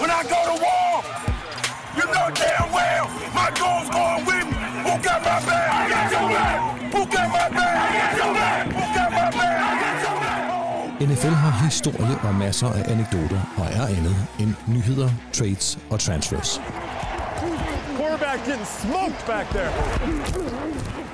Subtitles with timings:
[0.00, 0.92] when I go to war.
[1.98, 3.06] You know damn well
[3.40, 4.58] my goal's going with me.
[4.86, 5.68] Who got my back?
[5.80, 6.58] I got your back.
[6.94, 7.76] Who got my back?
[7.84, 8.62] I got your back.
[8.78, 9.56] Who got my back?
[9.68, 10.42] I got your back.
[11.00, 16.60] NFL har historie og masser af anekdoter og er andet end nyheder, trades og transfers.
[17.96, 19.72] Quarterback getting smoked back there.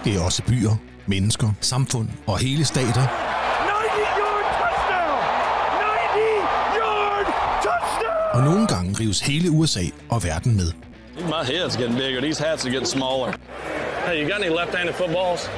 [0.04, 0.76] Det er også byer,
[1.06, 3.06] mennesker, samfund og hele stater,
[6.62, 7.26] 90-yard
[7.62, 8.11] touchdown!
[8.32, 8.44] 90-yard touchdown!
[8.44, 10.72] og nogle gange rives hele USA og verden med.
[11.16, 12.20] My head's getting bigger.
[12.20, 13.32] These hats are getting smaller.
[14.06, 15.50] Hey, you got any left-handed footballs?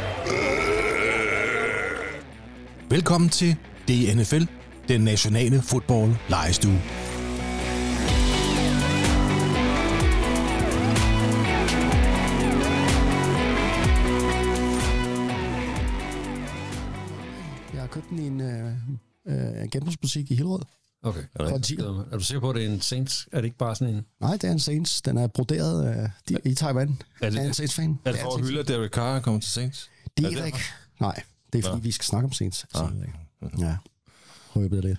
[2.90, 3.56] Velkommen til
[3.88, 4.44] DNFL,
[4.88, 6.80] den nationale fodbold lejestue.
[17.72, 18.72] Jeg har købt den i en øh,
[19.27, 20.60] øh, genbrugsbutik i Hillerød.
[21.04, 21.20] Okay.
[21.34, 21.78] Er, For en det,
[22.12, 23.28] er du sikker på, at det er en Saints?
[23.32, 24.06] Er det ikke bare sådan en...
[24.20, 25.02] Nej, det er en Saints.
[25.02, 26.88] Den er broderet øh, de, i Taiwan.
[27.20, 27.98] Er det- det, er en Saints-fan.
[28.05, 29.91] Er det for at hylde, at Derek Carr er kommet til Saints?
[30.16, 30.58] Det er er det det ikke.
[31.00, 31.82] Nej, det er fordi, Nå.
[31.82, 32.66] vi skal snakke om Saints.
[32.75, 32.91] Ah,
[33.58, 33.77] Ja,
[34.56, 34.98] røbet lidt.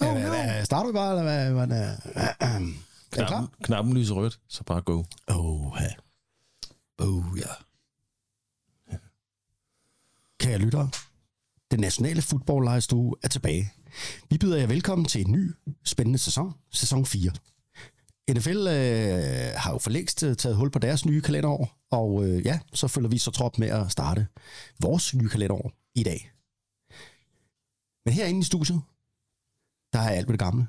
[0.00, 1.66] Oh, hvad, hvad, starter vi bare, eller hvad?
[1.66, 3.26] hvad I klar?
[3.28, 5.02] Knappen, knappen lyser rødt, så bare go.
[5.26, 5.88] Oh, ja.
[7.04, 8.96] Oh, ja.
[10.38, 10.90] Kære lyttere,
[11.70, 13.72] den nationale fodboldlejestue er tilbage.
[14.30, 17.32] Vi byder jer velkommen til en ny, spændende sæson, sæson 4.
[18.30, 22.46] NFL øh, har jo for længst øh, taget hul på deres nye kalenderår, og øh,
[22.46, 24.26] ja, så følger vi så trop med at starte
[24.80, 26.30] vores nye kalenderår i dag.
[28.04, 28.82] Men herinde i studiet,
[29.92, 30.66] der er alt ved det gamle.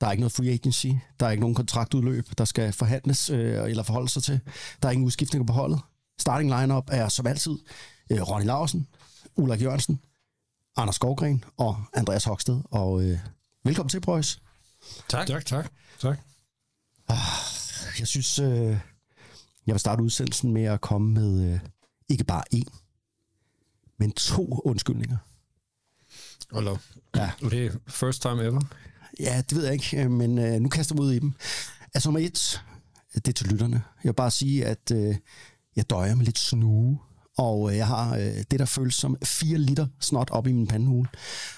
[0.00, 0.86] Der er ikke noget free agency,
[1.20, 4.40] der er ikke nogen kontraktudløb, der skal forhandles øh, eller forholde sig til.
[4.82, 5.80] Der er ingen udskiftninger på holdet.
[6.20, 7.58] Starting lineup er som altid
[8.10, 8.86] øh, Ronny Larsen,
[9.36, 10.00] Ulrik Jørgensen,
[10.78, 12.60] Anders Skovgren og Andreas Hoksted.
[12.64, 13.18] Og øh,
[13.64, 14.42] velkommen til, Prøjs.
[15.08, 15.26] Tak.
[15.26, 15.72] Tak, tak.
[16.00, 16.18] tak.
[17.98, 18.78] Jeg synes, øh,
[19.66, 21.60] jeg vil starte udsendelsen med at komme med øh,
[22.08, 22.78] ikke bare én,
[23.98, 25.16] men to undskyldninger.
[26.52, 26.80] Hold op.
[27.16, 27.30] Ja.
[27.40, 28.60] Det er first time ever.
[29.20, 31.34] Ja, det ved jeg ikke, øh, men øh, nu kaster jeg mig ud i dem.
[31.94, 32.64] Altså nummer et,
[33.14, 33.82] det er til lytterne.
[34.04, 35.16] Jeg vil bare sige, at øh,
[35.76, 36.98] jeg døjer med lidt snue,
[37.38, 40.66] og øh, jeg har øh, det, der føles som 4 liter snot op i min
[40.66, 41.08] pandehule.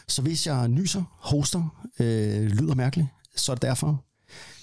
[0.09, 4.05] Så hvis jeg nyser, hoster, øh, lyder mærkeligt, så er det derfor.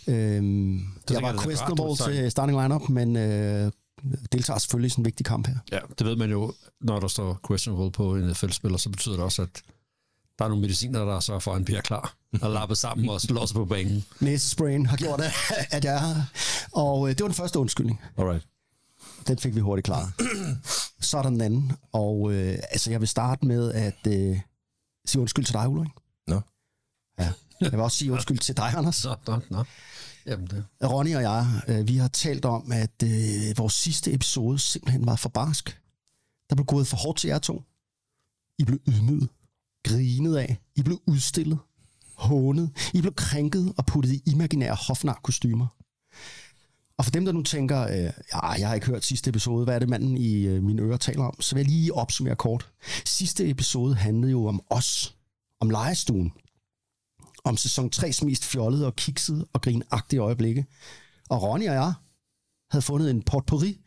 [0.07, 3.71] Øh, jeg jeg var det questionable til starting lineup, men øh,
[4.31, 5.55] deltager selvfølgelig i sådan en vigtig kamp her.
[5.71, 9.23] Ja, det ved man jo, når der står questionable på en NFL-spiller, så betyder det
[9.23, 9.61] også, at
[10.39, 13.21] der er nogle mediciner, der sørger for, at han bliver klar og lappet sammen og
[13.21, 14.05] slår sig på banen.
[14.19, 15.33] Næsesprayen har gjort, at-
[15.71, 16.21] at jeg er her.
[16.71, 18.01] Og øh, det var den første undskyldning.
[18.17, 18.47] Alright.
[19.27, 20.09] Den fik vi hurtigt klaret.
[20.99, 24.39] Så er der den anden, og øh, altså jeg vil starte med at øh,
[25.05, 25.91] sige undskyld til dig, Ulrik.
[26.27, 26.41] Nå.
[27.19, 27.33] Ja.
[27.61, 29.05] Jeg vil også sige undskyld til dig, Anders.
[29.05, 29.63] Nå, nå.
[30.25, 30.65] Jamen, det.
[30.83, 35.15] Ronny og jeg, øh, vi har talt om, at øh, vores sidste episode simpelthen var
[35.15, 35.81] for barsk.
[36.49, 37.63] Der blev gået for hårdt til jer to.
[38.59, 39.29] I blev ydmyget,
[39.83, 41.59] grinet af, I blev udstillet,
[42.15, 45.67] hånet, I blev krænket og puttet i imaginære hofnarkostymer.
[46.97, 49.75] Og for dem, der nu tænker, øh, ja, jeg har ikke hørt sidste episode, hvad
[49.75, 52.71] er det manden i øh, mine ører taler om, så vil jeg lige opsummere kort.
[53.05, 55.15] Sidste episode handlede jo om os,
[55.59, 56.33] om legestuen,
[57.43, 60.65] om sæson 3's mest fjollede og kiksede og grinagtige øjeblikke.
[61.29, 61.93] Og Ronny og jeg
[62.71, 63.79] havde fundet en potpourri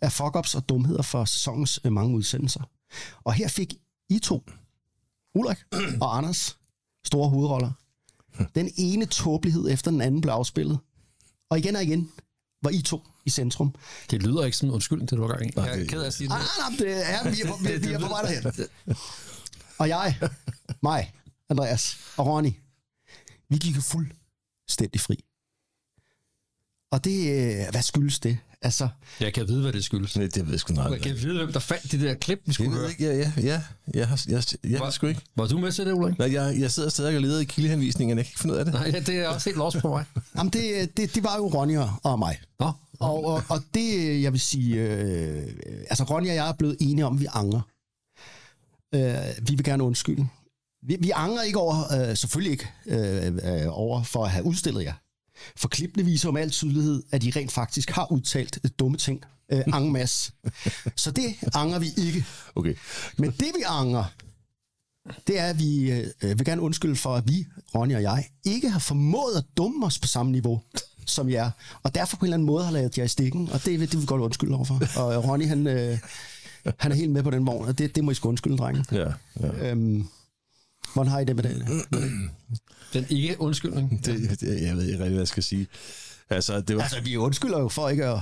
[0.00, 2.62] af fuck-ups og dumheder for sæsonens øh, mange udsendelser.
[3.24, 3.74] Og her fik
[4.08, 4.42] I to,
[5.34, 5.58] Ulrik
[6.02, 6.58] og Anders,
[7.04, 7.70] store hovedroller.
[8.54, 10.78] Den ene tåbelighed efter den anden blev afspillet.
[11.50, 12.10] Og igen og igen
[12.62, 13.74] var I to i centrum.
[14.10, 15.52] det lyder ikke som en undskyldning, det du var gang i.
[15.56, 16.36] Jeg er ked af at sige det.
[16.36, 18.66] nej, nej, det er, vi er, på, vi, vi er på vej derhen.
[19.78, 20.18] Og jeg,
[20.82, 21.12] mig,
[21.50, 22.52] Andreas og Ronny,
[23.48, 25.24] vi gik jo fuldstændig fri.
[26.90, 28.38] Og det, øh, hvad skyldes det?
[28.62, 28.88] Altså,
[29.20, 30.12] Jeg kan vide, hvad det skyldes.
[30.12, 31.02] Det, det ved jeg sgu Jeg aldrig.
[31.02, 32.90] kan vide, hvem der fandt de der klip, vi skulle Jeg høre.
[32.90, 33.62] ikke, ja, ja, ja.
[33.94, 35.20] Jeg, har, jeg, jeg, jeg, jeg sgu ikke.
[35.36, 36.18] Var du med til det, Ulrik?
[36.18, 38.64] Nej, jeg, jeg sidder stadig og leder i kildehenvisningen, jeg kan ikke finde ud af
[38.64, 38.74] det.
[38.74, 40.04] Nej, ja, det er også helt lost på mig.
[40.36, 42.40] jamen det, det, det var jo Ronny og- mig.
[42.60, 45.46] Nå, Og, og, og det, jeg vil sige, øh,
[45.90, 47.60] altså Ronny og jeg er blevet enige om, at vi angrer.
[48.94, 50.28] Øh, vi vil gerne undskylde.
[50.82, 54.84] Vi, vi angrer ikke over, øh, selvfølgelig ikke øh, øh, over for at have udstillet
[54.84, 54.92] jer.
[55.56, 59.24] For klippene viser med al tydelighed, at I rent faktisk har udtalt øh, dumme ting
[59.52, 60.32] øh, masse.
[60.96, 62.24] Så det angrer vi ikke.
[62.54, 62.74] Okay.
[63.16, 64.04] Men det vi angrer,
[65.26, 68.70] det er, at vi øh, vil gerne undskylde for, at vi, Ronny og jeg, ikke
[68.70, 70.62] har formået at dumme os på samme niveau
[71.06, 71.50] som jer.
[71.82, 73.48] Og derfor på en eller anden måde har lavet jer i stikken.
[73.52, 74.74] Og det, det vil vi godt undskylde overfor.
[75.00, 75.98] Og Ronny, han, øh,
[76.78, 78.84] han er helt med på den vogn, og det, det må I sgu undskylde, drenge.
[78.92, 79.70] Ja, ja.
[79.70, 80.08] Øhm,
[80.92, 81.66] Hvordan har I det med det?
[82.92, 83.90] Den ikke undskyldning.
[84.04, 85.66] Det, det, jeg ved ikke rigtig, hvad jeg skal sige.
[86.30, 88.20] Altså, det var, Altså, vi undskylder jo for ikke at...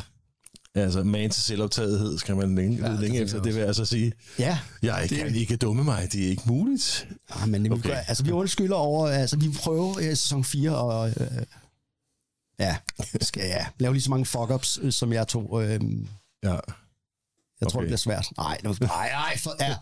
[0.75, 3.85] altså man til selvoptagethed, skal man længe, ja, længe efter, jeg det vil jeg altså
[3.85, 4.13] sige.
[4.39, 7.09] Ja, Jeg Det- kan ikke dumme mig, det er ikke muligt.
[7.31, 7.81] Ah, men vi, Okay.
[7.91, 7.99] okay.
[8.09, 11.17] altså, vi undskylder over, altså vi prøver i sæson 4 og øh,
[12.61, 12.77] ja,
[13.21, 15.65] skal ja, lave lige så mange fuck-ups, øh, som jeg tog.
[15.65, 15.81] Øh,
[16.43, 16.57] Ja.
[17.61, 17.85] Jeg tror, Okay.
[17.85, 18.27] det bliver svært.
[18.37, 19.77] Nej, nu, nej, nej, for, ja.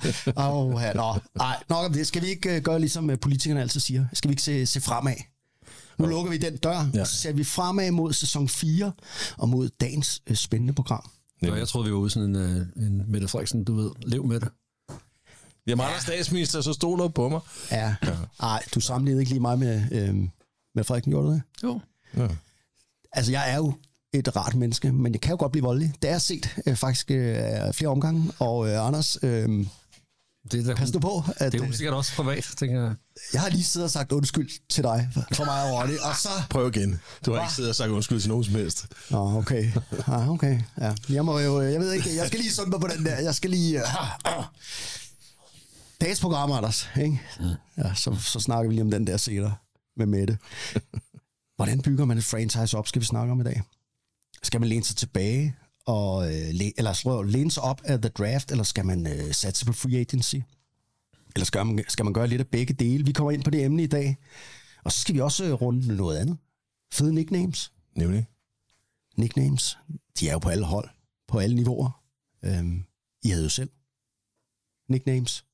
[0.50, 2.06] Oh, ja, nå, nej, nok om det.
[2.06, 4.06] Skal vi ikke øh, gøre ligesom øh, politikerne altid siger?
[4.12, 5.15] Skal vi ikke se, se fremad?
[5.99, 7.00] Nu lukker vi den dør, Ja.
[7.00, 8.93] og så ser vi fremad mod sæson 4
[9.38, 11.11] og mod dagens øh, spændende program.
[11.43, 14.27] Og jeg troede, vi var ude sådan en, øh, en Mette Frederiksen, du ved, lev
[14.27, 14.49] med det.
[15.67, 17.41] Jeg mangler statsminister, så stol op på mig.
[17.70, 17.94] Ja,
[18.41, 20.15] nej, du sammenligner ikke lige mig med, øh,
[20.75, 21.43] med Frederiksen, gjorde du det?
[21.62, 21.81] Jo.
[22.17, 22.29] Ja.
[23.12, 23.75] Altså, jeg er jo
[24.14, 25.94] et rart menneske, men jeg kan jo godt blive voldelig.
[26.02, 27.37] Det er jeg set øh, faktisk øh,
[27.72, 28.32] flere omgange.
[28.38, 29.49] Og øh, Anders, øh,
[30.52, 32.82] Det er, da, pas nu på, at det er jo øh, sikkert også privat, tænker
[32.82, 32.94] jeg.
[33.32, 36.28] jeg har lige siddet og sagt undskyld til dig for mig og Ronny, og så...
[36.50, 37.00] Prøv igen.
[37.26, 38.87] Du har ikke siddet og sagt undskyld til nogen som helst.
[39.11, 39.72] Nå, okay.
[40.06, 40.60] Ah, okay.
[40.81, 40.94] Ja.
[41.08, 43.19] Jeg må jo, jeg ved ikke, jeg skal lige sunde mig på den der.
[43.19, 43.81] Jeg skal lige...
[43.81, 44.44] Uh, uh.
[46.00, 47.20] Dagens program, Anders, ikke?
[47.78, 49.55] Ja, så, så snakker vi lige om den der senere
[49.96, 50.38] med Mette.
[51.56, 53.62] Hvordan bygger man et franchise op, skal vi snakke om i dag.
[54.44, 55.56] Skal man læne sig tilbage
[55.87, 59.32] og øh, læ- eller slå, læne sig op af the draft, eller skal man øh,
[59.35, 60.37] satse på free agency?
[61.35, 63.05] Eller skal man, skal man gøre lidt af begge dele?
[63.05, 64.17] Vi kommer ind på det emne i dag.
[64.85, 66.38] Og så skal vi også øh, runde noget andet.
[66.93, 68.26] Fede nicknames Nemlig.
[69.17, 69.79] nicknames.
[70.20, 70.88] De er jo på alle hold,
[71.29, 72.02] på alle niveauer.
[72.44, 72.85] Øhm,
[73.25, 73.70] I havde jo selv
[74.88, 75.44] nicknames.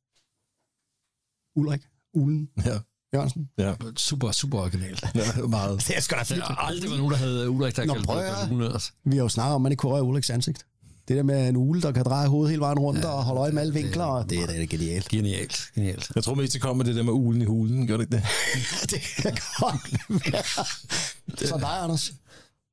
[1.57, 1.81] Ulrik,
[2.15, 2.79] Ulen, Ja.
[3.15, 3.49] Jørgensen.
[3.59, 3.75] Ja.
[3.97, 5.05] Super, super originalt.
[5.15, 5.87] ja meget.
[5.89, 8.07] Det er sgu da Der har aldrig været nogen, der havde Ulrik, der Nå, kaldte
[8.07, 8.93] prøv det.
[9.05, 10.67] Vi har jo snakket om, at man ikke kunne røre Ulriks ansigt.
[11.09, 13.41] Det der med en ule, der kan dreje hovedet hele vejen rundt ja, og holde
[13.41, 15.09] øje med alle vinkler, og det er da genialt.
[15.09, 16.11] Genialt, genialt.
[16.15, 17.87] Jeg tror mest, det kom med det der med ulen i hulen.
[17.87, 18.91] Gjorde det ikke det?
[18.91, 21.47] det kan godt være.
[21.49, 22.13] Så dig, Anders.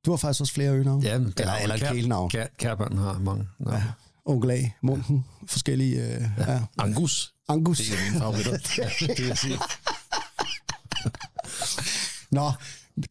[0.06, 1.04] Du har faktisk også flere øgenavne.
[1.04, 2.30] Ja, men eller, eller et kælenavn.
[2.30, 3.76] Kær, Kærbørn har mange navne.
[3.76, 3.82] Ja.
[4.24, 6.02] Onkel A, Munden, forskellige...
[6.02, 6.52] Øh, ja.
[6.52, 6.60] ja.
[6.78, 7.32] Angus.
[7.48, 7.78] Angus.
[7.78, 8.58] Det er mine favoritter.
[9.16, 9.58] det vil sige.
[12.30, 12.52] Nå,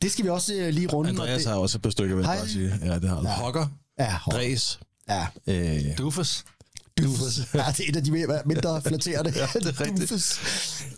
[0.02, 1.10] det skal vi også øh, lige runde.
[1.10, 2.80] Andreas det, har også et par stykker, vil jeg bare sige.
[2.86, 3.26] Ja, det har han.
[3.26, 3.68] Hokker.
[4.00, 4.36] Ja, hold.
[4.36, 4.80] Dræs.
[5.10, 6.46] Ja, Øh, Dufus.
[6.98, 7.38] Dufus.
[7.54, 9.34] Ja, det er et af de mere- mindre flatterende.
[9.36, 10.10] ja, det er rigtigt.
[10.10, 10.40] Dufus.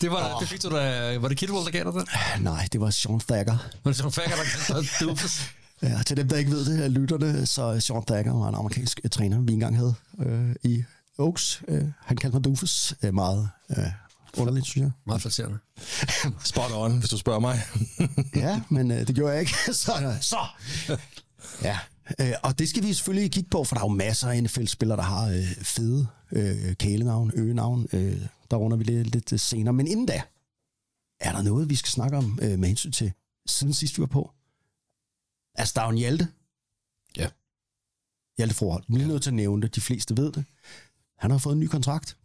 [0.02, 2.10] Det var, det fik du da, var det Kidwell, der gav dig det?
[2.44, 3.58] Nej, det var Sean Thacker.
[3.84, 5.42] Men det var Fagger, der kaldte dig Dufus.
[5.82, 9.00] Ja, til dem, der ikke ved det, er lytterne, så Sean Thacker var en amerikansk
[9.04, 10.84] øh, træner, vi engang havde øh, i
[11.18, 11.62] Oaks.
[11.68, 12.94] Øh, han kaldte mig Dufus.
[13.04, 13.78] Øh, meget øh,
[14.38, 14.92] underligt, synes jeg.
[15.06, 15.58] Meget flatterende.
[16.52, 17.60] spot on, hvis du spørger mig.
[18.36, 19.54] Ja, men øh, det gjorde jeg ikke.
[19.84, 20.38] så, så.
[21.64, 21.80] Ja,
[22.20, 24.98] øh, og det skal vi selvfølgelig kigge på, for der er jo masser af NFL-spillere,
[24.98, 27.88] der har øh, fede øh, kælenavn, øgenavn.
[27.94, 28.22] Øh,
[28.52, 29.74] der runder vi lidt, lidt øh, senere.
[29.74, 30.22] Men inden da,
[31.20, 33.14] er der noget, vi skal snakke om øh, med hensyn til,
[33.46, 34.32] siden sidst vi var på?
[35.56, 36.28] Altså, der er jo en Hjalte.
[37.18, 37.30] Ja.
[38.38, 38.86] Hjalte Froholt.
[38.88, 39.76] Vi er nødt til at nævne det.
[39.76, 40.46] De fleste ved det.
[41.18, 42.18] Han har fået en ny kontrakt.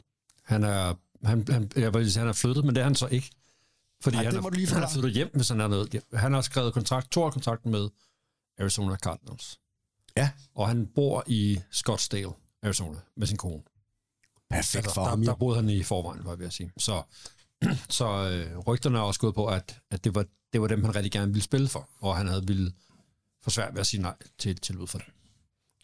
[0.45, 3.07] Han er, han, han, jeg vil sige, han er flyttet, men det er han så
[3.07, 3.31] ikke.
[4.01, 6.03] Fordi Ej, han, det er, lige han er flyttet hjem, hvis han er noget.
[6.13, 7.89] Han har skrevet kontrakt, to kontrakt med
[8.59, 9.61] Arizona Cardinals.
[10.17, 10.31] Ja.
[10.55, 12.33] Og han bor i Scottsdale,
[12.63, 13.63] Arizona, med sin kone.
[14.51, 15.21] Perfekt Altså, for der, ham.
[15.23, 15.37] der jo.
[15.37, 16.73] boede han i forvejen, var jeg ved at sige.
[16.79, 17.03] Så,
[17.99, 20.95] så øh, rygterne er også gået på, at, at det, var, det var dem, han
[20.95, 22.73] rigtig gerne ville spille for, og han havde ville
[23.43, 25.07] få svært ved at sige nej til, til ud for det.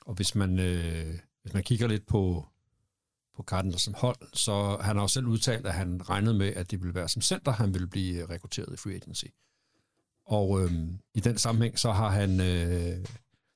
[0.06, 2.46] Og hvis man, øh, hvis man kigger lidt på,
[3.36, 6.70] på Cardinals som hold, så han har jo selv udtalt, at han regnede med, at
[6.70, 9.24] det ville være som center, han ville blive øh, rekrutteret i free agency.
[10.26, 10.72] Og øh,
[11.14, 12.40] i den sammenhæng, så har han...
[12.40, 13.06] Øh,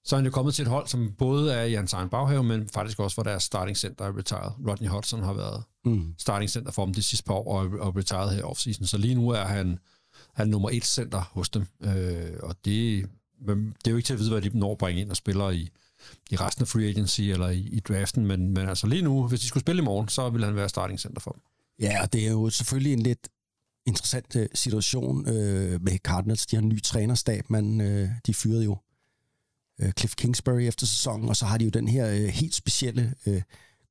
[0.07, 2.43] så er han jo kommet til et hold, som både er i hans egen baghave,
[2.45, 4.69] men faktisk også, hvor deres starting center er retired.
[4.69, 6.15] Rodney Hudson har været Mm.
[6.19, 8.87] starting center for dem de sidste par år, og, og retired her offseason.
[8.87, 9.79] Så lige nu er han,
[10.35, 11.67] han nummer et center hos dem.
[11.83, 13.09] Øh, og det,
[13.49, 15.51] det er jo ikke til at vide, hvad de når at bringe ind og spiller
[15.51, 15.69] i,
[16.31, 19.41] i resten af free agency eller i, i draften, men, men altså lige nu, hvis
[19.41, 21.43] de skulle spille i morgen, så ville han være starting center for dem.
[21.81, 23.29] Ja, og det er jo selvfølgelig en lidt
[23.87, 26.47] interessant øh, situation øh, med Cardinals.
[26.47, 28.79] De har en ny trænerstab, men øh, de fyrede jo
[29.81, 33.15] øh, Cliff Kingsbury efter sæsonen, og så har de jo den her øh, helt specielle
[33.27, 33.43] øh,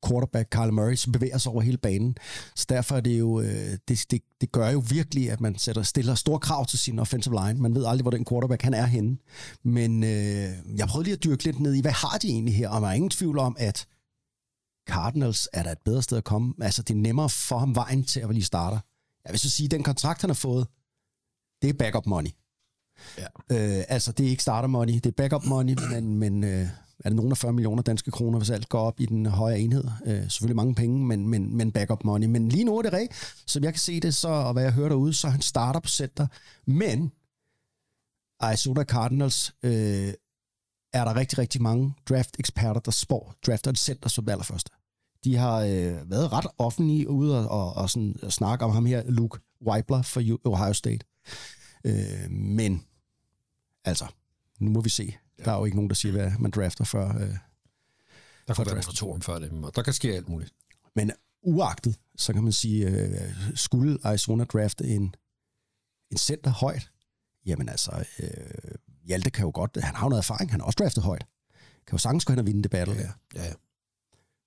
[0.08, 2.18] quarterback, Carl Murray, som bevæger sig over hele banen.
[2.56, 5.84] Så derfor er det jo, øh, det, det, det gør jo virkelig, at man sætter,
[5.84, 7.62] stiller store krav til sin offensive line.
[7.62, 9.18] Man ved aldrig, hvor den quarterback han er henne.
[9.64, 12.70] Men øh, jeg prøvede lige at dyrke lidt ned i, hvad har de egentlig her?
[12.70, 13.88] Og der er ingen tvivl om, at
[14.90, 16.54] Cardinals er der et bedre sted at komme.
[16.62, 18.80] Altså, det er nemmere for ham vejen til at blive starter.
[19.26, 20.68] Jeg vil så sige, at den kontrakt, han har fået,
[21.62, 22.30] det er backup money.
[23.18, 23.28] Ja.
[23.52, 26.68] Øh, altså, det er ikke starter money, det er backup money, men, men øh,
[27.04, 29.60] er det nogen af 40 millioner danske kroner, hvis alt går op i den højere
[29.60, 29.84] enhed.
[30.06, 32.28] Øh, selvfølgelig mange penge, men, men, men backup money.
[32.28, 34.74] Men lige nu er det rigtigt, som jeg kan se det, så, og hvad jeg
[34.74, 36.28] hører derude, så han starter på center.
[36.68, 37.12] Men
[38.40, 40.14] Arizona Cardinals øh,
[40.94, 44.72] er der rigtig, rigtig mange draft-eksperter, der spår drafter et center som det allerførste.
[45.24, 48.86] De har øh, været ret offentlige ude og, og, og, sådan, og snakke om ham
[48.86, 51.06] her, Luke Weibler fra Ohio State.
[51.84, 52.84] Øh, men
[53.86, 54.06] altså,
[54.60, 55.16] nu må vi se.
[55.46, 57.08] Der er jo ikke nogen, der siger, hvad man drafter før.
[57.10, 57.38] Øh.
[58.48, 60.54] Der kan være om før dem, og der kan ske alt muligt.
[60.96, 65.16] Men uagtet, så kan man sige, øh, skulle Arizona drafte en,
[66.12, 66.90] en center højt,
[67.46, 70.78] jamen altså, øh, Hjalte kan jo godt, han har jo noget erfaring, han har også
[70.84, 71.26] draftet højt.
[71.88, 73.12] Kan jo sagtens gå hen og vinde det battle der.
[73.36, 73.54] Ja, ja.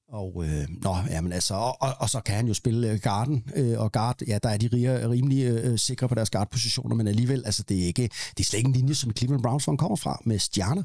[0.08, 3.44] Og, øh, nå, jamen altså, og, og, og, så kan han jo spille øh, garden,
[3.56, 7.08] øh, og guard, ja, der er de rige, rimelig øh, sikre på deres guardpositioner, men
[7.08, 9.96] alligevel, altså, det er, ikke, det er slet ikke en linje, som Cleveland Browns, kommer
[9.96, 10.82] fra, med stjerner.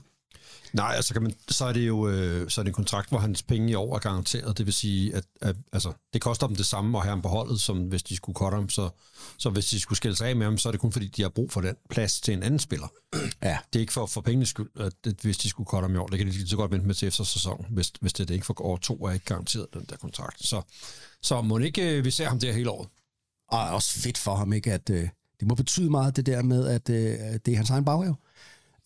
[0.73, 3.19] Nej, altså kan man, så er det jo øh, så er det en kontrakt, hvor
[3.19, 4.57] hans penge i år er garanteret.
[4.57, 7.27] Det vil sige, at, at altså, det koster dem det samme at have ham på
[7.27, 8.69] holdet, som hvis de skulle cutte ham.
[8.69, 8.89] Så,
[9.37, 11.21] så hvis de skulle skille sig af med ham, så er det kun fordi, de
[11.21, 12.87] har brug for den plads til en anden spiller.
[13.43, 13.57] Ja.
[13.73, 15.97] Det er ikke for, for pengenes skyld, at det, hvis de skulle cutte ham i
[15.97, 16.07] år.
[16.07, 18.33] Det kan de lige så godt vente med til efter sæsonen, hvis, hvis det det
[18.33, 20.45] ikke for år to er ikke garanteret den der kontrakt.
[20.45, 20.61] Så,
[21.21, 22.89] så må ikke øh, vi ser ham der hele året.
[23.47, 25.09] Og også fedt for ham, ikke, at øh,
[25.39, 28.15] det må betyde meget, det der med, at øh, det er hans egen baghave.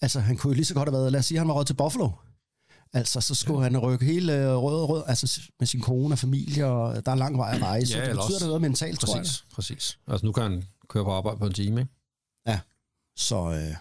[0.02, 1.66] Altså, han kunne jo lige så godt have været, lad os sige, han var råd
[1.66, 2.10] til Buffalo.
[2.94, 3.64] Altså, så skulle ja.
[3.64, 7.12] han rykke hele øh, rød og rød, altså med sin kone og familie, og der
[7.12, 7.98] er lang vej at rejse.
[7.98, 9.22] Ja, det betyder også- noget mentalt, tror jeg.
[9.24, 9.98] Præcis, præcis.
[10.08, 11.94] Altså nu kan han køre på arbejde på en time, ikke?
[12.48, 12.60] Ja,
[13.18, 13.75] så øh,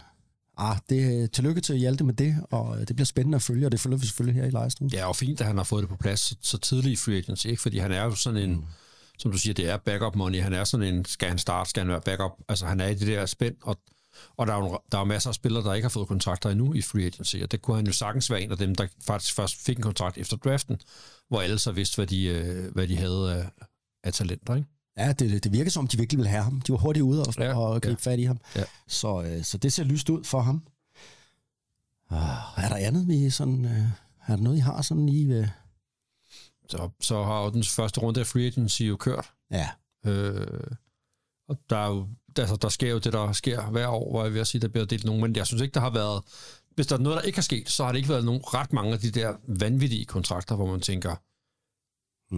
[0.71, 3.73] ah, det, tillykke til Hjalte med det, og øh, det bliver spændende at følge, og
[3.73, 4.89] det følger vi selvfølgelig her i livestream.
[4.89, 7.17] Ja, og fint, at han har fået det på plads så, så tidligt i free
[7.17, 7.63] agency, ikke?
[7.63, 8.65] Fordi han er jo sådan en, mm.
[9.19, 10.43] som du siger, det er backup money.
[10.43, 12.33] Han er sådan en, skal han starte, skal han være backup?
[12.49, 13.77] Altså, han er i det der spænd, og,
[14.37, 16.51] og der er jo der er jo masser af spillere, der ikke har fået kontrakter
[16.51, 18.87] endnu i free agency, og det kunne han jo sagtens være en af dem, der
[19.07, 20.81] faktisk først fik en kontrakt efter draften,
[21.29, 23.51] hvor alle så vidste, hvad de, øh, hvad de havde af,
[24.05, 24.69] af talenter, ikke?
[24.99, 26.61] Ja, det, det virker som, de virkelig vil have ham.
[26.61, 28.11] De var hurtigt ude og, ja, og gribe ja.
[28.11, 28.39] fat i ham.
[28.57, 28.65] Ja.
[28.89, 30.63] Så, øh, så det ser lyst ud for ham.
[32.11, 33.65] Uh, er der andet, vi sådan...
[33.65, 33.89] Øh,
[34.27, 35.35] er der noget, I har sådan lige...
[35.35, 35.49] Øh,
[36.69, 39.69] Så, så har jo den første runde af free agency jo kørt, ja,
[40.07, 40.61] Øh,
[41.49, 44.35] og der er jo, altså, der sker jo det, der sker hver år, hvor jeg
[44.35, 46.23] vil sige, der bliver delt nogen, men jeg synes ikke, der har været,
[46.75, 48.73] hvis der er noget, der ikke har sket, så har det ikke været nogen ret
[48.73, 51.17] mange af de der vanvittige kontrakter, hvor man tænker,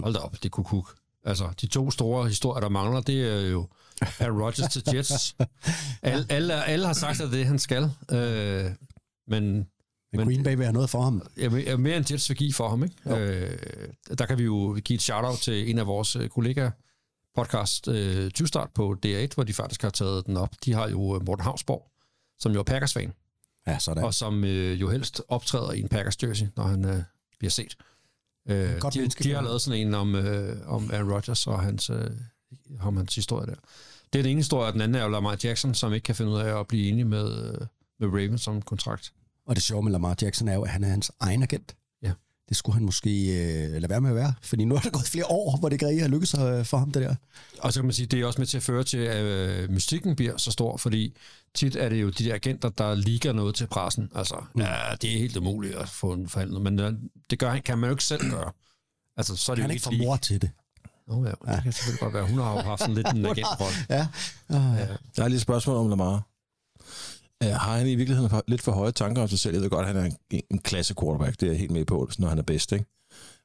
[0.03, 0.95] hold da op, det kunne kuk.
[1.25, 3.67] Altså, de to store historier, der mangler, det er jo
[4.19, 5.35] Aaron Rodgers til Jets.
[6.01, 7.83] Alle, alle, alle har sagt, at det er, han skal.
[8.11, 8.65] Øh,
[9.27, 9.67] men
[10.13, 11.21] men, Men- Green Bay vil have noget for ham.
[11.37, 12.95] jeg mere end Jets vil give for ham, ikke?
[13.15, 13.57] Øh,
[14.17, 16.71] der kan vi jo give et shout-out til en af vores kollegaer,
[17.37, 20.55] podcast øh, 20 start på DR1, hvor de faktisk har taget den op.
[20.65, 21.91] De har jo øh, Morten Havsborg,
[22.39, 23.13] som jo er Packers-fan,
[23.67, 24.03] Ja, sådan.
[24.03, 27.01] og som øh, jo helst optræder i en Packers-jersey, når han øh,
[27.39, 27.77] bliver set.
[28.49, 31.61] Øh, Godt de, menneske, de har lavet sådan en om, øh, om Aaron Rodgers og
[31.61, 32.09] hans, øh,
[32.81, 33.55] om hans historie der.
[34.13, 36.15] Det er den ene historie, og den anden er jo Lamar Jackson, som ikke kan
[36.15, 37.67] finde ud af at blive enig med, øh,
[37.99, 39.13] med Ravens om kontrakt.
[39.45, 41.75] Og det sjove med Lamar Jackson er jo, at han er hans egen agent.
[42.47, 42.49] Ja.
[42.49, 45.07] Det skulle han måske øh, lade være med at være, fordi nu er der gået
[45.07, 47.15] flere år, hvor det ikke har lykkes øh, for ham, det der.
[47.59, 49.71] Og så kan man sige, det er også med til at føre til, at øh,
[49.71, 51.17] mystikken bliver så stor, fordi
[51.55, 54.09] tit er det jo de der agenter, der ligger noget til pressen.
[54.15, 54.61] Altså, mm.
[54.61, 56.93] ja, det er helt umuligt at få en forhandlet, men øh,
[57.29, 58.51] det gør, kan man jo ikke selv gøre.
[59.17, 60.51] Altså, så er det Han jo er ikke for mor til det.
[61.07, 62.27] Nå ja, det kan selvfølgelig godt være.
[62.27, 63.77] Hun har jo haft sådan lidt en agentrolle.
[63.89, 64.07] Ja.
[64.49, 64.87] Uh, ja.
[65.17, 66.27] Jeg har lige et spørgsmål om Lamar.
[67.45, 69.53] Uh, har han i virkeligheden for, lidt for høje tanker om sig selv?
[69.53, 71.39] Jeg ved godt, at han er en, en klasse quarterback.
[71.39, 72.85] Det er jeg helt med på, når han er bedst, ikke?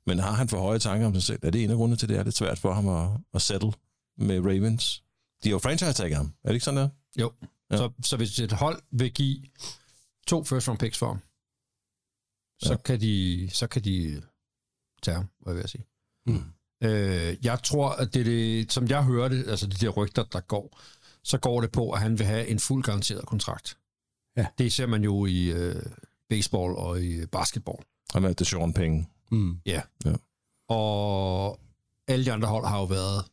[0.07, 1.39] Men har han for høje tanker om sig selv?
[1.43, 3.43] Er det en af grundene til, at det er lidt svært for ham at, at
[3.43, 3.73] settle
[4.19, 5.03] med Ravens?
[5.45, 6.33] De har jo franchise ham.
[6.45, 6.89] Er det ikke sådan der?
[7.21, 7.33] Jo,
[7.71, 7.77] Ja.
[7.77, 9.43] så, så hvis et hold vil give
[10.27, 11.19] to first round picks for ham,
[12.63, 12.77] så, Ja.
[12.77, 14.23] kan, de, så kan de
[15.03, 15.85] tage ham, hvad vil jeg sige.
[16.27, 16.45] Mm.
[16.83, 20.41] Øh, jeg tror, at det, er det, som jeg hørte, altså de der rygter, der
[20.41, 20.81] går,
[21.25, 23.79] så går det på, at han vil have en fuld garanteret kontrakt.
[24.37, 24.47] Ja.
[24.59, 25.83] Det ser man jo i øh,
[26.29, 27.79] baseball og i basketball.
[28.12, 29.09] Han er det sjovere penge.
[29.31, 29.59] Mm.
[29.67, 29.83] Ja.
[30.05, 30.15] Ja.
[30.69, 31.61] Og
[32.09, 33.25] alle de andre hold har jo været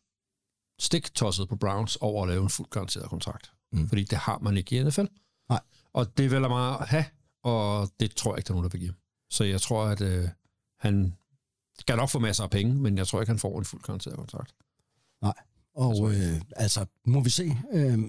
[0.79, 3.51] stiktosset på Browns over at lave en fuld garanteret kontrakt.
[3.71, 3.89] Mm.
[3.89, 5.05] Fordi det har man ikke i NFL.
[5.49, 5.59] Nej.
[5.93, 7.05] Og det vil jeg meget have,
[7.43, 8.93] og det tror jeg ikke, der er nogen, der vil give.
[9.29, 10.29] Så jeg tror, at øh,
[10.79, 11.17] han
[11.79, 14.15] skal nok få masser af penge, men jeg tror ikke, han får en fuld garanteret
[14.15, 14.55] kontrakt.
[15.75, 17.57] Og øh, altså, nu må vi se.
[17.73, 17.99] Øh,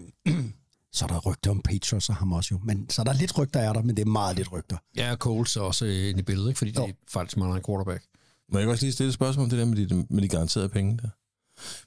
[0.93, 2.61] så er der rygter om Patriots og ham også jo.
[2.65, 4.77] Men, så er der lidt rygter er der, men det er meget lidt rygter.
[4.97, 6.59] Ja, Coles er også øh, inde i billedet, ikke?
[6.59, 6.87] fordi Jo.
[6.87, 8.05] de faktisk mangler en quarterback.
[8.53, 10.69] Må jeg også lige stille et spørgsmål om det der med de, med de garanterede
[10.69, 11.09] penge der?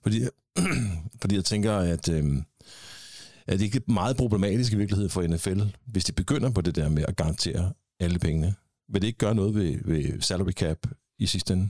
[0.03, 0.22] Fordi,
[1.22, 2.43] fordi jeg tænker, at, øhm,
[3.48, 6.75] at det ikke er meget problematisk i virkeligheden for NFL, hvis de begynder på det
[6.75, 8.55] der med at garantere alle pengene.
[8.89, 10.77] vil det ikke gøre noget ved, ved salary cap
[11.19, 11.69] i sidste ende?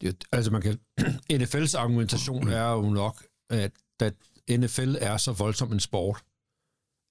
[0.00, 0.78] Det, altså man kan,
[1.32, 4.14] NFL's argumentation er jo nok, at, at
[4.50, 6.22] NFL er så voldsom en sport,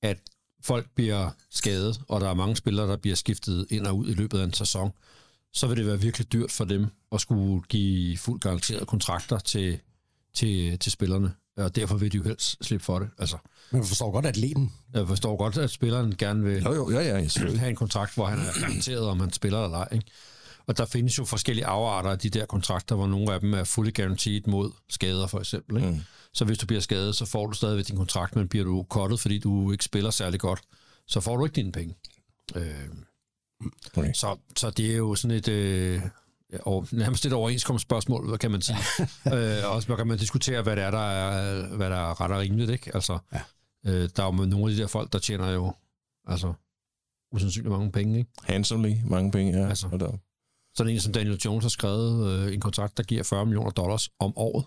[0.01, 0.17] at
[0.63, 4.13] folk bliver skadet, og der er mange spillere, der bliver skiftet ind og ud i
[4.13, 4.91] løbet af en sæson,
[5.53, 9.79] så vil det være virkelig dyrt for dem at skulle give fuldt garanterede kontrakter til,
[10.33, 11.33] til, til spillerne.
[11.57, 13.09] Og derfor vil de jo helst slippe for det.
[13.17, 13.37] Altså,
[13.71, 14.73] Men man forstår godt atleten.
[14.93, 17.27] jeg forstår godt, at spilleren gerne vil Jo, jo, ja, ja,
[17.57, 19.87] have en kontrakt, hvor han er garanteret, om han spiller eller ej.
[19.91, 20.05] Ikke?
[20.67, 23.63] Og der findes jo forskellige afarter af de der kontrakter, hvor nogle af dem er
[23.63, 25.77] fully guaranteed mod skader, for eksempel.
[25.77, 25.89] Ikke?
[25.89, 25.99] Mm.
[26.33, 29.19] Så hvis du bliver skadet, så får du stadigvæk din kontrakt, men bliver du kottet,
[29.19, 30.61] fordi du ikke spiller særlig godt,
[31.07, 31.95] så får du ikke dine penge.
[32.55, 32.73] Øh,
[33.97, 34.13] Okay.
[34.13, 35.47] så, så det er jo sådan et...
[35.47, 36.01] Øh,
[36.59, 38.77] og nærmest et overenskomstspørgsmål, hvad kan man sige.
[39.35, 42.39] øh, også kan man diskutere, hvad det er, der er, hvad der er ret og
[42.39, 42.91] rimeligt, ikke?
[42.93, 43.41] Altså, Ja.
[43.85, 45.73] øh, der er jo nogle af de der folk, der tjener jo
[46.27, 46.53] altså,
[47.31, 48.31] usandsynligt mange penge, ikke?
[48.43, 49.69] Handsomely, mange penge, ja.
[49.69, 49.87] Altså.
[50.79, 54.09] Sådan en som Daniel Jones har skrevet øh, en kontrakt, der giver 40 millioner dollars
[54.19, 54.65] om året.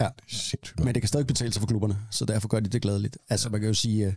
[0.00, 0.04] Ja.
[0.04, 0.84] Det er sindssygt.
[0.84, 3.18] Men det kan stadig betale sig for klubberne, så derfor gør de det glædeligt.
[3.28, 4.06] Altså, man kan jo sige...
[4.06, 4.12] Øh,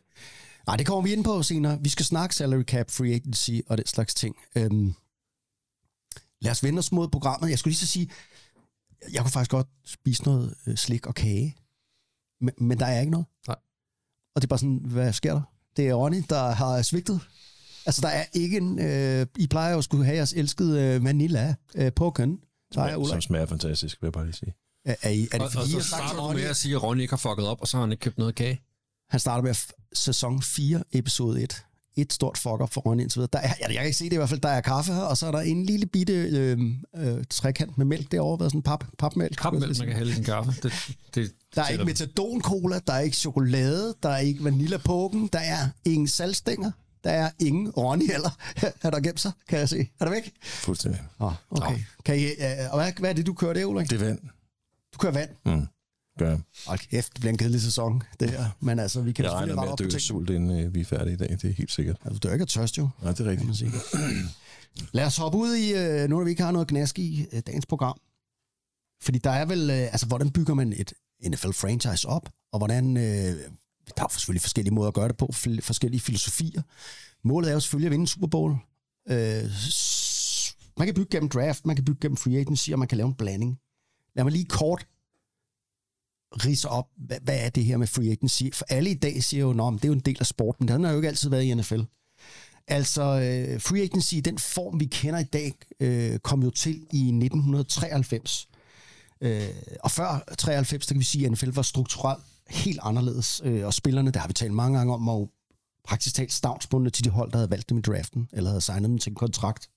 [0.67, 1.79] nej, det kommer vi ind på senere.
[1.81, 4.35] Vi skal snakke salary cap, free agency og den slags ting.
[4.55, 4.93] Øhm,
[6.41, 7.49] lad os vende os mod programmet.
[7.49, 8.09] Jeg skulle lige så sige,
[9.13, 11.57] jeg kunne faktisk godt spise noget øh, slik og kage,
[12.41, 13.27] men, men der er ikke noget.
[13.47, 13.57] Nej.
[14.35, 15.41] Og det er bare sådan, hvad sker der?
[15.77, 17.21] Det er Ronny, der har svigtet.
[17.89, 18.79] Altså, der er ikke en...
[18.79, 22.37] Øh, I plejer jo at skulle have jeres elskede øh, vanilla øh, på køn.
[22.73, 23.23] Så er jeg Som Ulrik.
[23.23, 24.53] smager fantastisk, vil jeg bare lige sige.
[24.85, 26.39] Er, er, I, er det Og, og fordi, så har sagt til starter du Ronny,
[26.39, 28.17] med at sige, at Ronny ikke har fucket op, og så har han ikke købt
[28.17, 28.61] noget kage.
[29.09, 31.65] Han starter med f- sæson 4, episode 1.
[31.97, 33.29] Et stort fuck up for Ronny indtil videre.
[33.33, 34.39] Der er, jeg kan ikke se det i hvert fald.
[34.41, 36.59] Der er kaffe her, og så er der en lille bitte øh,
[36.95, 38.37] øh, trekant med mælk derovre.
[38.37, 39.35] Hvad er sådan pap, papmælk.
[39.37, 40.51] Kappmælk, man kan hælde i sin kaffe.
[40.63, 40.73] Det,
[41.15, 45.67] det Der er ikke metadon-cola, der er ikke chokolade, der er ikke vanilla-poken, der er
[45.85, 46.71] ingen salgstænger,
[47.03, 48.29] der er ingen Ronny heller.
[48.83, 49.89] er der gemt sig, kan jeg se.
[49.99, 50.33] Er der væk?
[50.43, 51.01] Fuldstændig.
[51.19, 51.79] Oh, okay.
[52.05, 52.25] Kan I,
[52.71, 53.89] og hvad, hvad er det, du kører det, Ulrik?
[53.89, 54.19] Det er vand.
[54.93, 55.29] Du kører vand.
[55.45, 55.67] Mm.
[56.19, 56.39] Gør jeg.
[56.67, 58.45] Hold kæft, det bliver en kedelig sæson, det her.
[58.59, 60.85] Men altså, vi kan Jeg regner med at dø af sult, inden øh, vi er
[60.85, 61.29] færdige i dag.
[61.29, 61.97] Det er helt sikkert.
[62.05, 62.89] Altså, du er ikke tørst jo.
[63.01, 63.57] Nej, det er rigtigt.
[63.57, 63.71] sige.
[64.91, 67.41] Lad os hoppe ud i, øh, nu når vi ikke har noget gnask i øh,
[67.47, 67.99] dagens program.
[69.01, 70.93] Fordi der er vel, øh, altså hvordan bygger man et
[71.27, 72.29] NFL-franchise op?
[72.51, 73.35] Og hvordan, øh,
[73.97, 75.29] der er selvfølgelig forskellige måder at gøre det på,
[75.61, 76.61] forskellige filosofier.
[77.23, 78.51] Målet er jo selvfølgelig at vinde en Super Bowl.
[79.09, 79.43] Øh,
[80.77, 83.07] man kan bygge gennem draft, man kan bygge gennem free agency, og man kan lave
[83.07, 83.59] en blanding.
[84.15, 84.87] Lad mig lige kort
[86.45, 88.43] rise op, hvad, hvad er det her med free agency?
[88.53, 90.73] For alle i dag siger jo, at det er jo en del af sporten, men
[90.73, 91.81] den har jo ikke altid været i NFL.
[92.67, 96.75] Altså, øh, free agency i den form, vi kender i dag, øh, kom jo til
[96.91, 98.49] i 1993.
[99.21, 99.49] Øh,
[99.83, 103.41] og før 93, der kan vi sige, at NFL var strukturelt helt anderledes.
[103.45, 105.29] Øh, og spillerne, der har vi talt mange gange om, var jo
[105.83, 108.89] praktisk talt stavnsbundne til de hold, der havde valgt dem i draften, eller havde signet
[108.89, 109.69] dem til en kontrakt.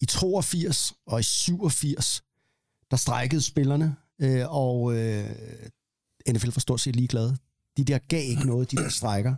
[0.00, 2.22] I 82 og i 87,
[2.90, 5.30] der strækkede spillerne, øh, og øh,
[6.28, 7.36] NFL var stort set ligeglade.
[7.76, 9.34] De der gav ikke noget, de der strækker.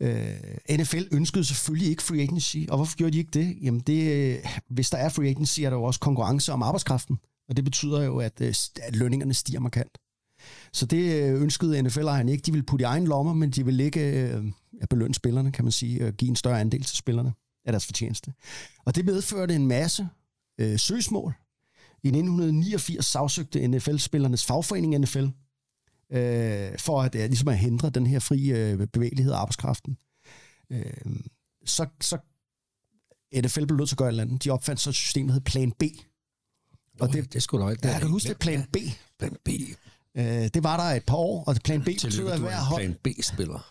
[0.00, 3.58] Øh, NFL ønskede selvfølgelig ikke free agency, og hvorfor gjorde de ikke det?
[3.62, 7.18] Jamen, det, øh, hvis der er free agency, er der jo også konkurrence om arbejdskraften,
[7.48, 9.98] og det betyder jo, at, at lønningerne stiger markant.
[10.74, 12.42] Så det øh, ønskede NFL-ejerne ikke.
[12.42, 14.44] De ville putte i egen lommer, men de ville ikke øh,
[14.80, 17.32] ja, belønne spillerne, kan man sige, og give en større andel til spillerne
[17.64, 18.32] af deres fortjeneste.
[18.84, 20.08] Og det medførte en masse
[20.58, 21.34] øh, søgsmål.
[22.02, 25.24] I 1989 sagsøgte NFL-spillernes fagforening NFL,
[26.10, 29.96] øh, for at, øh, ligesom at hindre den her fri øh, bevægelighed af arbejdskraften.
[30.70, 31.16] Øh,
[31.64, 32.18] så, så
[33.36, 34.44] NFL blev nødt til at gøre et eller andet.
[34.44, 35.82] De opfandt så et system, der hed Plan B.
[37.00, 37.84] Og det, det skulle nok.
[37.84, 38.38] ja, kan du huske det?
[38.38, 38.76] Plan B.
[39.18, 39.48] Plan B.
[40.18, 40.24] Øh,
[40.54, 42.82] det var der et par år, og Plan B betød, at hver hold...
[42.82, 43.70] Plan B-spiller.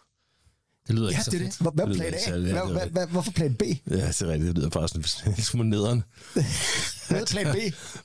[0.87, 1.51] Det lyder Ja, ikke så det fedt.
[1.51, 1.61] det.
[1.61, 2.37] Hvad hvad Det plan A?
[2.37, 3.61] det Hvad- er hvad- hvad- Hvorfor Plan B?
[3.61, 3.67] Ja,
[4.07, 4.47] det er rigtigt.
[4.47, 6.03] Det lyder bare sådan lille smule nederen.
[7.09, 7.55] Hvad plan B?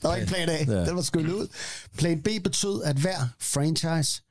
[0.02, 0.64] Der var ikke plan A.
[0.64, 0.84] Ja.
[0.86, 1.48] Den var skyllet ud.
[1.96, 4.22] Plan B betød, at hver franchise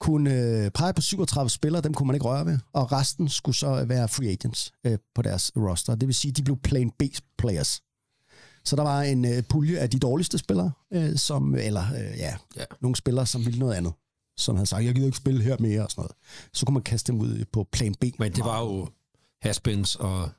[0.00, 3.56] kunne øh, pege på 37 spillere, dem kunne man ikke røre ved, og resten skulle
[3.56, 5.94] så være free agents øh, på deres roster.
[5.94, 7.80] Det vil sige, de blev plan B-players.
[8.64, 12.08] Så der var en øh, pulje af de dårligste spillere, øh, som, eller øh, ja,
[12.18, 12.36] Ja.
[12.56, 13.92] ja, nogle spillere, som ville noget andet.
[14.36, 16.12] Som havde sagt, jeg gider ikke spille her mere og sådan noget.
[16.52, 18.04] Så kunne man kaste dem ud på plan B.
[18.18, 18.88] Men det var jo
[19.42, 20.30] haspins og...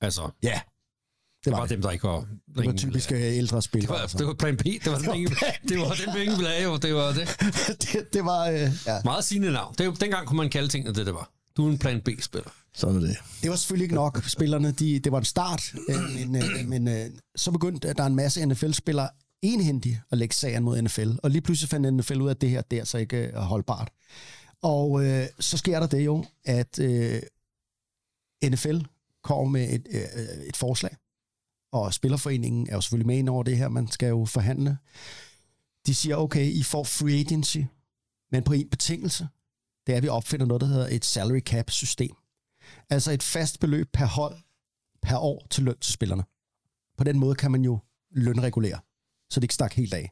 [0.00, 1.70] Altså, Ja, det det var var det.
[1.70, 2.26] dem, der ikke var...
[2.56, 3.92] Det var typisk øh, ældre Det spillere.
[3.94, 4.18] var, altså.
[4.18, 4.62] det var plan B.
[4.64, 5.30] Det var, den, ingen,
[5.68, 6.76] det var den penge, vi lavede jo.
[6.76, 7.28] Det var det.
[7.92, 9.00] det, det var, øh, ja.
[9.04, 9.74] Meget sigende navn.
[9.78, 11.30] Det, dengang kunne man kalde tingene det, det var.
[11.56, 12.50] Du er en plan B-spiller.
[12.74, 13.16] Sådan er det.
[13.42, 14.24] Det var selvfølgelig ikke nok.
[14.28, 18.06] Spillerne, de, det var en start, øh, men, øh, men øh, så begyndte der er
[18.06, 19.08] en masse NFL-spillere
[19.42, 21.10] enhændigt at lægge sagen mod NFL.
[21.22, 23.40] Og lige pludselig fandt NFL ud af, at det her det er så ikke er
[23.40, 23.90] holdbart.
[24.62, 27.22] Og øh, så sker der det jo, at øh,
[28.44, 28.78] NFL
[29.22, 30.96] kommer med et, øh, et forslag,
[31.72, 34.78] og Spillerforeningen er jo selvfølgelig med ind over det her, man skal jo forhandle.
[35.86, 37.58] De siger, okay, I får free agency,
[38.32, 39.28] men på en betingelse,
[39.86, 42.16] det er, at vi opfinder noget, der hedder et salary cap system.
[42.90, 44.36] Altså et fast beløb per hold
[45.02, 46.24] per år til løn til spillerne.
[46.98, 47.78] På den måde kan man jo
[48.10, 48.80] lønregulere,
[49.30, 50.10] så det ikke stak helt af.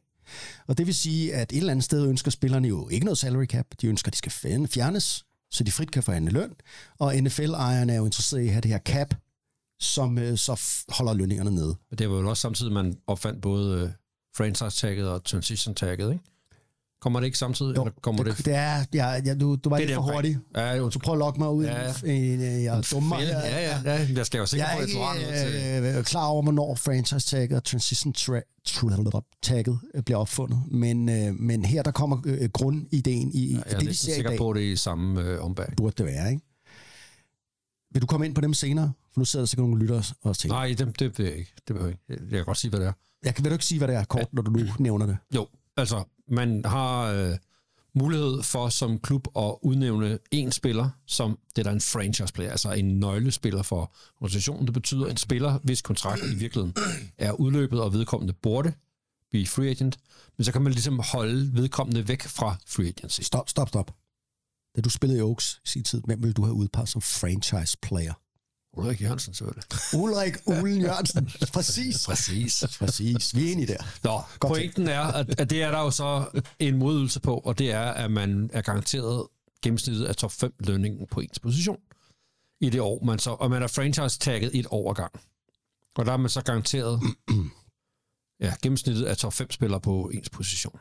[0.66, 3.46] Og det vil sige, at et eller andet sted ønsker spillerne jo ikke noget salary
[3.46, 3.66] cap.
[3.80, 4.32] De ønsker, at de skal
[4.68, 6.54] fjernes, så de frit kan forhandle løn.
[6.98, 9.14] Og NFL-ejerne er jo interesseret i at have det her cap,
[9.80, 11.76] som øh, så holder lønningerne nede.
[11.90, 13.90] Og Det var jo også samtidig, man opfandt både øh,
[14.36, 16.24] franchise-tagget og transition-tagget, ikke?
[17.02, 17.70] Kommer det ikke samtidig?
[17.70, 20.38] eller kommer det, det, det er, ja, ja, du, du var Det lidt for hurtig.
[20.56, 21.64] Ja, jo, Du prøver at lokke mig ud.
[21.64, 21.92] Ja, ja.
[22.04, 22.62] Ja, ja.
[22.62, 23.20] Jeg er dummer.
[23.20, 24.06] Ja, ja, ja, ja.
[24.16, 25.84] Jeg skal jo sikkert Jeg på, er at du har noget til...
[25.86, 30.62] ikke øh, klar over, hvornår franchise-tagget og transition-tagget bliver opfundet.
[30.70, 34.12] Men, øh, men her der kommer øh, grundideen i, i Jeg er det, vi ser
[34.12, 34.38] i sikker dag.
[34.38, 35.76] på, det er i samme øh, ombæring.
[35.76, 36.42] Burde det være, ikke?
[37.92, 38.92] Vil du komme ind på dem senere?
[39.12, 41.52] For nu sidder der sikkert nogle lyttere og tænker, Nej, det, det vil jeg ikke.
[41.68, 42.02] Det vil jeg ikke.
[42.30, 42.92] Jeg kan godt sige, hvad det er.
[43.24, 45.16] jeg kan, vil du ikke sige, hvad det er kort, når du nu nævner det?
[45.34, 47.36] Jo, altså, man har øh,
[47.94, 52.50] mulighed for som klub at udnævne en spiller, som det der er en franchise player,
[52.50, 54.66] altså en nøglespiller for organisationen.
[54.66, 56.74] Det betyder en spiller, hvis kontrakt i virkeligheden
[57.18, 58.72] er udløbet, og vedkommende burde
[59.30, 59.98] blive free agent,
[60.36, 63.20] men så kan man ligesom holde vedkommende væk fra free agency.
[63.20, 63.94] Stop, stop, stop.
[64.76, 67.78] Da du spillede i Oaks i sin tid, hvem ville du have udpeget som franchise
[67.82, 68.14] player?
[68.76, 69.64] Ulrik Jørgensen, selvfølgelig.
[69.94, 71.30] Ulrik Ulen Jørgensen.
[71.52, 72.06] Præcis.
[72.06, 72.64] Præcis.
[72.78, 73.36] Præcis.
[73.36, 73.82] Vi er enige der.
[74.04, 77.70] Nå, pointen er, at, at det er der jo så en modydelse på, og det
[77.70, 79.26] er, at man er garanteret
[79.62, 81.78] gennemsnittet af top 5 lønningen på ens position
[82.60, 85.12] i det år, man så, og man er franchise-tagget et år ad gang.
[85.94, 87.00] Og der er man så garanteret
[88.40, 90.78] ja, gennemsnittet af top 5 spillere på ens position.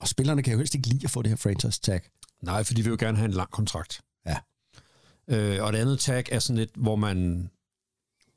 [0.00, 2.00] Og spillerne kan jo helst ikke lide at få det her franchise tag.
[2.42, 4.00] Nej, for de vil jo gerne have en lang kontrakt.
[4.26, 4.36] Ja.
[5.30, 7.50] Øh, og det andet tag er sådan lidt, hvor man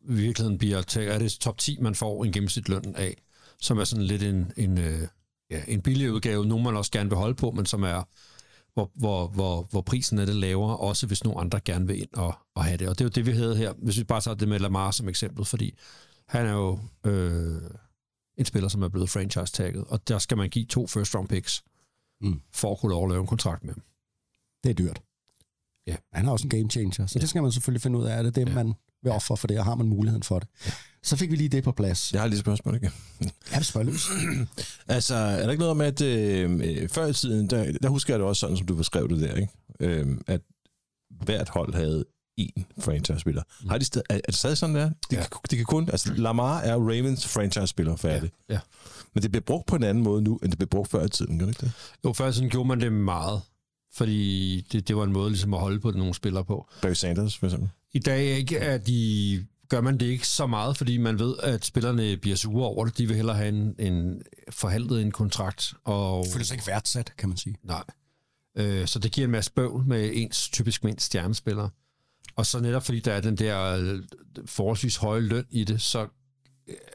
[0.01, 3.21] i virkeligheden bliver tag, er det top 10, man får en gennemsnitsløn af,
[3.59, 5.07] som er sådan lidt en, en, øh,
[5.49, 8.03] ja, en billig udgave, nogen man også gerne vil holde på, men som er,
[8.73, 12.13] hvor, hvor, hvor, hvor prisen er det lavere, også hvis nogle andre gerne vil ind
[12.13, 12.89] og, og have det.
[12.89, 14.91] Og det er jo det, vi havde her, hvis vi bare tager det med Lamar
[14.91, 15.77] som eksempel, fordi
[16.27, 17.61] han er jo øh,
[18.37, 21.63] en spiller, som er blevet franchise-tagget, og der skal man give to first round picks,
[22.23, 22.41] Mm.
[22.53, 23.83] for at kunne lov at lave en kontrakt med ham.
[24.63, 25.01] Det er dyrt.
[25.87, 25.95] Ja.
[26.13, 28.17] Han er også en game changer, så det skal man selvfølgelig finde ud af.
[28.17, 28.53] Er det det, Ja.
[28.53, 30.47] man vil ofre for det, og har man muligheden for det?
[31.03, 32.13] Så fik vi lige det på plads.
[32.13, 32.91] Jeg har lige et spørgsmål, ikke?
[33.51, 34.07] Er det spørgeløs?
[34.87, 38.19] Altså, er der ikke noget med, at øh, før i tiden, der, der husker jeg
[38.19, 39.49] det også sådan, som du beskrev det der, ikke?
[39.79, 40.41] Øh, at
[41.25, 42.05] hvert hold havde
[42.41, 43.43] én franchise-spiller.
[43.63, 43.69] Mm.
[43.69, 44.85] Har de stadig, er, er det stadig sådan, der?
[44.89, 45.17] De, Ja.
[45.17, 45.21] ja.
[45.27, 48.31] kan, de kan kun, altså Lamar er Ravens franchise-spiller, færdig.
[48.49, 48.59] Ja.
[49.13, 51.09] Men det bliver brugt på en anden måde nu, end det blev brugt før i
[51.09, 51.71] tiden, gør det ikke det?
[52.05, 53.41] Jo, før sådan gjorde man det meget,
[53.93, 56.69] fordi det, det var en måde ligesom at holde på nogle spillere på.
[56.81, 57.69] Barry Sanders, for eksempel.
[57.93, 61.65] I dag ikke, er de, gør man det ikke så meget, fordi man ved, at
[61.65, 62.97] spillerne bliver sure over det.
[62.97, 65.73] De vil hellere have en, en forhandlet en kontrakt.
[65.83, 67.55] Og, Føler sig ikke værdsat, kan man sige.
[67.63, 67.83] nej.
[68.55, 71.69] Øh, så det giver en masse bøvl med ens typisk med en stjernespiller.
[72.35, 73.99] Og så netop fordi der er den der øh,
[74.45, 76.07] forholdsvis høje løn i det, så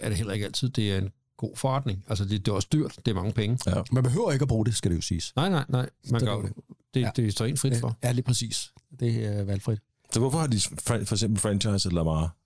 [0.01, 2.05] er det heller ikke altid, det er en god forretning.
[2.09, 3.59] Altså det, det er også dyrt, det er mange penge.
[3.67, 3.83] Ja.
[3.93, 5.33] Man behøver ikke at bruge det, skal det jo siges.
[5.37, 5.89] Nej, nej, nej.
[6.11, 6.53] Man Det gør, det,
[7.01, 7.03] det.
[7.03, 7.11] Ja.
[7.17, 7.99] det står en frit for.
[8.03, 8.73] Ja, lige præcis.
[9.01, 9.79] Det er valgfrit.
[10.13, 12.37] Så hvorfor har de for eksempel franchise Lamar?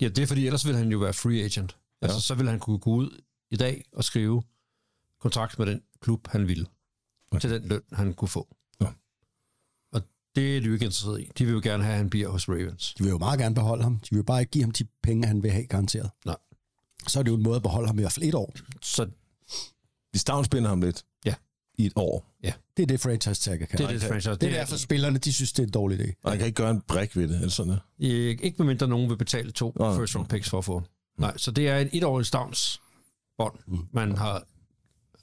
[0.00, 1.76] Ja, det er fordi, ellers ville han jo være free agent.
[2.02, 2.20] Altså, Ja.
[2.20, 4.42] så ville han kunne gå ud i dag og skrive
[5.20, 6.66] kontrakt med den klub, han ville.
[7.30, 7.40] Okay.
[7.40, 8.56] Til den løn, han kunne få.
[8.80, 8.86] Ja.
[9.92, 10.02] Og
[10.36, 11.30] det er de jo ikke interesseret i.
[11.38, 12.94] De vil jo gerne have, at han bliver hos Ravens.
[12.98, 13.98] De vil jo meget gerne beholde ham.
[14.10, 16.10] De vil bare ikke give ham de penge, han vil have garanteret.
[16.24, 16.36] Nej.
[17.06, 18.54] Så er det jo en måde at beholde ham i hvert fald et år.
[18.82, 19.04] Så
[20.14, 21.04] De stavnsbinder ham lidt.
[21.24, 21.34] Ja.
[21.78, 22.32] I et år.
[22.76, 23.78] Det er det franchise tagger kan.
[23.78, 24.30] det er det, franchise.
[24.30, 26.12] det er derfor spillerne, de synes, det er en dårlig idé.
[26.22, 27.82] Og han kan ikke gøre en brik ved det, eller sådan noget.
[27.98, 29.96] Ikke ikke medmindre nogen vil betale to Nå, nå.
[29.98, 30.82] first round picks for at få.
[31.18, 33.58] Nej, så det er et etårigt stavnsbånd,
[33.92, 34.42] man har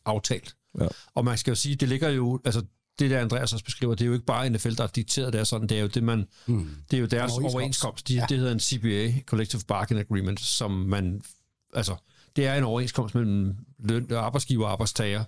[0.05, 0.55] aftalt.
[0.81, 0.87] Ja.
[1.15, 2.63] Og man skal jo sige, det ligger jo, altså
[2.99, 5.39] det der Andreas også beskriver, det er jo ikke bare NFL, der har dikteret det
[5.39, 6.69] er sådan, det er jo det, man, Mm.
[6.91, 7.55] det er jo deres overenskomst.
[7.55, 8.07] overenskomst.
[8.07, 8.19] De, Ja.
[8.19, 8.25] ja.
[8.29, 11.21] Det hedder en CBA, Collective Bargaining Agreement, som man,
[11.73, 11.95] altså,
[12.35, 15.23] det er en overenskomst mellem løn, arbejdsgiver og arbejdstager.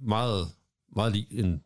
[0.00, 0.48] Meget,
[0.96, 1.62] meget lige en,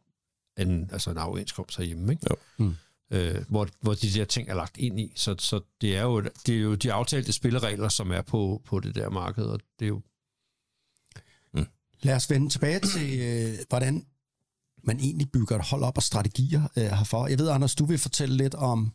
[0.59, 2.27] en, altså en overenskomst herhjemme, ikke?
[2.31, 2.37] Jo.
[2.59, 2.75] Mm.
[3.11, 5.13] Øh, hvor, hvor de der ting er lagt ind i.
[5.15, 8.81] Så, så det, er jo, det er jo de aftalte spilleregler, som er på, på
[8.81, 10.03] det der marked, og det er jo
[12.03, 14.07] Lad os vende tilbage til, øh, hvordan
[14.85, 17.27] man egentlig bygger et hold op og strategier øh, herfor.
[17.27, 18.93] Jeg ved, Anders, du vil fortælle lidt om,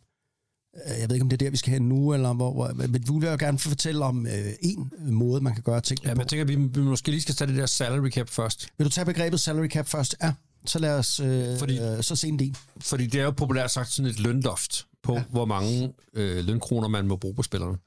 [0.85, 3.01] jeg ved ikke, om det er der, vi skal hen nu, eller hvor, hvor men
[3.03, 6.21] du vil jo gerne fortælle om øh, en måde, man kan gøre tingene Ja, på.
[6.21, 8.67] jeg tænker, at vi, vi måske lige skal tage det der salary cap først.
[8.77, 10.15] Vil du tage begrebet salary cap først?
[10.23, 10.33] Ja,
[10.65, 12.57] så lad os øh, Fordi- øh, så se en del.
[12.79, 15.23] Fordi det er jo populært sagt sådan et lønloft på, ja.
[15.29, 17.77] hvor mange øh, lønkroner man må bruge på spillerne.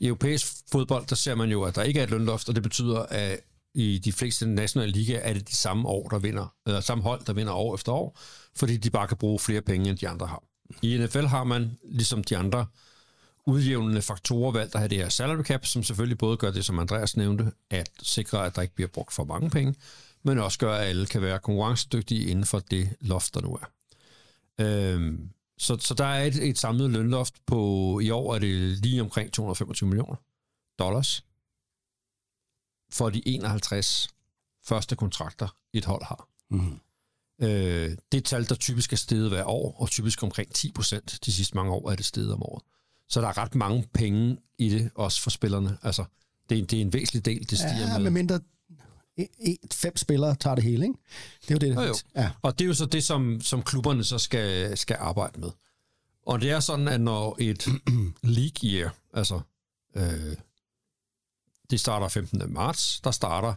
[0.00, 2.62] I europæisk fodbold, der ser man jo, at der ikke er et lønloft, og det
[2.62, 3.38] betyder, at
[3.74, 7.24] i de fleste nationale ligaer er det de samme år, der vinder, eller samme hold,
[7.26, 8.18] der vinder år efter år,
[8.56, 10.42] fordi de bare kan bruge flere penge, end de andre har.
[10.82, 12.66] I NFL har man, ligesom de andre
[13.46, 16.78] udjævnende faktorer, valgt at have det her salary cap, som selvfølgelig både gør det, som
[16.78, 19.74] Andreas nævnte, at sikre, at der ikke bliver brugt for mange penge,
[20.22, 23.66] men også gør, at alle kan være konkurrencedygtige inden for det loft, der nu er.
[24.60, 29.00] Øhm, så, så der er et, et samlet lønloft på, i år er det lige
[29.00, 30.16] omkring 225 millioner
[30.78, 31.24] dollars
[32.92, 34.08] for de 51
[34.64, 36.28] første kontrakter, et hold har.
[36.50, 36.80] Mm.
[37.42, 41.18] Øh, det et tal, der typisk er steget hver år, og typisk omkring 10 procent
[41.26, 42.62] de sidste mange år er det steget om året.
[43.08, 45.78] Så der er ret mange penge i det, også for spillerne.
[45.82, 46.04] Altså,
[46.50, 48.10] det er, det er en væsentlig del, det stiger Ja, med.
[48.10, 48.40] mindre
[49.16, 50.98] et, et, fem spillere tager det hele, ikke?
[51.48, 51.76] Det er jo det.
[51.76, 51.94] Jo, jo.
[52.16, 52.30] Ja.
[52.42, 55.50] Og det er jo så det, som, som klubberne så skal, skal arbejde med.
[56.26, 57.68] Og det er sådan, at når et
[58.22, 59.40] league year, altså
[59.96, 60.36] øh,
[61.70, 62.52] det starter 15.
[62.52, 63.54] marts, der starter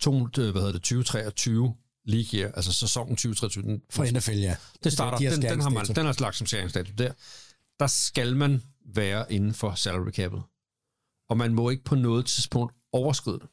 [0.00, 1.74] to, øh, hvad hedder det, 2023
[2.06, 3.64] league year, altså sæsonen 2023.
[3.64, 4.56] Den, For NFL, ja.
[4.84, 7.12] det starter, de har den, den, har man, den er slags som skæringsdato der.
[7.80, 10.40] Der skal man være inden for salary cap'et.
[11.28, 13.48] Og man må ikke på noget tidspunkt overskride det.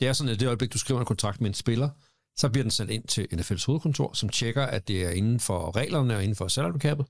[0.00, 1.88] Det er sådan, at det øjeblik, du skriver en kontrakt med en spiller,
[2.36, 5.76] så bliver den sendt ind til NFL's hovedkontor, som tjekker, at det er inden for
[5.76, 7.04] reglerne og inden for salary cap'et.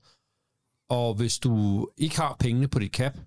[0.89, 3.17] Og hvis du ikke har pengene på dit cap,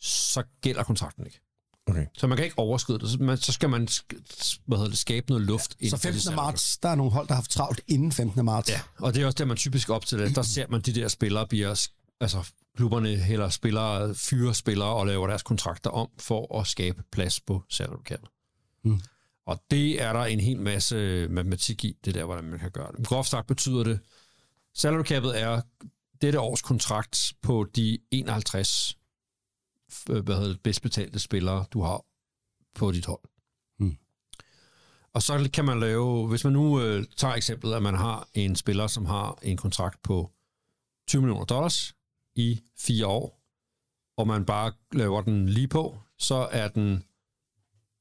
[0.00, 1.40] så gælder kontrakten ikke.
[1.88, 2.06] Okay.
[2.14, 3.10] Så man kan ikke overskride det.
[3.10, 3.88] Så, man, så skal man
[4.66, 5.76] hvad hedder det, skabe noget luft.
[5.78, 6.20] inden Så for det 15.
[6.20, 8.44] salary marts, der er nogle hold, der har haft travlt inden 15.
[8.44, 8.70] marts.
[8.70, 10.36] Ja, og det er også der, man typisk op til det.
[10.36, 11.88] Der ser man, de der spillere bliver...
[12.20, 17.40] Altså, klubberne hælder spillere, fyre spillere og laver deres kontrakter om for at skabe plads
[17.40, 18.20] på salary cap.
[18.84, 19.00] Mm.
[19.46, 22.92] Og det er der en hel masse matematik i, det der, hvordan man kan gøre
[22.96, 23.06] det.
[23.06, 24.00] Groft sagt betyder det,
[24.74, 25.60] salary capet er
[26.20, 28.97] dette års kontrakt på de 51 øh,
[30.06, 32.04] hvad hedder det, bedst betalte spillere, du har
[32.74, 33.20] på dit hold.
[33.78, 33.96] Mm.
[35.12, 38.56] Og så kan man lave, hvis man nu øh, tager eksemplet, at man har en
[38.56, 40.30] spiller, som har en kontrakt på
[41.08, 41.94] 20 millioner dollars
[42.34, 43.42] i fire år,
[44.16, 47.04] og man bare laver den lige på, så er den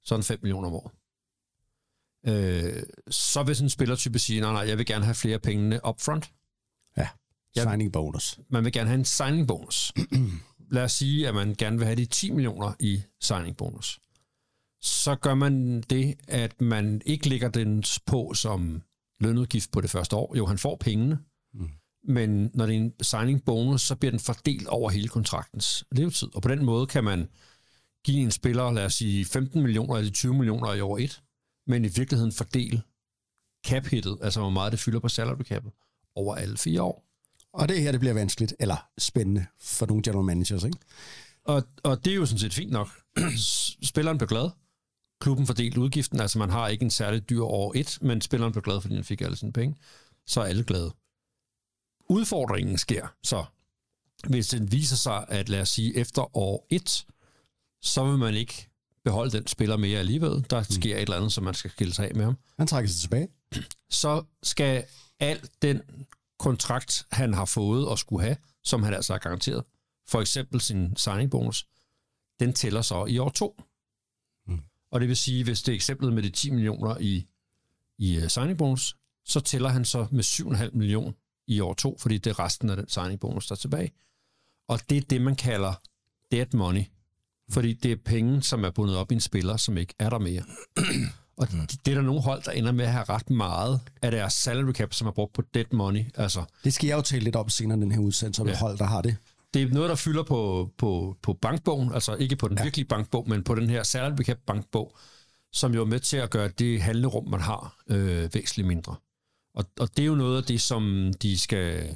[0.04, 0.92] sådan 5 millioner om året.
[2.28, 5.80] Øh, så vil sådan en spillertype sige, nej, nej, jeg vil gerne have flere pengene
[5.88, 6.32] upfront.
[7.56, 7.62] ja.
[7.62, 8.40] Signing bonus.
[8.50, 9.94] Man vil gerne have en signing bonus.
[10.72, 14.00] Lad os sige, at man gerne vil have de 10 millioner i signing bonus.
[14.82, 18.82] Så gør man det, at man ikke lægger den på som
[19.20, 20.36] lønudgift på det første år.
[20.38, 21.20] Jo, han får pengene,
[21.54, 21.70] Mm.
[22.04, 26.36] men når det er en signing bonus, så bliver den fordelt over hele kontraktens levetid.
[26.36, 27.30] Og på den måde kan man
[28.06, 31.22] give en spiller, lad os sige, 15 millioner eller 20 millioner i år 1,
[31.68, 32.82] men i virkeligheden fordele
[33.68, 35.72] cap-hittet, altså hvor meget det fylder på salary capet,
[36.16, 37.07] over alle fire år.
[37.58, 40.78] Og det her, det bliver vanskeligt, eller spændende for nogle general managers, ikke?
[41.44, 42.90] Og, og det er jo sådan set fint nok.
[43.92, 44.50] Spilleren bliver glad.
[45.22, 48.64] Klubben fordelte udgiften, altså man har ikke en særlig dyr år et, men spilleren bliver
[48.64, 49.76] glad, fordi han fik alle sine penge.
[50.26, 50.94] Så er alle glade.
[52.10, 53.46] Udfordringen sker så,
[54.28, 57.06] hvis den viser sig, at lad os sige, efter år 1,
[57.82, 58.70] så vil man ikke
[59.04, 60.46] beholde den spiller mere alligevel.
[60.50, 62.38] Der sker et eller andet, som man skal skille sig af med ham.
[62.58, 63.28] Han trækker sig tilbage.
[63.90, 64.84] Så skal
[65.20, 65.82] al den
[66.40, 69.64] kontrakt, han har fået og skulle have, som han altså har garanteret,
[70.08, 71.68] for eksempel sin signing bonus,
[72.40, 73.62] den tæller så i år to.
[74.48, 74.60] Mm.
[74.92, 77.28] Og det vil sige, hvis det er eksemplet med de 10 millioner i,
[77.98, 78.96] i uh, signing bonus,
[79.26, 81.12] så tæller han så med 7,5 millioner
[81.48, 83.92] i år to, fordi det er resten af den signing bonus, der er tilbage.
[84.68, 85.74] Og det er det, man kalder
[86.32, 86.84] dead money.
[87.50, 90.20] Fordi det er penge, som er bundet op i en spiller, som ikke er der
[90.20, 90.44] mere.
[91.38, 94.12] Og det det er der nogle hold, der ender med at have ret meget af
[94.12, 96.06] deres salary cap, som er brugt på dead money.
[96.16, 98.58] Altså, Det skal jeg jo tale lidt om senere, den her udsendelse, om Ja.
[98.58, 99.18] hold, der har det.
[99.54, 102.64] det er noget, der fylder på, på, på bankbogen, altså ikke på den ja.
[102.64, 104.98] virkelige bankbog, men på den her salary cap bankbog,
[105.54, 108.96] som jo er med til at gøre det handlerum, man har, øh, væsentligt mindre.
[109.56, 111.96] Og, og det er jo noget af det, som de skal,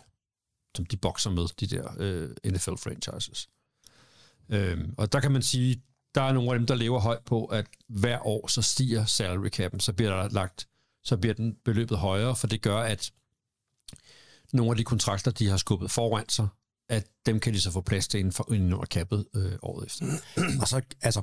[0.78, 3.48] som de bokser med, de der øh, NFL-franchises.
[4.50, 5.82] Øhm, og der kan man sige,
[6.16, 9.50] der er nogle af dem, der lever højt på, at hver år så stiger salary
[9.60, 10.68] cap'en, så bliver der lagt,
[11.04, 13.12] så bliver den beløbet højere, for det gør, at
[14.54, 16.48] nogle af de kontrakter, de har skubbet foran sig,
[16.90, 19.86] at dem kan de så få plads til inden for inden under kappet øh, året
[19.86, 20.06] efter.
[20.62, 21.22] Og så, altså,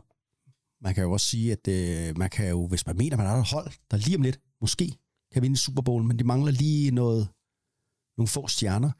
[0.80, 3.36] man kan jo også sige, at øh, man kan jo, hvis man mener, man har
[3.36, 4.98] et hold, der lige om lidt, måske
[5.32, 7.28] kan vinde Super Bowl, men de mangler lige noget,
[8.18, 8.90] nogle få stjerner,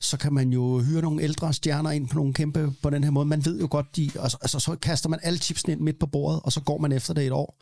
[0.00, 3.10] så kan man jo hyre nogle ældre stjerner ind på nogle kæmpe på den her
[3.10, 3.26] måde.
[3.26, 6.06] Man ved jo godt, de, altså, altså så kaster man alle chipsene ind midt på
[6.06, 7.58] bordet, og så går man efter det et år.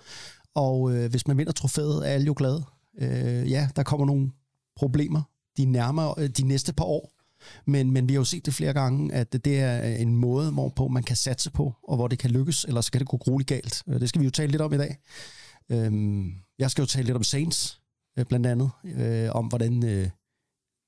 [0.55, 2.64] Og øh, hvis man vinder trofæet, er alle jo glade.
[2.98, 4.31] Øh, ja, der kommer nogle
[4.77, 5.22] problemer
[5.57, 7.11] de, nærmere, øh, de næste par år,
[7.66, 10.88] Men, men vi har jo set det flere gange, at det er en måde, hvorpå
[10.88, 13.48] man kan satse på, og hvor det kan lykkes, eller så kan det gå grueligt
[13.48, 13.83] galt.
[13.88, 14.96] Øh, det skal vi jo tale lidt om i dag.
[15.70, 17.81] Øhm, Jeg skal jo tale lidt om Saints,
[18.18, 20.09] øh, blandt andet, øh, om hvordan øh,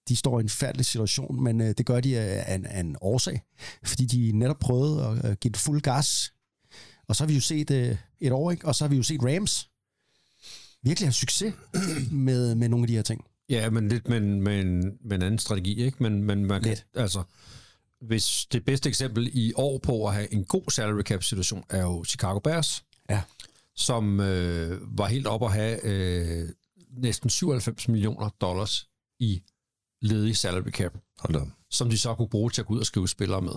[0.09, 2.97] de står i en færdelig situation, men øh, det gør de af en, af en
[3.01, 3.43] årsag,
[3.85, 6.33] fordi de netop prøvede at øh, give det fuld gas.
[7.09, 8.67] Og så har vi jo set øh, et år, ikke?
[8.67, 9.71] og så har vi jo set Rams
[10.83, 11.55] virkelig have succes
[12.11, 13.25] med, med nogle af de her ting.
[13.49, 16.03] Ja, men lidt med, en- med, en, med en anden strategi, ikke?
[16.03, 16.87] Men, men man kan, Lidt.
[16.95, 17.23] altså,
[18.01, 21.83] hvis det bedste eksempel i år på at have en god salary cap situation er
[21.83, 23.23] jo Chicago Bears, Ja.
[23.75, 26.49] som øh, var helt op at have øh,
[26.99, 28.89] næsten 97 millioner dollars
[29.19, 29.43] i
[30.03, 31.49] ledig salary cap, Hold op.
[31.71, 33.53] som de så kunne bruge til at gå ud og skrive spillere med.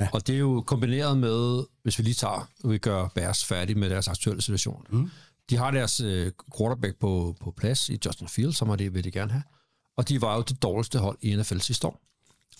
[0.00, 0.08] Ja.
[0.12, 3.90] Og det er jo kombineret med, hvis vi lige tager, vi gør Bears færdig med
[3.90, 4.86] deres aktuelle situation.
[4.90, 5.10] Mm.
[5.50, 9.10] De har deres øh, quarterback på, på plads i Justin Fields, som det vil de
[9.10, 9.42] gerne have.
[9.96, 12.00] Og de var jo det dårligste hold i NFL sidste år.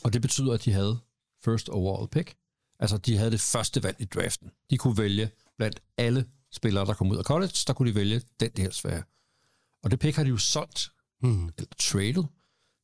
[0.04, 0.98] Og det betyder, at de havde
[1.44, 2.34] first overall pick.
[2.80, 4.50] Altså, de havde det første valg i draften.
[4.70, 8.22] De kunne vælge blandt alle spillere, der kom ud af college, der kunne de vælge
[8.40, 9.02] den, det helst være.
[9.82, 10.90] Og det pick har de jo solgt,
[11.22, 11.48] mm.
[11.58, 12.24] eller traded,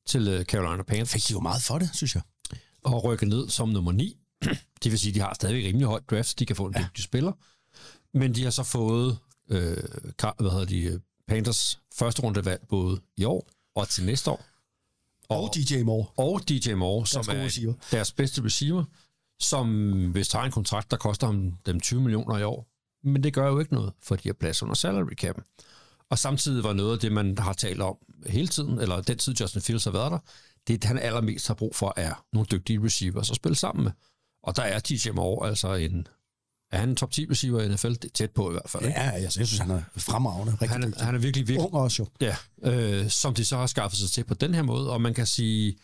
[0.09, 2.23] til øh, Carolina Panthers Fik de jo meget for det, synes jeg.
[2.85, 4.16] og rykke ned som nummer 9.
[4.83, 6.75] Det vil sige, at de har stadigvæk rimelig højt draft, så de kan få en
[6.77, 6.83] ja.
[6.83, 7.33] dygtig spiller.
[8.14, 9.18] Men de har så fået
[9.51, 9.77] øh,
[10.38, 14.44] hvad hedder de, øh, Panthers første runde valg både i år og til næste år.
[15.29, 16.07] Og DJ Moore.
[16.16, 17.75] Og DJ Moore, som er receiver.
[17.90, 18.85] deres bedste receiver,
[19.40, 19.66] som
[20.11, 22.66] hvis tager en kontrakt, der koster ham dem 20 millioner i år.
[23.05, 25.59] Men det gør jo ikke noget, for de har plads under salary cap'en.
[26.11, 29.35] Og samtidig var noget af det, man har talt om hele tiden, eller den tid
[29.40, 30.18] Justin Fields har været der,
[30.68, 33.92] det han allermest har brug for, er nogle dygtige receivers at spille sammen med.
[34.42, 36.07] Og der er DJ Moore altså en...
[36.73, 37.88] Er han en top 10 receiver i NFL?
[37.88, 38.85] Det er tæt på i hvert fald.
[38.85, 39.01] Ikke?
[39.01, 40.53] Ja, altså, jeg synes, han er fremragende.
[40.53, 42.27] Rigtig Han, er, han er virkelig, virkelig Ung også jo.
[42.27, 45.14] Ja, øh, som de så har skaffet sig til på den her måde, og man
[45.14, 45.77] kan sige,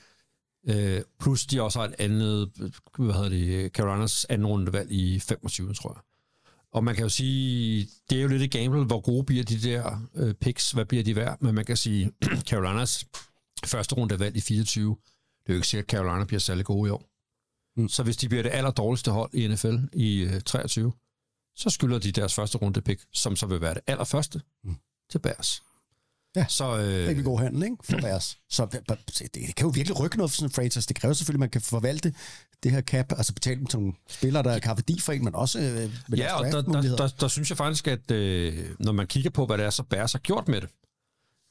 [0.69, 2.51] øh, plus de også har et andet,
[2.99, 6.14] hvad hedder det, Carolinas anden rundevalg i 25, tror jeg.
[6.75, 9.63] Og man kan jo sige, det er jo lidt et gamble, hvor gode bliver de
[9.63, 12.13] der øh, picks, hvad bliver de værd, men man kan sige,
[12.49, 13.07] Carolinas
[13.65, 14.97] første rundevalg i 24,
[15.43, 17.03] det er jo ikke sikkert, at Carolina bliver særlig gode i år.
[17.77, 17.89] Mm.
[17.89, 20.93] Så hvis de bliver det aller dårligste hold i NFL i øh, 23,
[21.57, 24.77] så skylder de deres første runde pick, som så vil være det allerførste, mm.
[25.11, 25.63] til Bears.
[26.37, 26.47] Ja.
[26.49, 27.77] Så, øh, Rigtig god handel, ikke?
[27.83, 28.39] For deres.
[28.51, 30.89] Så det, det, det kan jo virkelig rykke noget for sådan en franchise.
[30.89, 32.15] Det kræver selvfølgelig, at man kan forvalte
[32.65, 35.35] det her cap, altså betale dem til nogle spillere, der kan værdi for en, men
[35.35, 38.93] også øh, med ja, og der, der, der, der synes jeg faktisk, at øh, når
[38.93, 40.71] man kigger på, hvad det er, så Bears har gjort med det,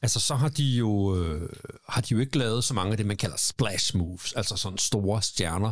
[0.01, 1.49] altså så har de jo, øh,
[1.89, 4.77] har de jo ikke lavet så mange af det, man kalder splash moves, altså sådan
[4.77, 5.71] store stjerner,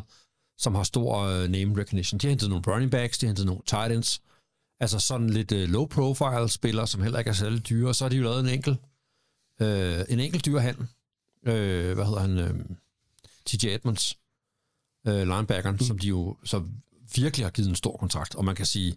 [0.57, 2.19] som har stor øh, name recognition.
[2.19, 4.21] De har hentet nogle running backs, de har hentet nogle tight ends,
[4.79, 8.03] altså sådan lidt øh, low profile spillere, som heller ikke er særlig dyre, og så
[8.03, 8.77] har de jo lavet en enkelt,
[9.61, 10.87] øh, en enkelt dyr handel.
[11.45, 12.37] Øh, hvad hedder han?
[12.37, 12.53] Øh,
[13.45, 14.17] TJ Edmonds,
[15.07, 15.85] øh, linebackeren, mm.
[15.85, 16.63] som de jo så
[17.15, 18.95] virkelig har givet en stor kontrakt, og man kan sige,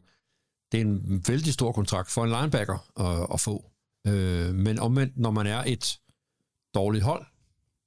[0.72, 3.64] det er en vældig stor kontrakt for en linebacker at, at få.
[4.06, 6.00] Øh, men omvendt, når man er et
[6.74, 7.26] dårligt hold,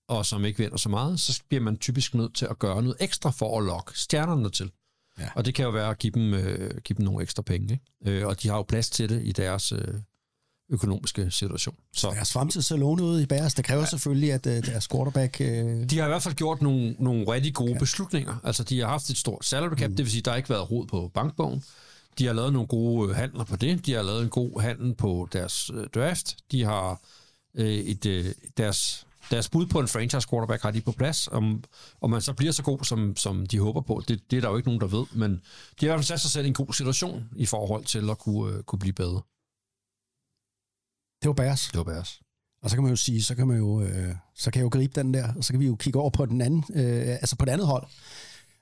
[0.08, 2.98] og som ikke vinder så meget, så bliver man typisk nødt til at gøre noget
[3.00, 4.72] ekstra for at lokke stjernerne til.
[5.20, 5.30] Ja.
[5.36, 7.74] Og det kan jo være at give dem, øh, give dem nogle ekstra penge.
[7.74, 8.20] Ikke?
[8.20, 9.94] Øh, og de har jo plads til det i deres øh,
[10.70, 11.76] økonomiske situation.
[11.94, 13.54] Så Deres fremtid ser lovende ud i Bears.
[13.54, 13.88] Det kræver ja.
[13.88, 15.42] selvfølgelig, at øh, deres quarterback...
[15.42, 17.80] Øh, de har i hvert fald gjort nogle, nogle rigtig gode okay.
[17.80, 18.36] beslutninger.
[18.44, 19.96] Altså, de har haft et stort salary cap, mm.
[19.96, 21.64] det vil sige, der har ikke været rod på bankbogen.
[22.18, 23.86] De har lavet nogle gode øh, handler på det.
[23.86, 26.38] De har lavet en god handel på deres øh, draft.
[26.52, 27.02] De har
[27.56, 28.26] øh, et, øh,
[28.58, 31.30] deres, deres bud på en franchise quarterback har de på plads.
[31.32, 31.64] Om,
[32.02, 34.50] om man så bliver så god, som, som de håber på, det, det er der
[34.50, 35.06] jo ikke nogen, der ved.
[35.12, 35.40] Men de
[35.80, 38.20] har i hvert fald sat sig selv i en god situation i forhold til at
[38.20, 39.22] kunne, øh, kunne blive bedre.
[41.22, 41.68] Det var Bears.
[41.68, 42.22] Det var deres.
[42.62, 44.70] Og så kan man jo sige, så kan man jo, øh, så kan jeg jo
[44.70, 47.36] gribe den der, og så kan vi jo kigge over på den anden, øh, altså
[47.36, 47.88] på det andet hold.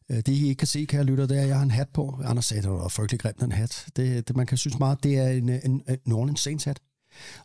[0.09, 1.71] Øh, det I ikke kan se, kan jeg lytte, det er, at jeg har en
[1.71, 2.21] hat på.
[2.23, 3.85] Anders sagde, at det var frygtelig grimt, den hat.
[3.95, 6.79] Det, det, man kan synes meget, det er en, en, en New Orleans Saints hat.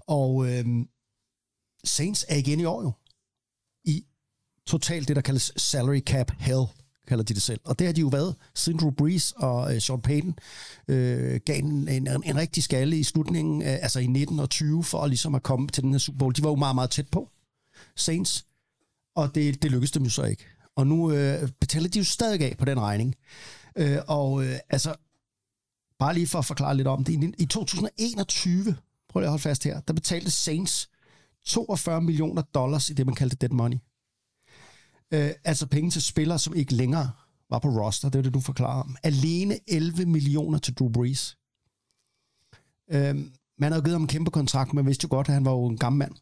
[0.00, 0.64] Og øh,
[1.84, 2.92] Saints er igen i år jo
[3.84, 4.04] i
[4.66, 6.64] totalt det, der kaldes salary cap hell,
[7.08, 7.60] kalder de det selv.
[7.64, 10.34] Og det har de jo været, siden Drew Brees og øh, Sean Payton
[10.88, 14.84] øh, gav en, en, en rigtig skalle i slutningen, øh, altså i 19 og 20,
[14.84, 16.34] for at ligesom at komme til den her Super Bowl.
[16.36, 17.28] De var jo meget, meget tæt på,
[17.96, 18.46] Saints,
[19.16, 20.44] og det, det lykkedes dem jo så ikke.
[20.76, 23.14] Og nu øh, betaler de jo stadig af på den regning.
[23.76, 24.94] Øh, og øh, altså,
[25.98, 28.76] bare lige for at forklare lidt om det, i, i 2021,
[29.08, 30.90] prøv lige at holde fast her, der betalte Saints
[31.46, 33.76] 42 millioner dollars i det, man kaldte dead money.
[35.12, 37.10] Øh, altså penge til spillere, som ikke længere
[37.50, 38.96] var på roster, det er det, du forklarer om.
[39.02, 41.36] Alene 11 millioner til Drew Brees.
[42.90, 43.14] Øh,
[43.58, 45.66] man havde givet ham en kæmpe kontrakt, men vidste jo godt, at han var jo
[45.66, 46.14] en gammel mand.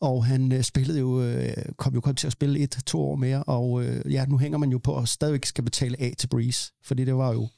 [0.00, 3.16] Og han øh, spillede jo, øh, kom jo kun til at spille et, to år
[3.16, 6.26] mere, og øh, ja, nu hænger man jo på at stadigvæk skal betale af til
[6.26, 7.48] Breeze, fordi det var jo,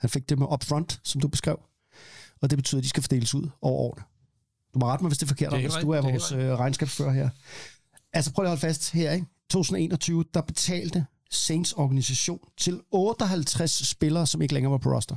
[0.00, 1.60] han fik det med upfront, som du beskrev,
[2.40, 4.04] og det betyder, at de skal fordeles ud over årene.
[4.74, 6.58] Du må rette mig, hvis det er forkert, Det er hvis du er vores øh,
[6.58, 7.28] regnskabsfører her.
[8.12, 9.26] Altså prøv lige at holde fast her, ikke?
[9.52, 15.16] 2021, der betalte Saints organisation til 58 spillere, som ikke længere var på roster.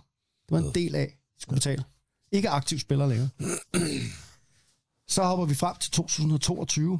[0.49, 1.83] Det var en del af, de skulle betale.
[2.31, 3.29] Ikke aktive spillere længere.
[5.07, 6.99] Så hopper vi frem til 2022.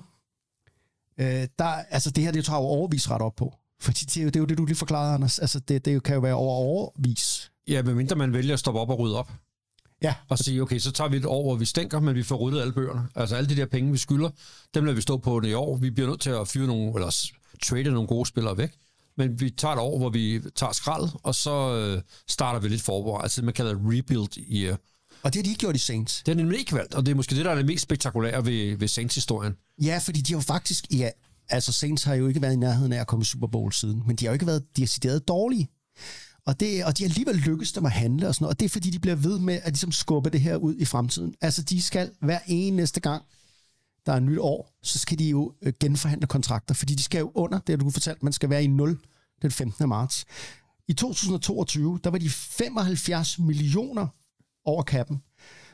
[1.18, 3.54] Øh, der, altså det her, det tager jo overvis ret op på.
[3.80, 5.40] Fordi det er jo det, er jo det du lige forklarede, Anders.
[5.40, 7.52] Altså det, det kan jo være over overvis.
[7.68, 9.32] Ja, medmindre man vælger at stoppe op og rydde op.
[10.02, 12.36] Ja, Og sige, okay, så tager vi et år, hvor vi stænker, men vi får
[12.36, 13.08] ryddet alle bøgerne.
[13.16, 14.30] Altså alle de der penge, vi skylder,
[14.74, 15.78] dem lader vi stå på i år.
[15.78, 17.16] Vi bliver nødt til at fyre nogle, eller
[17.64, 18.72] trade nogle gode spillere væk.
[19.18, 22.82] Men vi tager et år, hvor vi tager skrald, og så øh, starter vi lidt
[22.82, 23.24] forberedt.
[23.24, 24.66] Altså det, man kalder rebuild i...
[24.66, 24.78] Øh,
[25.24, 26.24] og det har de ikke gjort i Saints.
[26.26, 28.46] det er nemlig ikke valgt, og det er måske det, der er det mest spektakulære
[28.46, 29.54] ved, ved Saints-historien.
[29.82, 30.86] Ja, fordi de har jo faktisk...
[30.94, 31.10] Ja,
[31.50, 34.04] altså Saints har jo ikke været i nærheden af at komme i Super Bowl siden,
[34.08, 35.70] men de har jo ikke været decideret dårlige.
[36.46, 38.66] Og, det, og de har alligevel lykkes dem at handle og sådan noget, og det
[38.66, 41.36] er fordi, de bliver ved med at ligesom skubbe det her ud i fremtiden.
[41.42, 43.24] Altså, de skal hver eneste gang,
[44.06, 47.20] der er et nyt år, så skal de jo øh, genforhandle kontrakter, fordi de skal
[47.20, 49.00] jo under, det du fortalte, man skal være i 0
[49.42, 49.90] den 15.
[49.90, 50.26] marts.
[50.88, 54.08] I 2022, der var de 75 millioner
[54.66, 55.22] over kappen.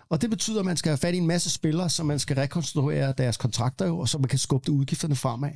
[0.10, 2.36] Og det betyder, at man skal have fat i en masse spillere, så man skal
[2.36, 5.52] rekonstruere deres kontrakter jo, og så man kan skubbe udgifterne fremad.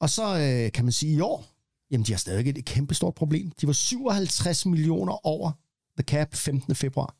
[0.00, 1.44] Og så øh, kan man sige, i år,
[1.90, 3.50] jamen de har stadig et kæmpe stort problem.
[3.50, 5.52] De var 57 millioner over
[5.98, 6.74] the cap 15.
[6.74, 7.16] februar.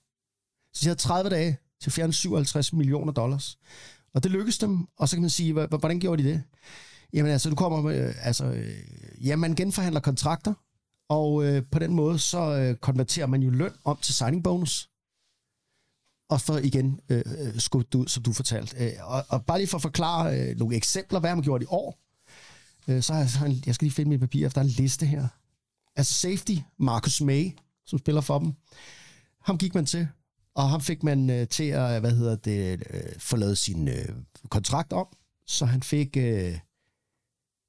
[0.73, 3.59] Så de havde 30 dage til at fjerne 57 millioner dollars.
[4.15, 6.43] Og det lykkedes dem, og så kan man sige, hvordan gjorde de det?
[7.13, 10.55] Jamen altså, du kommer med, altså, øh, ja, man genforhandler kontrakter,
[11.09, 14.89] og øh, på den måde, så øh, konverterer man jo løn om til signing bonus
[16.31, 18.77] og så igen øh, øh skudt ud, som du fortalte.
[18.85, 21.67] Øh, og, og bare lige for at forklare øh, nogle eksempler, hvad man gjort i
[21.69, 21.99] år,
[22.89, 24.69] øh, så har jeg, så har jeg, jeg skal lige finde mit papir, efter der
[24.69, 25.29] er en liste her.
[25.97, 27.51] Altså safety, Marcus May,
[27.87, 28.53] som spiller for dem,
[29.43, 30.09] ham gik man til,
[30.55, 33.89] og ham fik man øh, til at, øh, hvad hedder det, øh, få lavet sin
[33.89, 34.09] øh,
[34.49, 35.07] kontrakt om,
[35.47, 36.59] så han fik øh,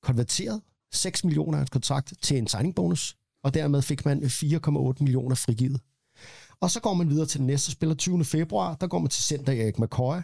[0.03, 0.61] konverteret
[0.93, 5.03] 6 millioner af hans kontrakt til en signing bonus, og dermed fik man øh, 4,8
[5.03, 5.82] millioner frigivet.
[6.61, 8.26] Og så går man videre til den næste spiller 20.
[8.26, 8.76] februar.
[8.76, 10.17] Der går man til center Erik McCoy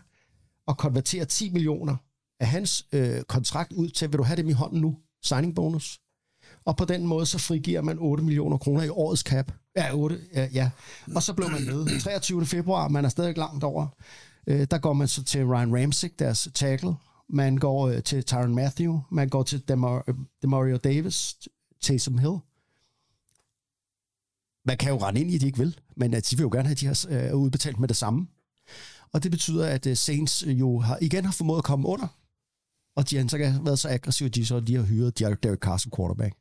[0.67, 1.95] og konverterer 10 millioner
[2.39, 4.97] af hans øh, kontrakt ud til, vil du have dem i hånden nu?
[5.23, 5.99] Signing bonus.
[6.65, 9.51] Og på den måde så frigiver man 8 millioner kroner i årets cap.
[9.75, 10.69] Ja, 8, ja, ja.
[11.15, 11.99] Og så blev man med.
[12.01, 12.45] 23.
[12.45, 13.87] februar, man er stadig langt over.
[14.47, 16.93] Øh, der går man så til Ryan Ramsey, deres tackle.
[17.29, 18.99] Man går øh, til Tyron Matthew.
[19.11, 21.35] Man går til Demar- øh, Demario Davis,
[21.81, 22.37] Taysom Hill.
[24.65, 26.49] Man kan jo rende ind i, at de ikke vil, men at de vil jo
[26.49, 28.27] gerne have de har øh, udbetalt med det samme.
[29.13, 32.07] Og det betyder, at øh, Saints jo har, igen har formået at komme under,
[32.95, 35.59] og de har så været så aggressive, at de så de har hyret Derek Derek
[35.59, 36.35] Carr som quarterback.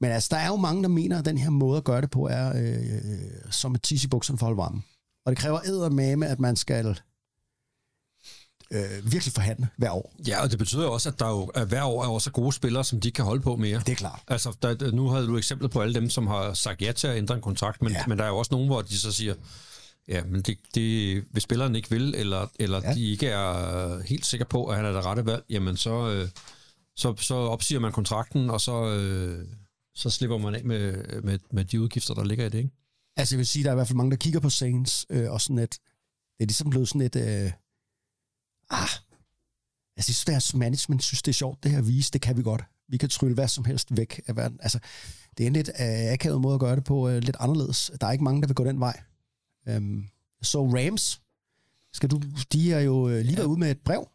[0.00, 2.10] Men altså, der er jo mange, der mener, at den her måde at gøre det
[2.10, 4.82] på er øh, som et tis i bukserne for at holde varme.
[5.26, 7.00] Og det kræver eddermame, at man skal
[8.70, 10.12] øh, virkelig forhandle hver år.
[10.26, 12.84] Ja, og det betyder også, at der jo at hver år er også gode spillere,
[12.84, 13.78] som de ikke kan holde på mere.
[13.78, 14.20] Det er klart.
[14.28, 17.16] Altså, der, nu havde du eksemplet på alle dem, som har sagt ja til at
[17.16, 18.06] ændre en kontrakt, men, ja.
[18.06, 19.34] men der er jo også nogen, hvor de så siger,
[20.08, 22.94] ja, men det, det, hvis spilleren ikke vil, eller, eller Ja.
[22.94, 26.28] de ikke er helt sikre på, at han er det rette valg, jamen så, øh,
[26.96, 29.46] så, så opsiger man kontrakten, og så, øh,
[29.94, 32.70] så slipper man af med, med, med de udgifter, der ligger i det, ikke?
[33.16, 35.30] Altså, jeg vil sige, der er i hvert fald mange, der kigger på Saints, øh,
[35.32, 35.70] og sådan et,
[36.38, 37.52] det er ligesom blevet sådan et, øh,
[38.70, 38.88] ah,
[39.96, 42.62] jeg synes, deres management synes, det er sjovt, det her vise, det kan vi godt.
[42.88, 44.58] Vi kan trylle hvad som helst væk af verden.
[44.62, 44.78] Altså,
[45.38, 47.90] det er en lidt øh, akavet måde at gøre det på, øh, lidt anderledes.
[48.00, 49.00] Der er ikke mange, der vil gå den vej.
[49.68, 50.08] Øhm,
[50.42, 51.20] så Rams,
[51.92, 52.20] skal du,
[52.52, 54.08] de har jo øh, lige været ude med et brev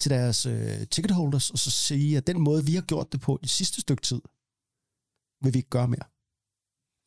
[0.00, 3.38] til deres øh, ticketholders, og så sige, at den måde, vi har gjort det på
[3.42, 4.20] i sidste stykke tid,
[5.40, 6.04] vil vi ikke gøre mere.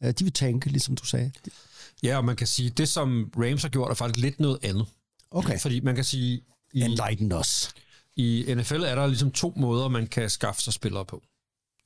[0.04, 1.32] Øh, de vil tænke, ligesom du sagde.
[2.04, 4.88] Ja, og man kan sige, det som Rams har gjort, er faktisk lidt noget andet.
[5.32, 5.60] Okay.
[5.60, 6.42] Fordi man kan sige,
[6.74, 7.74] i, Enlighten os.
[8.16, 11.24] I NFL er der ligesom to måder, man kan skaffe sig spillere på.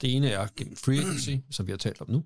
[0.02, 2.24] Det ene er gennem free agency, som vi har talt om nu.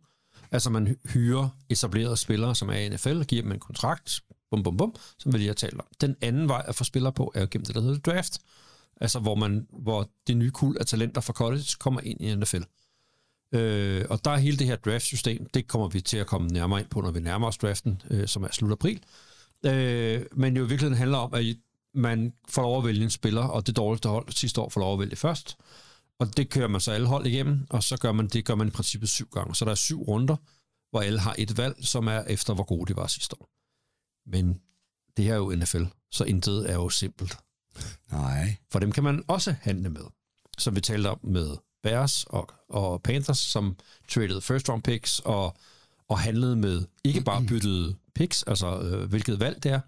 [0.51, 4.21] Altså man hyrer etablerede spillere, som er i NFL, og giver dem en kontrakt,
[4.51, 5.87] bum bum bum, som vi lige har talt om.
[6.01, 8.39] Den anden vej at få spillere på, er jo gennem det, der hedder draft.
[9.01, 12.61] Altså hvor, man, hvor det nye kul af talenter fra college kommer ind i NFL.
[13.51, 16.79] Øh, og der er hele det her draft-system, det kommer vi til at komme nærmere
[16.79, 18.99] ind på, når vi nærmer os draften, øh, som er slut april.
[19.65, 21.45] Øh, men jo i virkeligheden handler om, at
[21.93, 24.93] man får lov at vælge en spiller, og det dårligste hold sidste år får lov
[24.93, 25.57] at vælge først.
[26.19, 28.67] Og det kører man så alle hold igennem, og så gør man det gør man
[28.67, 29.55] i princippet syv gange.
[29.55, 30.35] Så der er syv runder,
[30.89, 33.49] hvor alle har et valg, som er efter, hvor gode de var sidste år.
[34.29, 34.61] Men
[35.17, 37.37] det her er jo NFL, så intet er jo simpelt.
[38.11, 38.55] Nej.
[38.71, 40.01] For dem kan man også handle med.
[40.57, 43.77] Som vi talte om med Bears og, og Panthers, som
[44.09, 45.57] traded first round picks og,
[46.07, 49.79] og handlede med ikke bare byttede picks, altså øh, hvilket valg det er,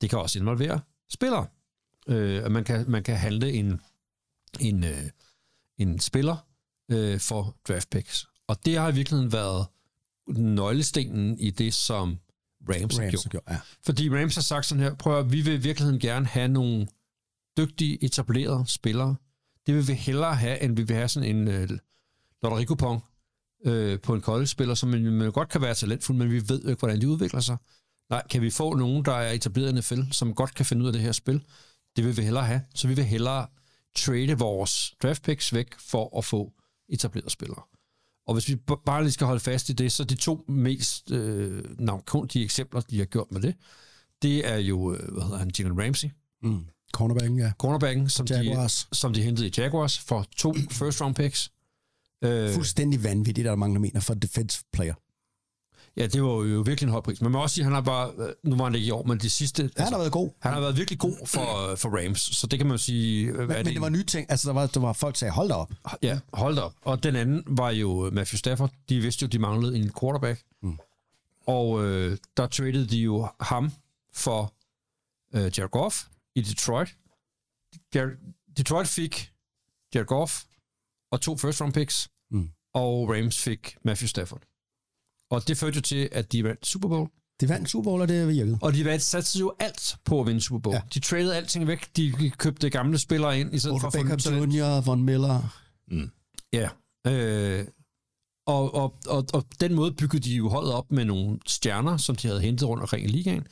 [0.00, 1.46] det kan også involvere spillere.
[2.08, 3.80] Øh, at man, kan, man kan handle en,
[4.60, 5.10] en, øh,
[5.78, 6.36] en spiller
[6.90, 8.26] øh, for draft picks.
[8.48, 9.66] Og det har i virkeligheden været
[10.28, 12.18] nøglestenen i det, som
[12.68, 13.22] Rams, Rams har Rams gjort.
[13.22, 13.58] har gjort, ja.
[13.86, 16.86] Fordi Rams har sagt sådan her, prøv at, vi vil i virkeligheden gerne have nogle
[17.56, 19.16] dygtige, etablerede spillere.
[19.66, 21.68] Det vil vi hellere have, end vi vil have sådan en øh,
[22.42, 23.00] lotterikupon
[23.64, 26.68] øh, på en college-spiller, som man, man godt kan være talentfuld, men vi ved jo
[26.68, 27.56] ikke, hvordan de udvikler sig.
[28.10, 30.86] Nej, kan vi få nogen, der er etableret i NFL, som godt kan finde ud
[30.86, 31.44] af det her spil?
[31.96, 32.62] Det vil vi hellere have.
[32.74, 33.46] Så vi vil hellere
[33.94, 36.52] trade vores draft picks væk for at få
[36.88, 37.62] etablerede spillere.
[38.26, 41.64] Og hvis vi bare lige skal holde fast i det, så de to mest øh,
[41.80, 43.54] navnkundige eksempler, de har gjort med det,
[44.22, 46.08] det er jo, øh, hvad hedder han, Jalen Ramsey,
[46.42, 46.64] Mm.
[46.92, 47.52] Cornerbacken, ja.
[47.58, 48.88] cornerbacken, som de, Jaguars.
[48.92, 51.50] som de hentede i Jaguars for to first round picks.
[52.24, 54.94] Øh, Fuldstændig vanvittigt, der mangler mener for defense player.
[55.96, 57.20] Ja, det var jo virkelig en høj pris.
[57.20, 58.90] Men man må også sige, at han har bare, øh, nu var han ikke i
[58.90, 59.62] år, men de sidste...
[59.62, 60.30] altså, Ja, han har været god.
[60.40, 63.26] han har været virkelig god for, for Rams, så det kan man jo sige...
[63.26, 64.30] øh, Men, er men det var nye ting.
[64.30, 65.72] Altså, der var, der var folk, der sagde, hold da op.
[66.02, 66.72] Ja, hold da op.
[66.82, 68.70] Og den anden var jo Matthew Stafford.
[68.88, 70.42] De vidste jo, de manglede en quarterback.
[70.62, 70.78] Mm.
[71.46, 73.72] Og øh, der traded de jo ham
[74.14, 74.54] for
[75.34, 76.96] øh, Jared Goff i Detroit.
[77.94, 78.10] Jared,
[78.56, 79.30] Detroit fik
[79.94, 80.42] Jared Goff
[81.10, 82.50] og to first round picks, Mm.
[82.74, 84.42] og Rams fik Matthew Stafford.
[85.30, 87.08] Og det førte jo til, at de vandt Super Bowl.
[87.40, 88.58] Det vandt Super Bowl, og det virkede.
[88.62, 90.74] Og de satte jo alt på at vinde Super Bowl.
[90.74, 90.80] Ja.
[90.94, 91.96] De traded alting væk.
[91.96, 94.18] De købte gamle spillere ind, i stedet for Beckham.
[94.18, 95.60] Jr., Von Miller.
[96.52, 96.68] Ja.
[97.06, 97.66] Øh,
[98.46, 102.16] og, og, og, og den måde byggede de jo holdet op med nogle stjerner, som
[102.16, 103.46] de havde hentet rundt omkring i ligaen,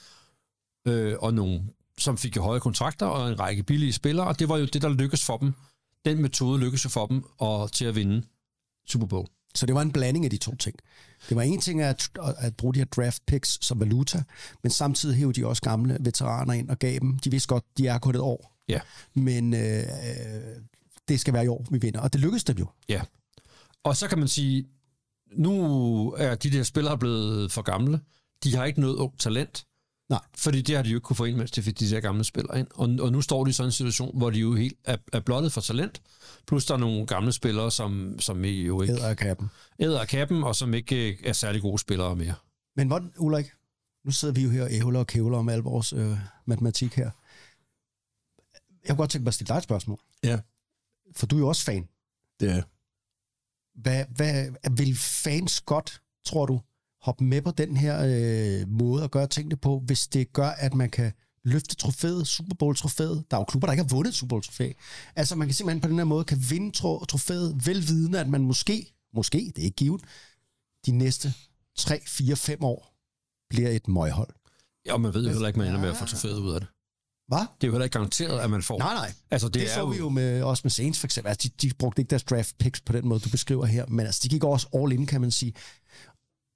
[0.88, 1.62] øh, og nogle,
[1.98, 4.82] som fik jo høje kontrakter, og en række billige spillere, og det var jo det,
[4.82, 5.52] der lykkedes for dem.
[6.04, 8.22] Den metode lykkedes jo for dem og til at vinde
[8.88, 9.26] Super Bowl.
[9.54, 10.76] Så det var en blanding af de to ting.
[11.28, 14.22] Det var en ting at, at bruge de her draft picks som valuta,
[14.62, 17.18] men samtidig hævde de også gamle veteraner ind og gav dem.
[17.18, 18.80] De vidste godt, de er kun et år, Ja.
[19.14, 19.82] men øh,
[21.08, 22.00] det skal være i år, vi vinder.
[22.00, 22.66] Og det lykkedes dem jo.
[22.88, 23.00] Ja.
[23.84, 24.64] Og så kan man sige,
[25.36, 28.00] nu er de der spillere blevet for gamle.
[28.44, 29.66] De har ikke noget ung talent.
[30.12, 30.20] Nej.
[30.36, 32.24] Fordi det har de jo ikke kunne få ind, mens de fik de der gamle
[32.24, 32.66] spillere ind.
[32.74, 35.20] Og, og nu står de i sådan en situation, hvor de jo helt er, er
[35.20, 36.02] blottet for talent.
[36.46, 39.50] Plus der er nogle gamle spillere, som, som jo ikke Æder kappen.
[39.78, 42.34] æder af kappen, og som ikke øh, er særlig gode spillere mere.
[42.76, 43.46] Men hvordan, Ulrik,
[44.04, 47.10] nu sidder vi jo her og ævler og kævler om al vores øh, matematik her.
[48.84, 49.98] Jeg kunne godt tænke mig at stille dig et spørgsmål.
[50.24, 50.38] Ja.
[51.16, 51.88] For du er jo også fan.
[52.40, 52.62] Det er
[53.80, 56.60] Hvad, hvad, vil fans godt, tror du,
[57.02, 57.98] hoppe med på den her
[58.62, 61.12] øh, måde at gøre tingene på, hvis det gør, at man kan
[61.44, 63.24] løfte trofæet, Super Bowl-trofæet.
[63.30, 64.72] Der er jo klubber, der ikke har vundet Super Bowl-trofæ.
[65.16, 68.40] Altså, man kan simpelthen på den her måde kan vinde tro- trofæet, velvidende, at man
[68.40, 70.00] måske, måske, det er ikke givet,
[70.86, 71.34] de næste
[71.76, 72.94] 3, 4, 5 år
[73.50, 74.28] bliver et møghold.
[74.86, 76.68] Ja, man ved jo heller ikke, man ender med at få trofæet ud af det.
[77.28, 77.38] Hvad?
[77.38, 78.78] Det er jo heller ikke garanteret, at man får.
[78.78, 79.12] Nej, nej.
[79.30, 81.28] Altså, det, Det, det er så jo, vi jo med, også med Saints for eksempel.
[81.28, 84.06] Altså, de, de brugte ikke deres draft picks på den måde, du beskriver her, men
[84.06, 85.52] altså, de gik også all in, kan man sige.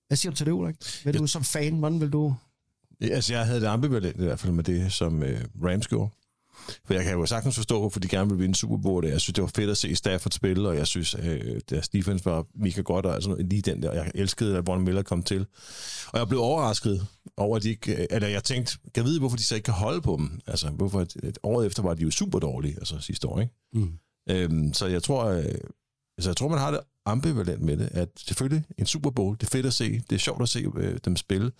[0.08, 0.76] Hvad siger du til det, Ulrik?
[1.04, 2.34] Vil du som fan, hvordan vil du...
[3.00, 6.10] Ja, Altså, jeg havde det ambivalent i hvert fald med det, som øh, Rams gjorde.
[6.84, 9.06] For jeg kan jo sagtens forstå, hvorfor de gerne vil vinde Super Bowl.
[9.06, 12.24] Jeg synes, det var fedt at se Stafford spille, og jeg synes, øh, deres defense
[12.24, 15.46] var mega godt, og altså, lige den der, jeg elskede, at Von Miller kom til.
[16.08, 19.18] Og jeg blev overrasket over, at de ikke, øh, eller jeg tænkte, kan jeg vide,
[19.18, 20.40] hvorfor de så ikke kan holde på dem?
[20.46, 23.52] Altså, hvorfor, et, et året efter var de jo super dårlige, altså sidste år, ikke?
[23.72, 23.92] Mm.
[24.30, 25.44] Øhm, så jeg tror, øh,
[26.18, 29.46] altså, jeg tror, man har det ambivalent med det, at selvfølgelig en Super Bowl, det
[29.46, 31.50] er fedt at se, det er sjovt at se øh, dem spille,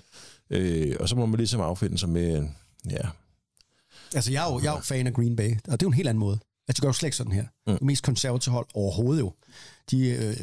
[0.50, 2.48] øh, og så må man ligesom affinde sig med,
[2.90, 3.08] ja,
[4.14, 5.88] Altså, jeg er, jo, jeg er jo fan af Green Bay, og det er jo
[5.88, 6.38] en helt anden måde.
[6.68, 7.44] Altså, de gør jo slet ikke sådan her.
[7.66, 7.72] Mm.
[7.72, 9.32] Det mest konservative hold overhovedet jo.
[9.90, 10.36] De, øh,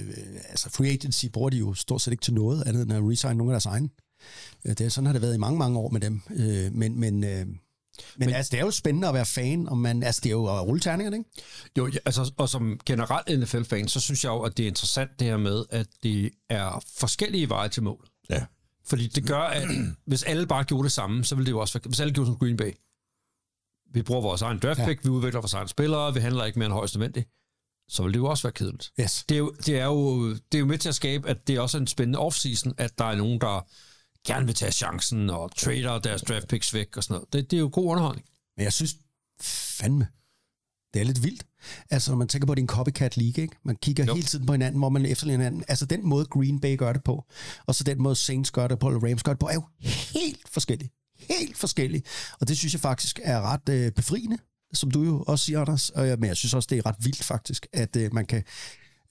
[0.49, 3.37] altså, free agency bruger de jo stort set ikke til noget, andet end at resign
[3.37, 3.89] nogle af deres egne.
[4.65, 6.21] Øh, Det sådan har det været i mange, mange år med dem.
[6.35, 7.45] Øh, men, men, øh,
[8.17, 10.33] men, men altså, det er jo spændende at være fan, og man, altså, det er
[10.33, 11.29] jo at rulle terningerne, ikke?
[11.77, 15.19] Jo, ja, altså, og som generelt NFL-fan, så synes jeg jo, at det er interessant
[15.19, 18.07] det her med, at det er forskellige veje til mål.
[18.29, 18.45] ja.
[18.85, 19.67] Fordi det gør, at
[20.05, 22.27] hvis alle bare gjorde det samme, så ville det jo også være, hvis alle gjorde
[22.27, 22.71] som Green Bay.
[23.93, 25.09] Vi bruger vores egen draft pick, ja.
[25.09, 27.29] vi udvikler vores egen spillere, vi handler ikke mere end højst nødvendigt,
[27.89, 28.91] så vil det jo også være kedeligt.
[28.99, 29.25] Yes.
[29.29, 31.55] Det er, jo, det, er jo, det er jo med til at skabe, at det
[31.55, 33.67] er også en spændende offseason, at der er nogen, der
[34.27, 37.33] gerne vil tage chancen og trader deres draft picks væk og sådan noget.
[37.33, 38.27] Det, det er jo god underholdning.
[38.57, 38.95] Men jeg synes
[39.41, 40.07] fandme,
[40.93, 41.45] det er lidt vildt.
[41.89, 43.55] Altså, når man tænker på, at det er en copycat league, ikke?
[43.63, 44.13] Man kigger jo.
[44.15, 45.63] Hele tiden på hinanden, hvor man efterligner hinanden.
[45.67, 47.25] Altså, den måde Green Bay gør det på,
[47.65, 49.63] og så den måde Saints gør det på, eller Rams gør det på, er jo
[50.13, 50.89] helt forskellig.
[51.19, 52.03] Helt forskellig.
[52.39, 54.37] Og det synes jeg faktisk er ret øh, befriende.
[54.73, 55.89] som du jo også siger, Anders.
[55.89, 58.43] Og, jeg- men jeg synes også, det er ret vildt faktisk, at øh, man kan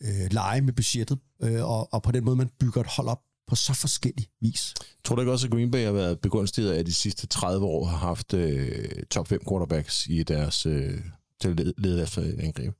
[0.00, 3.20] øh, lege med budgettet, øh, og, og på den måde, man bygger et hold op
[3.52, 4.74] på så forskellig vis.
[5.04, 7.66] Tror du ikke også, at Green Bay har været begunstiget af, at de sidste 30
[7.66, 11.00] år har haft øh, top 5 quarterbacks i deres øh,
[11.40, 12.74] til lede efter angreb?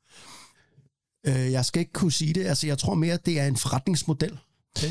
[1.27, 2.47] Øh, jeg skal ikke kunne sige det.
[2.47, 4.39] Altså, jeg tror mere, at det er en forretningsmodel.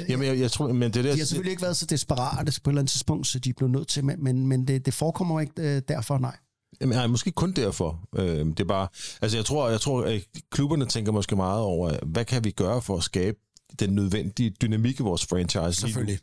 [0.10, 1.12] Jamen, jeg, jeg tror, men det der...
[1.12, 3.70] De har selvfølgelig ikke været så desperate på et eller andet tidspunkt, så de blev
[3.70, 6.38] nødt til, men, men, men det, det forekommer ikke øh, derfor, nej.
[6.82, 8.00] Jamen, nej, måske kun derfor.
[8.16, 8.88] Øh, det er bare...
[9.22, 10.22] Altså, jeg tror, jeg tror, at
[10.52, 13.38] klubberne tænker måske meget over, hvad kan vi gøre for at skabe
[13.80, 15.74] den nødvendige dynamik i vores franchise?
[15.82, 16.20] Selvfølgelig.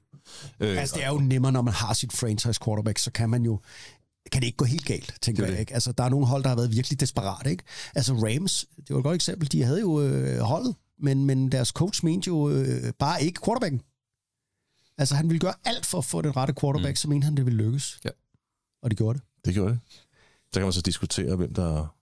[0.61, 3.43] Øh, Altså, det er jo nemmere, når man har sit franchise quarterback, så kan man
[3.45, 3.61] jo
[4.33, 5.57] kan det ikke gå helt galt, tænker Det er jeg.
[5.57, 5.61] det.
[5.61, 5.75] Ikke?
[5.75, 7.51] Altså, der er nogle hold, der har været virkelig desperate.
[7.51, 7.65] Ikke?
[7.95, 11.69] Altså Rams, det var et godt eksempel, de havde jo øh, holdet, men, men deres
[11.69, 13.83] coach mente jo øh, bare ikke quarterbacken.
[14.99, 16.97] Altså, han ville gøre alt for at få den rette quarterback, mm.
[16.97, 18.01] så mente han, det ville lykkes.
[18.05, 18.11] Ja.
[18.83, 19.27] Og det gjorde det.
[19.45, 19.81] Det gjorde det.
[20.53, 21.95] Så kan man så diskutere, hvem der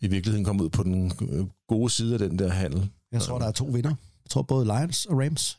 [0.00, 2.90] i virkeligheden kom ud på den øh, gode side af den der handel.
[3.12, 3.94] Jeg tror, der er to vinder.
[4.24, 5.58] Jeg tror både Lions og Rams.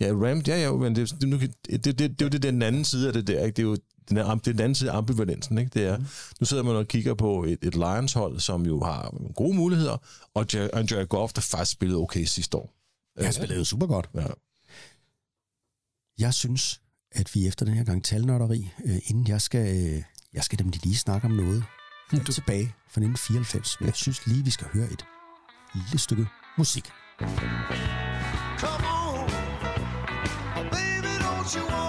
[0.00, 2.42] Ja, Rams, ja, ja, men det, det, nu det, det, det, det er jo det,
[2.42, 3.56] den anden side af det der, ikke?
[3.56, 3.76] Det er jo
[4.08, 5.70] den, er, det er den anden side af ambivalensen, ikke?
[5.74, 6.04] Det er, Mm.
[6.40, 9.96] nu sidder man og kigger på et, et Lions-hold, som jo har gode muligheder,
[10.34, 12.74] og Jared Goff, der faktisk spillede okay sidste år.
[13.24, 14.08] Han spillede super godt.
[14.14, 14.26] Ja.
[16.18, 16.80] Jeg synes,
[17.12, 20.02] at vi efter den her gang talnørderi, øh, inden jeg skal, øh,
[20.32, 21.64] jeg skal nemlig lige snakke om noget
[22.12, 25.04] helt tilbage fra 1994, men jeg synes lige, vi skal høre et
[25.74, 26.26] lille stykke
[26.58, 26.84] musik.
[28.62, 29.28] Come on,
[30.56, 31.81] oh baby, don't you wanna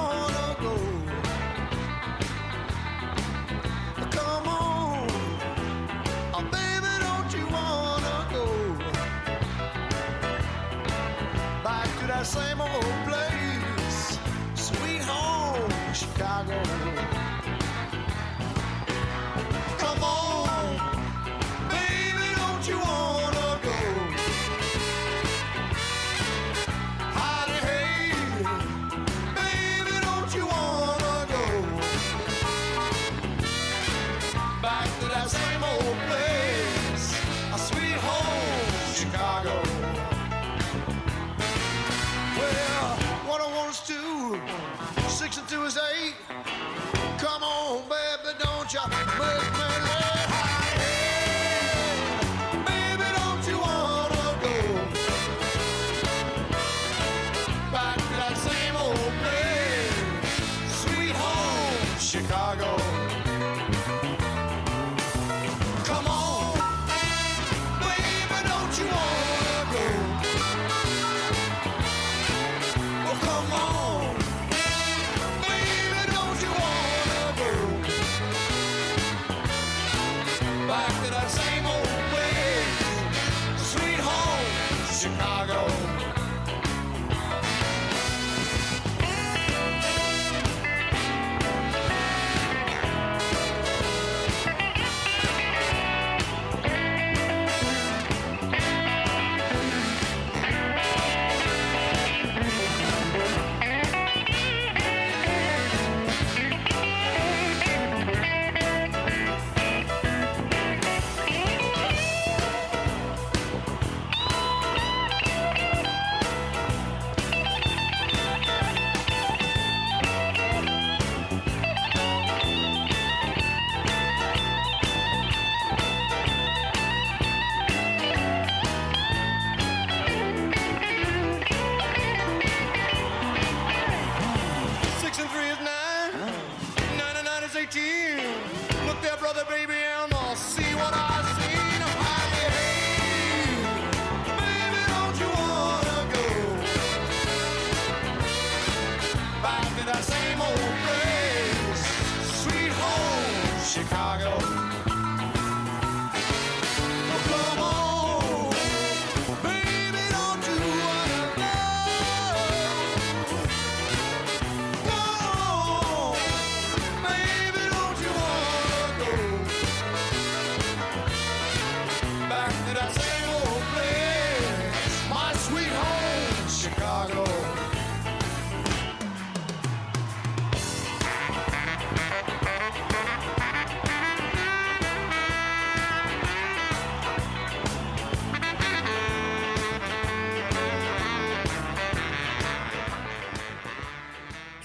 [48.90, 49.53] don't you make me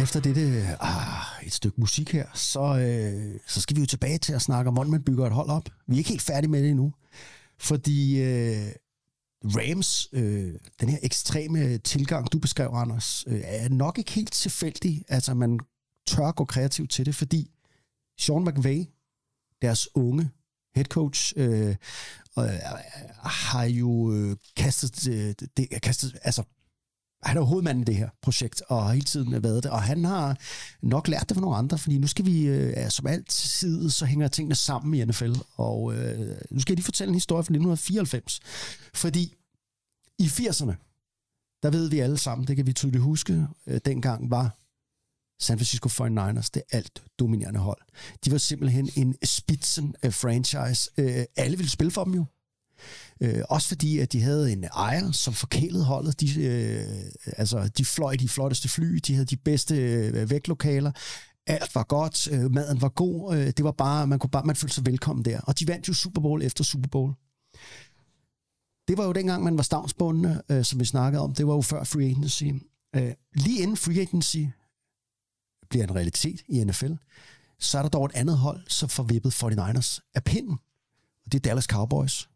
[0.09, 4.33] Efter dette ah, et stykke musik her, så, øh, så skal vi jo tilbage til
[4.33, 5.69] at snakke om, hvordan man bygger et hold op.
[5.87, 6.93] Vi er ikke helt færdige med det endnu.
[7.59, 8.73] Fordi øh,
[9.45, 15.05] Rams, øh, den her ekstreme tilgang, du beskrev, Anders, øh, er nok ikke helt tilfældig.
[15.09, 15.59] Altså, man
[16.07, 17.51] tør gå kreativt til det, fordi
[18.19, 18.85] Sean McVay,
[19.63, 20.31] deres unge
[20.75, 21.77] head coach, øh,
[22.39, 22.45] øh,
[23.23, 26.43] har jo øh, kastet, øh, det, kastet, altså
[27.23, 29.83] han er jo hovedmanden i det her projekt, og har hele tiden været det, og
[29.83, 30.39] han har
[30.83, 34.29] nok lært det fra nogle andre, fordi nu skal vi, øh, som altid, så hænger
[34.29, 38.41] tingene sammen i NFL, og øh, nu skal jeg lige fortælle en historie fra 1994,
[38.95, 39.35] fordi
[40.19, 40.75] i 80'erne,
[41.62, 44.59] der ved vi alle sammen, det kan vi tydeligt huske, øh, dengang var
[45.41, 47.81] San Francisco 49ers det alt dominerende hold.
[48.25, 50.91] De var simpelthen en spitsen øh, franchise.
[50.99, 52.25] Øh, alle ville spille for dem jo.
[53.20, 56.20] Øh, også fordi, at de havde en ejer, som forkælede holdet.
[56.20, 56.85] De, øh,
[57.37, 60.93] altså, de fløj de flotteste fly, de havde de bedste øh, vægtlokaler.
[61.47, 63.37] Alt var godt, øh, maden var god.
[63.37, 65.41] Øh, det var bare, man kunne bare, man følte sig velkommen der.
[65.41, 67.14] Og de vandt jo Super Bowl efter Super Bowl.
[68.89, 71.35] Det var jo dengang, man var stavnsbundne, øh, som vi snakkede om.
[71.35, 72.45] Det var jo før free agency.
[72.97, 74.39] Øh, lige inden free agency
[75.70, 76.93] bliver en realitet i NFL,
[77.59, 80.59] så er der dog et andet hold, som får vippet 49ers af pinden.
[81.26, 82.29] Og det er Dallas Cowboys.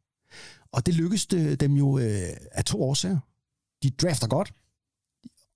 [0.72, 1.26] Og det lykkedes
[1.60, 3.18] dem jo øh, af to årsager.
[3.82, 4.52] De drafter godt,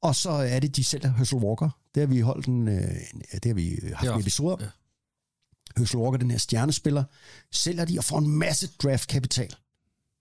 [0.03, 1.71] og så er det, de sælger Herschel Walker.
[1.95, 3.01] Det har vi holdt en, øh,
[3.33, 4.15] det har vi haft ja.
[4.15, 4.61] en episode om.
[4.61, 4.67] Ja.
[5.77, 7.05] Herschel Walker, den her stjernespiller,
[7.53, 9.55] sælger de og får en masse draftkapital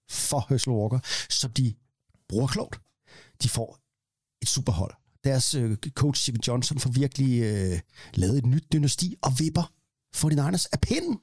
[0.10, 1.00] for Herschel Walker,
[1.30, 1.74] som de
[2.30, 2.80] bruger klogt.
[3.44, 3.80] De får
[4.42, 4.94] et superhold.
[5.24, 7.80] Deres øh, coach Steven Johnson får virkelig øh,
[8.14, 9.74] lavet et nyt dynasti og vipper
[10.14, 11.20] for de Niners af pinden.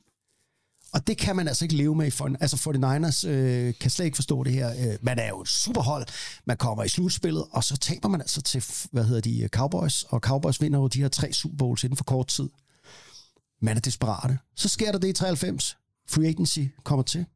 [0.93, 4.05] Og det kan man altså ikke leve med i for, Altså 49ers øh, kan slet
[4.05, 4.71] ikke forstå det her.
[4.71, 6.07] Øh, man er jo et superhold.
[6.45, 10.03] Man kommer i slutspillet, og så taber man altså til, hvad hedder de, Cowboys.
[10.03, 12.49] Og Cowboys vinder jo de her tre Super Bowls inden for kort tid.
[13.61, 14.39] Man er desperate.
[14.57, 15.77] Så sker der det i 93.
[16.09, 17.27] Free agency kommer til.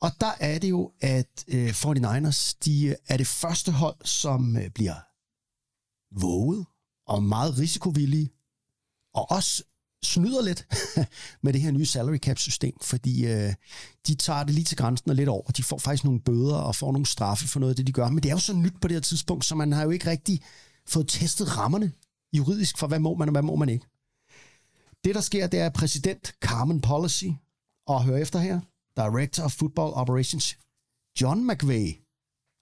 [0.00, 4.56] Og der er det jo, at øh, 49ers, de øh, er det første hold, som
[4.56, 4.94] øh, bliver
[6.20, 6.66] våget
[7.06, 8.32] og meget risikovillige,
[9.14, 9.62] og også
[10.04, 10.66] snyder lidt
[11.42, 13.54] med det her nye salary cap system, fordi øh,
[14.06, 15.50] de tager det lige til grænsen og lidt over.
[15.50, 18.08] De får faktisk nogle bøder og får nogle straffe for noget af det, de gør.
[18.08, 20.10] Men det er jo så nyt på det her tidspunkt, så man har jo ikke
[20.10, 20.42] rigtig
[20.88, 21.92] fået testet rammerne
[22.36, 23.86] juridisk for, hvad må man og hvad må man ikke.
[25.04, 27.24] Det, der sker, det er præsident Carmen Policy,
[27.86, 28.60] og hør efter her,
[28.96, 30.58] Director of Football Operations,
[31.20, 32.04] John McVay.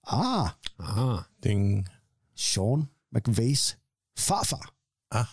[0.06, 0.48] Ah.
[0.78, 1.16] Aha.
[1.44, 1.88] Ding.
[2.36, 3.78] Sean McVays
[4.18, 4.74] farfar.
[5.12, 5.24] Ah.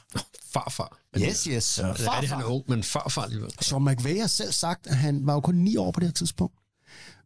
[0.53, 0.97] Farfar.
[1.17, 1.79] Yes, yes.
[1.79, 1.91] Ja.
[1.91, 2.11] Farfar.
[2.11, 3.51] Er det, han er ung, men farfar alligevel.
[3.61, 6.13] Sean McVay har selv sagt, at han var jo kun ni år på det her
[6.13, 6.55] tidspunkt.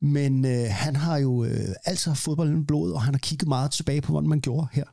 [0.02, 3.48] Men øh, han har jo øh, altid haft fodbold i blod, og han har kigget
[3.48, 4.84] meget tilbage på, hvordan man gjorde her.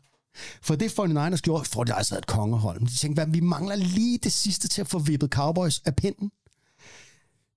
[0.62, 2.80] For det 49ers gjorde, for det altså et kongehold.
[2.80, 6.30] De tænkte, hvad, vi mangler lige det sidste til at få vippet Cowboys af pinden.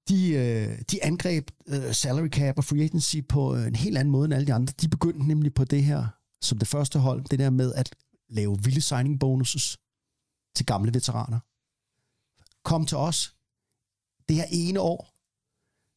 [0.09, 4.11] De, øh, de angreb øh, salary cap og free agency på øh, en helt anden
[4.11, 4.73] måde end alle de andre.
[4.81, 6.07] De begyndte nemlig på det her,
[6.41, 7.95] som det første hold, det der med at
[8.29, 9.77] lave vilde signing bonuses
[10.55, 11.39] til gamle veteraner.
[12.63, 13.35] Kom til os.
[14.29, 15.13] Det her ene år,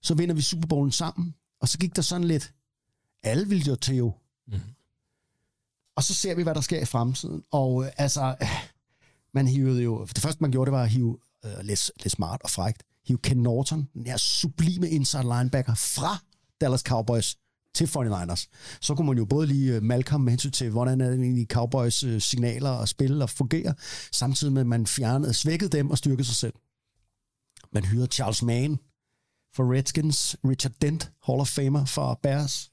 [0.02, 1.34] så vinder vi Super Bowlen sammen.
[1.60, 2.54] Og så gik der sådan lidt,
[3.22, 4.12] alle ville jo til jo.
[4.46, 4.74] Mm-hmm.
[5.96, 7.44] Og så ser vi, hvad der sker i fremtiden.
[7.50, 8.48] Og øh, altså, øh,
[9.32, 12.42] man hivede jo, det første man gjorde, det var at hive øh, lidt, lidt smart
[12.42, 16.18] og frægt, hive Ken Norton, den her sublime inside linebacker fra
[16.60, 17.38] Dallas Cowboys
[17.76, 18.46] til 49ers.
[18.80, 22.02] Så kunne man jo både lige Malcolm med hensyn til, hvordan er det egentlig Cowboys
[22.02, 23.74] øh, signaler og spille og fungere,
[24.12, 26.54] samtidig med, at man fjernede, svækkede dem og styrkede sig selv.
[27.72, 28.78] Man hyrede Charles Mann
[29.54, 32.70] for Redskins, Richard Dent, Hall of Famer for Bears,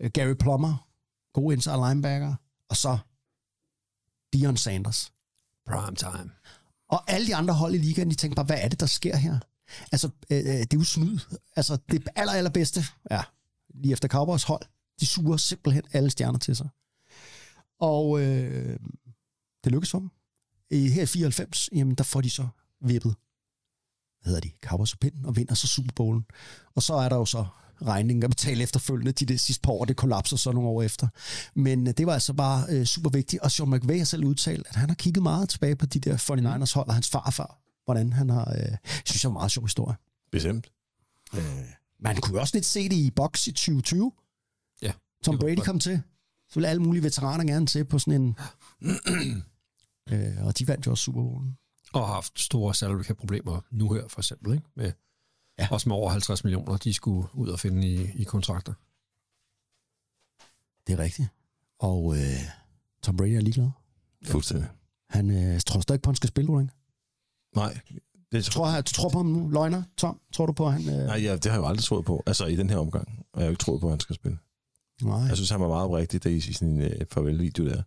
[0.00, 0.88] øh, Gary Plummer,
[1.32, 2.34] god inside linebacker,
[2.70, 2.98] og så
[4.32, 5.12] Dion Sanders.
[5.66, 6.30] Prime time.
[6.88, 9.16] Og alle de andre hold i ligaen, de tænkte bare, hvad er det, der sker
[9.16, 9.38] her?
[9.92, 11.18] Altså, øh, det er jo snyd.
[11.56, 13.22] Altså, det aller, allerbedste, ja,
[13.74, 14.62] lige efter Cowboys hold,
[15.00, 16.68] de suger simpelthen alle stjerner til sig.
[17.80, 18.78] Og øh,
[19.64, 20.10] det lykkes for dem.
[20.70, 22.48] I her 94, jamen, der får de så
[22.80, 23.14] vippet,
[24.22, 26.26] hvad hedder de, Cowboys og pinden, og vinder så Super Bowlen.
[26.74, 27.46] Og så er der jo så
[27.82, 31.08] regningen at betale efterfølgende de det sidste par år, det kollapser så nogle år efter.
[31.54, 34.66] Men øh, det var altså bare øh, super vigtigt, og Sean McVay har selv udtalt,
[34.68, 38.12] at han har kigget meget tilbage på de der 49ers hold, og hans farfar, hvordan
[38.12, 39.96] han har, øh, synes jeg er en meget sjov historie.
[40.32, 40.66] Bestemt.
[41.34, 41.64] Øh,
[42.04, 44.12] man kunne også lidt se det i box i 2020.
[44.82, 44.92] Ja.
[45.24, 46.02] Tom Brady kom til.
[46.48, 48.36] Så ville alle mulige veteraner gerne til på sådan en...
[50.12, 51.46] øh, og de vandt jo også Super Bowl.
[51.92, 54.52] Og har haft store salary cap problemer nu her, for eksempel.
[54.52, 54.66] Ikke?
[54.76, 54.92] Med,
[55.58, 55.68] ja.
[55.70, 58.72] Også med over 50 millioner, de skulle ud og finde i, i kontrakter.
[60.86, 61.28] Det er rigtigt.
[61.78, 62.40] Og øh,
[63.02, 63.70] Tom Brady er ligeglad.
[64.24, 64.68] Fuldstændig.
[65.10, 66.74] Han øh, tror stadig på, at han skal spille, ikke?
[67.56, 67.80] Nej,
[68.34, 70.20] det Tror, jeg, du tror på ham nu, løgner, Tom?
[70.34, 70.88] Tror du på, at han...
[70.88, 71.06] Øh...
[71.06, 72.22] Nej, ja, det har jeg jo aldrig troet på.
[72.26, 73.08] Altså i den her omgang.
[73.08, 74.38] Og jeg har jo ikke troet på, at han skal spille.
[75.02, 75.16] Nej.
[75.16, 77.82] Jeg synes, han var meget oprigtig der i sin uh, farvel-video der.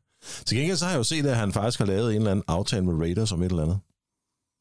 [0.46, 2.44] Til gengæld så har jeg jo set, at han faktisk har lavet en eller anden
[2.48, 3.80] aftale med Raiders om et eller andet.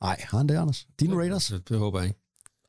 [0.03, 0.87] Nej, har han det, Anders?
[1.01, 1.47] Dine Raiders?
[1.47, 2.20] Det, det håber jeg ikke.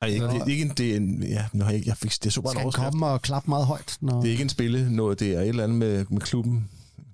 [0.02, 2.34] Ej, ikke, det, er ikke en, det er en, ja, nå, jeg, jeg fik, det
[2.34, 3.98] så bare Skal en han komme og klappe meget højt?
[4.02, 4.22] Når...
[4.22, 6.70] Det er ikke en spille, noget, det er et eller andet med, med klubben.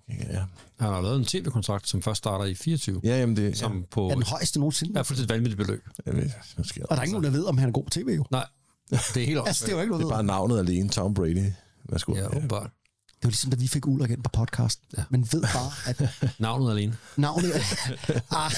[0.09, 0.43] Ja,
[0.79, 3.57] Han har lavet en tv-kontrakt, som først starter i 24, ja jamen det...
[3.57, 4.99] som på Er den højeste nogensinde?
[4.99, 5.83] er fuldstændig vanvittigt beløb.
[6.05, 6.87] Ja, jeg ved, hvad sker der?
[6.87, 8.25] Og der er ikke nogen, der ved, om han er god på tv, jo.
[8.31, 8.45] Nej,
[8.89, 11.13] det er helt Altså, det er jo ikke Det noget, er bare navnet alene, Tom
[11.13, 11.51] Brady.
[11.89, 12.15] Værsgo.
[12.15, 12.69] Ja, åbenbart.
[13.07, 14.79] Det var ligesom, da vi fik Ulrik ind på podcast.
[14.97, 15.03] Ja.
[15.09, 16.97] Men ved bare, at Navnet alene.
[17.17, 17.53] navnet...
[18.31, 18.51] ah,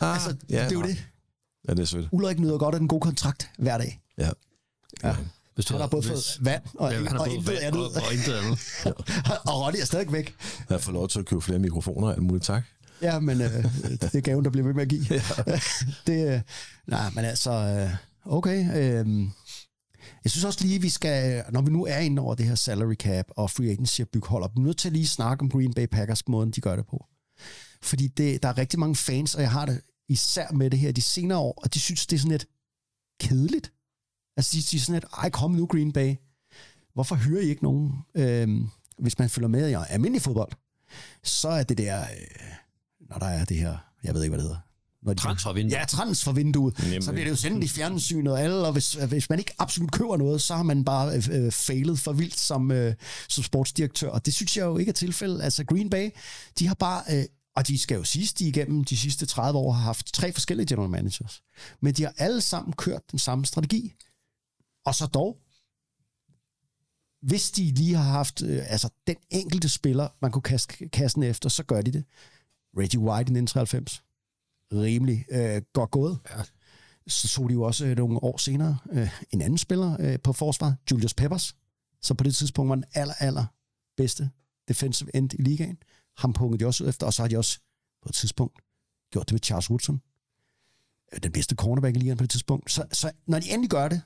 [0.00, 1.04] Ah, altså, ja, det er jo det.
[1.68, 2.08] Ja, det er sødt.
[2.12, 4.00] Ulrik nyder godt af den gode kontrakt hver dag.
[4.18, 4.30] Ja.
[5.02, 5.16] Ja.
[5.54, 7.86] Hvis du Han har både fået vand og, ja, han og intet andet.
[7.86, 8.58] og, og intet andet.
[9.48, 10.34] og Ronny er stadig væk.
[10.58, 12.64] Jeg har fået lov til at købe flere mikrofoner og alt muligt, tak.
[13.02, 13.64] Ja, men øh,
[14.00, 15.04] det er gaven, der bliver ved med at give.
[16.06, 16.40] det, øh,
[16.86, 17.90] nej, men altså, øh,
[18.34, 18.58] okay.
[18.58, 19.26] Øh,
[20.24, 22.94] jeg synes også lige, vi skal, når vi nu er inde over det her salary
[22.94, 25.42] cap og free agency og bygge hold op, vi er nødt til at lige snakke
[25.42, 27.06] om Green Bay Packers, måden de gør det på.
[27.82, 30.92] Fordi det, der er rigtig mange fans, og jeg har det især med det her
[30.92, 32.46] de senere år, og de synes, det er sådan lidt
[33.20, 33.72] kedeligt.
[34.36, 36.14] Altså, de, de er sådan lidt, ej, kom nu Green Bay.
[36.94, 37.92] Hvorfor hører I ikke nogen?
[38.14, 38.68] Øhm,
[38.98, 40.52] hvis man følger med i almindelig fodbold,
[41.22, 42.46] så er det der, øh,
[43.10, 44.60] når der er det her, jeg ved ikke, hvad det hedder.
[45.02, 45.78] Når de, Transfervindue.
[45.78, 46.78] Ja, transfervinduet.
[46.78, 47.02] Nemlig.
[47.02, 49.92] Så bliver det jo sendt i fjernsynet og alle, og hvis, hvis man ikke absolut
[49.92, 52.94] køber noget, så har man bare øh, failet for vildt som, øh,
[53.28, 55.42] som sportsdirektør, og det synes jeg jo ikke er tilfældet.
[55.42, 56.10] Altså Green Bay,
[56.58, 57.24] de har bare, øh,
[57.56, 60.66] og de skal jo sige, de igennem de sidste 30 år har haft tre forskellige
[60.66, 61.42] general managers,
[61.80, 63.94] men de har alle sammen kørt den samme strategi.
[64.84, 65.38] Og så dog,
[67.22, 71.48] hvis de lige har haft øh, altså den enkelte spiller, man kunne kaste kassen efter,
[71.48, 72.04] så gør de det.
[72.76, 74.04] Reggie White i 1993.
[74.72, 76.18] Rimelig øh, godt gået.
[76.30, 76.42] Ja.
[77.06, 80.32] Så tog de jo også øh, nogle år senere øh, en anden spiller øh, på
[80.32, 81.56] forsvar, Julius Peppers,
[82.02, 83.46] som på det tidspunkt var den aller, aller
[83.96, 84.30] bedste
[84.68, 85.78] defensive end i ligaen.
[86.16, 87.58] Ham pungede de også ud efter, og så har de også
[88.02, 88.58] på et tidspunkt
[89.12, 90.00] gjort det med Charles Woodson.
[91.12, 92.70] Øh, Den bedste cornerback i ligaen på det tidspunkt.
[92.70, 94.02] Så, så når de endelig gør det,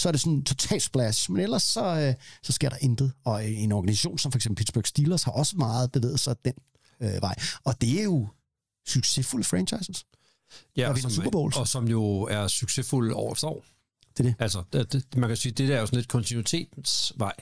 [0.00, 1.30] så er det sådan en total splash.
[1.30, 3.12] Men ellers så, øh, så sker der intet.
[3.24, 6.54] Og øh, en organisation som for eksempel Pittsburgh Steelers har også meget bevæget sig den
[7.00, 7.34] øh, vej.
[7.64, 8.28] Og det er jo
[8.86, 10.06] succesfulde franchises.
[10.76, 11.56] Ja, og som, Super Bowls.
[11.56, 13.64] og som jo er succesfuld år efter år.
[14.16, 14.34] Det er det.
[14.38, 17.34] Altså, det, det, man kan sige, det der er jo sådan lidt kontinuitetens vej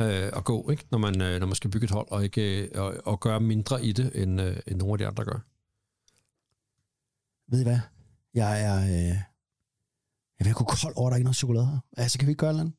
[0.00, 0.84] øh, at gå, ikke?
[0.90, 3.40] Når, man, øh, når man skal bygge et hold, og, ikke, øh, og, og gøre
[3.40, 5.38] mindre i det, end, øh, end nogle af de andre gør.
[7.50, 7.78] Ved I hvad?
[8.34, 9.10] Jeg er...
[9.10, 9.33] Øh,
[10.44, 11.78] jeg vil gå kold over, at der er ikke noget chokolade her.
[11.96, 12.72] Altså, kan vi ikke gøre noget?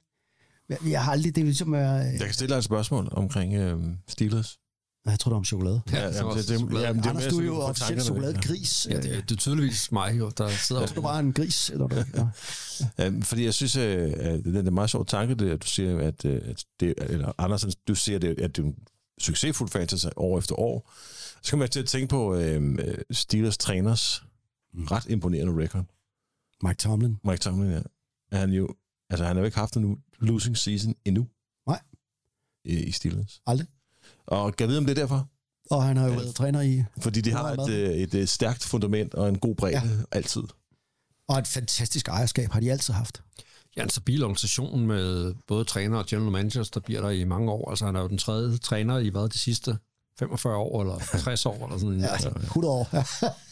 [0.69, 1.35] Jeg, jeg har aldrig...
[1.35, 1.73] Det er ligesom...
[1.73, 4.57] Øh, Jeg kan stille dig et spørgsmål omkring øh, Steelers.
[5.05, 5.81] jeg tror, det var om chokolade.
[5.91, 6.85] Ja, jamen, som også det, det, chokolade.
[6.87, 8.87] jamen, det er Anders, du er jo officielt chokoladegris.
[8.89, 10.87] Ja, det, det er tydeligvis mig, jo, der sidder Ja.
[10.87, 12.03] Du bare en gris, eller hvad?
[12.17, 12.27] Ja.
[13.03, 15.67] Ja, fordi jeg synes, øh, at det er en meget sjov tanke, det, at du
[15.67, 18.75] siger, at, øh, at det, eller Andersen, du siger, det, at det er en
[19.21, 20.91] succesfuld franchise år efter år.
[21.41, 22.77] Så kan man til at tænke på øh,
[23.11, 24.23] Steelers træners
[24.91, 25.83] ret imponerende record.
[26.63, 27.17] Mike Tomlin.
[27.23, 27.81] Mike Tomlin, ja.
[28.31, 28.75] Er han jo,
[29.09, 31.27] altså han har jo ikke haft en losing season endnu.
[31.67, 31.81] Nej.
[32.65, 33.41] I, i Steelers.
[33.45, 33.67] Aldrig.
[34.27, 35.29] Og kan vide, om det er derfor?
[35.71, 36.83] Og han har jo været træner i...
[36.99, 40.03] Fordi de har et, øh, et, et stærkt fundament og en god bredde ja.
[40.11, 40.43] altid.
[41.27, 43.23] Og et fantastisk ejerskab har de altid haft.
[43.77, 47.51] Ja, en stabil organisation med både træner og general managers, der bliver der i mange
[47.51, 47.69] år.
[47.69, 49.77] Altså han er jo den tredje træner i hvad, de sidste
[50.19, 52.89] 45 år, eller 60 år, eller sådan Ja, altså, 100 år.
[52.93, 53.03] Ja.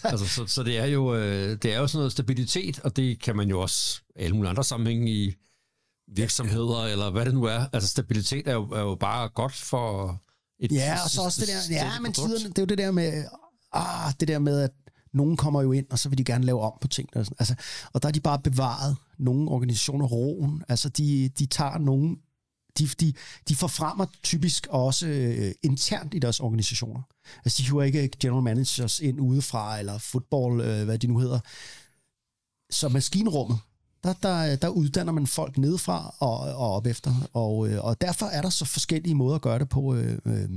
[0.11, 3.21] altså, så, så det er jo øh, det er jo sådan noget stabilitet, og det
[3.21, 5.35] kan man jo også alle mulige andre sammenhænge i
[6.15, 7.65] virksomheder, eller hvad det nu er.
[7.73, 10.17] Altså stabilitet er jo, er jo bare godt for
[10.59, 12.91] et Ja, og så også det der, ja, men tiderne, det er jo det der
[12.91, 13.23] med,
[13.73, 14.71] ah, det der med, at
[15.13, 17.09] nogen kommer jo ind, og så vil de gerne lave om på ting.
[17.15, 17.35] Og, sådan.
[17.39, 17.55] altså,
[17.93, 20.63] og der er de bare bevaret nogle organisationer roen.
[20.69, 22.17] Altså, de, de tager nogen,
[22.79, 23.13] de, de,
[23.49, 27.01] de forfremmer typisk også øh, internt i deres organisationer.
[27.45, 31.39] Altså, de hiver ikke general managers ind udefra, eller football, øh, hvad de nu hedder.
[32.71, 33.59] Så maskinrummet,
[34.03, 37.29] der, der, der uddanner man folk nedefra og, og op efter.
[37.33, 39.95] Og, øh, og derfor er der så forskellige måder at gøre det på.
[39.95, 40.49] Øh, øh,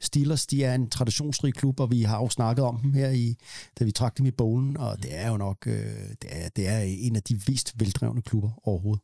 [0.00, 3.36] Steelers, de er en traditionsrig klub, og vi har jo snakket om dem her, i,
[3.78, 6.68] da vi trak dem i bowlen, og det er jo nok øh, det er, det
[6.68, 9.02] er en af de mest veldrevne klubber overhovedet.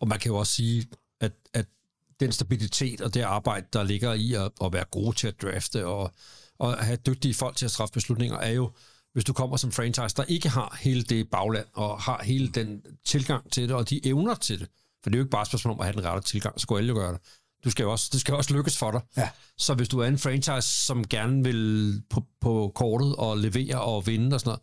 [0.00, 0.86] Og man kan jo også sige,
[1.20, 1.66] at, at
[2.20, 5.86] den stabilitet og det arbejde, der ligger i at, at være gode til at drafte
[5.86, 6.12] og,
[6.58, 8.70] og have dygtige folk til at træffe beslutninger, er jo,
[9.12, 12.82] hvis du kommer som franchise, der ikke har hele det bagland og har hele den
[13.04, 14.68] tilgang til det og de evner til det.
[15.02, 16.66] For det er jo ikke bare et spørgsmål om at have den rette tilgang, så
[16.66, 17.20] kunne alle gøre det.
[17.64, 19.00] Du skal jo også, det skal også lykkes for dig.
[19.16, 19.28] Ja.
[19.58, 24.06] Så hvis du er en franchise, som gerne vil på, på kortet og levere og
[24.06, 24.60] vinde og sådan noget,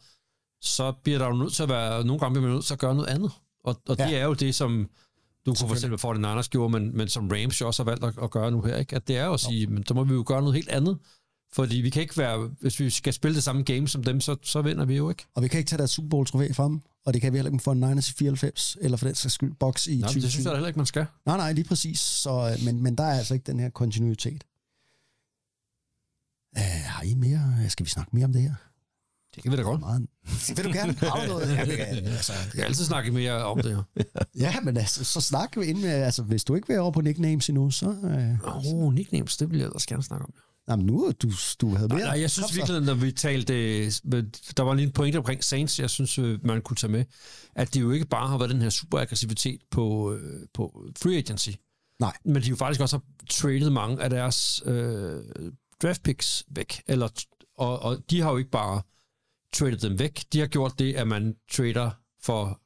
[0.61, 2.79] så bliver der jo nødt til at være, nogle gange bliver man nødt til at
[2.79, 3.31] gøre noget andet.
[3.63, 4.17] Og, og det Ja.
[4.17, 4.89] er jo det, som
[5.45, 7.91] du kunne for eksempel få den Anders gjorde, men, men som Rams jo også har
[7.91, 8.95] valgt at, at gøre nu her, ikke?
[8.95, 10.97] At det er jo at sige, men så må vi jo gøre noget helt andet.
[11.53, 14.35] Fordi vi kan ikke være, hvis vi skal spille det samme game som dem, så,
[14.43, 15.25] så vinder vi jo ikke.
[15.35, 17.37] Og vi kan ikke tage deres Super Bowl trofæ fra dem, og det kan vi
[17.37, 19.99] heller ikke for en Niners i 94, eller for den sags skyld box i Nej,
[19.99, 20.21] men 20.
[20.21, 21.05] det synes jeg heller ikke, man skal.
[21.25, 21.99] Nej, nej, lige præcis.
[21.99, 22.29] Så,
[22.59, 24.43] øh, men, men der er altså ikke den her kontinuitet.
[26.57, 27.69] Uh, har I mere?
[27.69, 28.55] Skal vi snakke mere om det her?
[29.35, 29.79] Det kan vi da godt.
[29.79, 30.07] Meget.
[30.55, 30.93] Vil du gerne?
[31.09, 31.55] Har noget?
[31.55, 33.83] Ja, det kan, altså, Vi kan altid snakke mere om det
[34.39, 37.01] ja, men altså, så snak vi ind med, altså, hvis du ikke vil over på
[37.01, 37.85] nicknames endnu, så...
[37.85, 40.33] Øh, Åh, oh, nicknames, det vil jeg ellers gerne snakke om.
[40.69, 41.31] jamen, nu du,
[41.61, 41.99] du havde mere.
[41.99, 43.53] Nej, jeg synes virkelig, når vi talte...
[43.85, 43.91] øh,
[44.57, 47.05] Der var lige en pointe omkring Saints, jeg synes, øh, man kunne tage med.
[47.55, 51.17] At det jo ikke bare har været den her super aggressivitet på, øh, på free
[51.17, 51.49] agency.
[51.99, 52.13] Nej.
[52.25, 55.23] Men de jo faktisk også har traded mange af deres øh,
[55.83, 56.81] draft picks væk.
[56.87, 57.09] Eller,
[57.57, 58.81] og, og de har jo ikke bare
[59.53, 60.23] traded dem væk.
[60.33, 61.91] De har gjort det, at man trader
[62.23, 62.61] for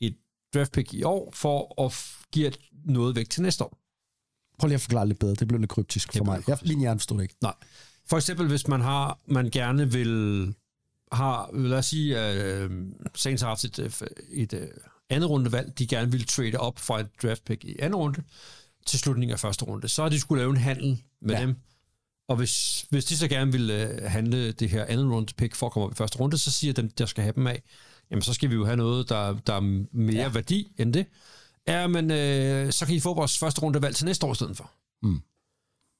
[0.00, 0.16] et
[0.54, 1.92] draft pick i år, for at
[2.32, 3.78] give et- noget væk til næste år.
[4.58, 5.34] Prøv lige at forklare lidt bedre.
[5.34, 6.42] Det blev lidt kryptisk for mig.
[6.48, 7.34] Jeg, min hjerne stod ikke.
[7.42, 7.54] Nej.
[8.06, 10.54] For eksempel, hvis man har, man gerne vil
[11.12, 12.70] har, lad os sige, at øh,
[13.14, 13.90] Saints har haft et, øh,
[14.30, 14.68] et øh,
[15.10, 18.22] andet rundevalg, de gerne ville trade op fra et draft pick i anden runde
[18.86, 19.88] til slutningen af første runde.
[19.88, 21.40] Så har de skulle lave en handel med ja.
[21.40, 21.56] dem.
[22.32, 25.66] Og hvis, hvis de så gerne vil øh, handle det her anden runde pick for
[25.66, 27.62] at komme op i første runde, så siger dem, der skal have dem af,
[28.10, 29.60] jamen så skal vi jo have noget, der, der er
[29.92, 30.28] mere ja.
[30.28, 31.06] værdi end det.
[31.68, 34.56] Ja, men øh, så kan I få vores første rundevalg til næste år i stedet
[34.56, 34.70] for.
[35.02, 35.20] Mm.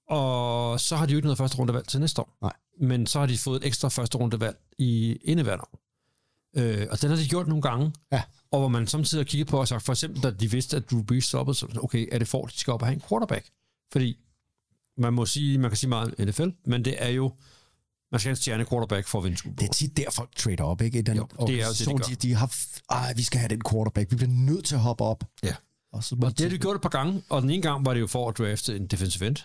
[0.09, 2.37] Og så har de jo ikke noget første rundevalg til næste år.
[2.43, 2.53] Nej.
[2.81, 5.81] Men så har de fået et ekstra første rundevalg i indeværende år.
[6.57, 7.93] Øh, og den har de gjort nogle gange.
[8.13, 8.23] Ja.
[8.51, 10.91] Og hvor man samtidig har kigget på og sagt, for eksempel, da de vidste, at
[10.91, 13.03] Drew Brees stoppede, så okay, er det for, at de skal op og have en
[13.09, 13.47] quarterback?
[13.93, 14.19] Fordi
[14.99, 17.33] man må sige, man kan sige meget om NFL, men det er jo,
[18.13, 20.37] man skal have en stjerne quarterback for at vinde Super Det er tit der, folk
[20.37, 20.99] trader op, ikke?
[20.99, 22.05] I Den Jo, det er jo det, de gør.
[22.05, 22.55] de, de har...
[22.91, 24.11] Ej, vi skal have den quarterback.
[24.11, 25.25] Vi bliver nødt til at hoppe op.
[25.43, 25.55] Ja.
[25.93, 27.95] Og, så Og det har de gjort et par gange, og den ene gang var
[27.95, 29.37] det jo for at drafte en defensive end,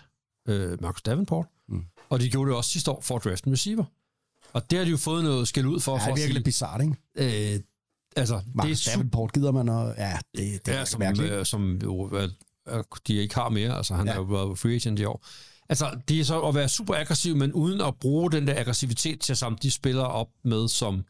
[0.48, 1.84] øh, Marcus Davenport, mm.
[2.08, 3.84] og de gjorde det også sidste år for at drafte en receiver.
[4.52, 6.34] Og det har de jo fået noget skæld ud for, Ja, for det er virkelig
[6.34, 7.54] sige, bizart, ikke?
[7.54, 7.60] øh,
[8.16, 10.98] altså, det er Marcus Davenport gider man, og ja, det, det er ja, ja, som,
[10.98, 11.32] mærkeligt.
[11.32, 12.20] øh, som jo,
[13.08, 14.12] de ikke har mere, altså han Ja.
[14.12, 15.26] har jo været free agent i år.
[15.68, 19.20] Altså, det er så at være super aggressiv, men uden at bruge den der aggressivitet
[19.20, 21.04] til at samle de spillere op med, som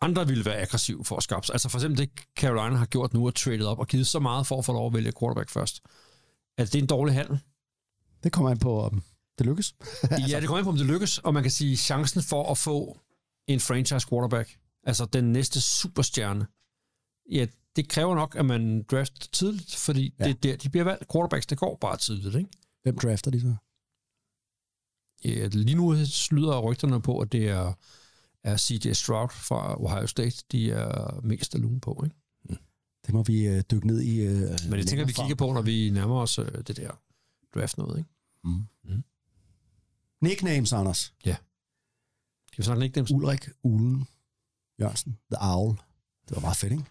[0.00, 1.46] andre ville være aggressive for at skabe.
[1.52, 4.46] Altså for eksempel det, Carolina har gjort nu, at traded op og givet så meget
[4.46, 5.80] for at få lov at vælge quarterback først.
[6.58, 7.40] At det er en dårlig handel.
[8.24, 9.02] Det kommer an på, om
[9.38, 9.74] det lykkes.
[10.28, 12.58] Ja, det kommer ind på, om det lykkes, og man kan sige, chancen for at
[12.58, 12.98] få
[13.46, 16.46] en franchise quarterback, altså den næste superstjerne,
[17.32, 20.26] ja, det kræver nok, at man drafter tidligt, fordi Ja.
[20.26, 20.32] ja.
[20.32, 21.12] det er der, de bliver valgt.
[21.12, 22.50] Quarterbacks, det går bare tidligt, ikke?
[22.82, 23.54] Hvem drafter de så?
[25.24, 25.92] Ja, lige nu
[26.30, 27.72] lyder rygterne på, at det er,
[28.44, 32.16] er CJ Stroud fra Ohio State, de er mest alune på, ikke?
[33.06, 34.20] Det må vi øh, dykke ned i.
[34.20, 34.34] Øh,
[34.68, 36.90] Men det tænker vi kigger på, når vi nærmer os øh, det der
[37.54, 38.10] draft noget, ikke?
[40.20, 41.12] Nicknames, Anders.
[42.46, 43.06] Skal vi snakke ikke dem?
[43.16, 44.04] Ulrik Ulen
[44.80, 45.18] Jørgensen.
[45.30, 45.76] The Owl.
[46.28, 46.84] Det var meget fedt, ikke?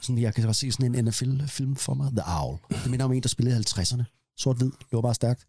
[0.00, 2.10] Sådan, jeg kan bare se sådan en NFL-film for mig.
[2.12, 2.58] The Owl.
[2.70, 4.02] Det minder om en, der spillede i 50'erne.
[4.38, 4.66] Sort-hvid.
[4.70, 5.46] Det var bare stærkt.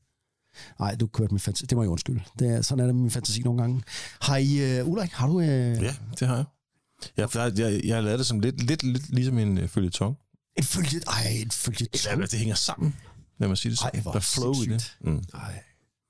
[0.79, 1.65] Nej, du kørte med fantasi.
[1.65, 2.21] Det må jeg undskylde.
[2.39, 3.83] Det er, sådan er det med min fantasi nogle gange.
[4.21, 5.33] Har I, uh, Ulrik, har du...
[5.33, 6.45] Uh, Ja, det har jeg.
[7.17, 10.17] Jeg, jeg, jeg, jeg har lavet det som lidt, lidt, lidt ligesom en uh, følgetong.
[10.57, 11.01] En følge...
[11.07, 11.87] Ej, en følge...
[12.11, 12.95] Eller det hænger sammen,
[13.39, 14.01] lad mig sige det Ej, sådan.
[14.01, 14.97] hvor Der er flow i det.
[15.01, 15.23] Mm.
[15.33, 15.63] Nej.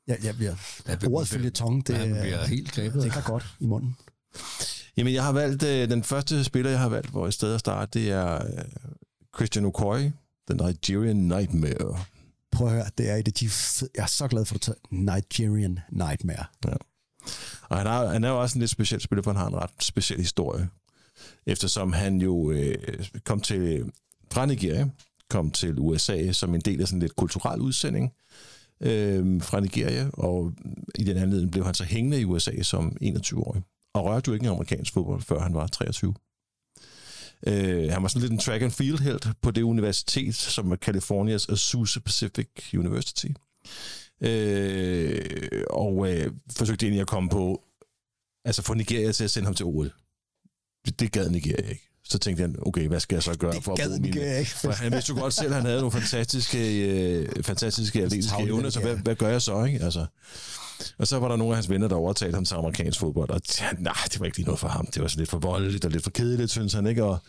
[0.08, 0.56] Ja, jeg bliver...
[0.88, 3.04] Ja, hvem- Ordet hvem- følge tong, det, Han bliver helt grebet.
[3.04, 3.96] det kan godt i munden.
[4.98, 7.60] Jamen, jeg har valgt, øh, den første spiller, jeg har valgt, hvor i stedet at
[7.60, 8.64] starte, det er øh,
[9.36, 10.14] Christian Okoye,
[10.48, 12.06] den Nigerian Nightmare.
[12.52, 13.50] Prøv at høre, det er et af de.
[13.96, 16.46] Jeg er så glad for, at du tager Nigerian Nightmare.
[17.70, 19.56] Og han, har, han er jo også en lidt speciel spiller, for han har en
[19.56, 20.70] ret speciel historie.
[21.46, 22.78] Eftersom han jo øh,
[23.24, 23.92] kom til
[24.32, 24.88] fra Nigeria,
[25.30, 28.12] kom til USA som en del af sådan lidt kulturel udsending
[28.82, 30.54] øh, fra Nigeria, og
[30.96, 33.64] i den anledning blev han så hængende i USA som 21-årig,
[33.96, 36.14] og rørte jo ikke en amerikansk fodbold, før han var 23.
[37.48, 40.76] Øh, han var sådan lidt en track and field helt på det universitet, som er
[40.76, 43.28] Californias Azusa Pacific University.
[44.22, 47.62] Øh, og øh, forsøgte egentlig at komme på,
[48.46, 49.92] altså få Nigeria til at sende ham til OL.
[51.00, 51.90] Det, gad Nigeria ikke.
[52.04, 54.40] Så tænkte jeg, okay, hvad skal jeg så gøre Det for at bruge mine...
[54.40, 54.52] Ikke.
[54.52, 58.70] For han vidste jo godt selv, at han havde nogle fantastiske, øh, fantastiske atletiske evner,
[58.70, 59.80] så hvad, hvad gør jeg så, ikke?
[59.80, 60.06] Altså,
[60.98, 63.42] og så var der nogle af hans venner, der overtalte ham til amerikansk fodbold, og
[63.80, 64.86] nej, det var ikke lige noget for ham.
[64.86, 67.04] Det var så lidt for voldeligt og lidt for kedeligt, synes han, ikke?
[67.04, 67.20] Og,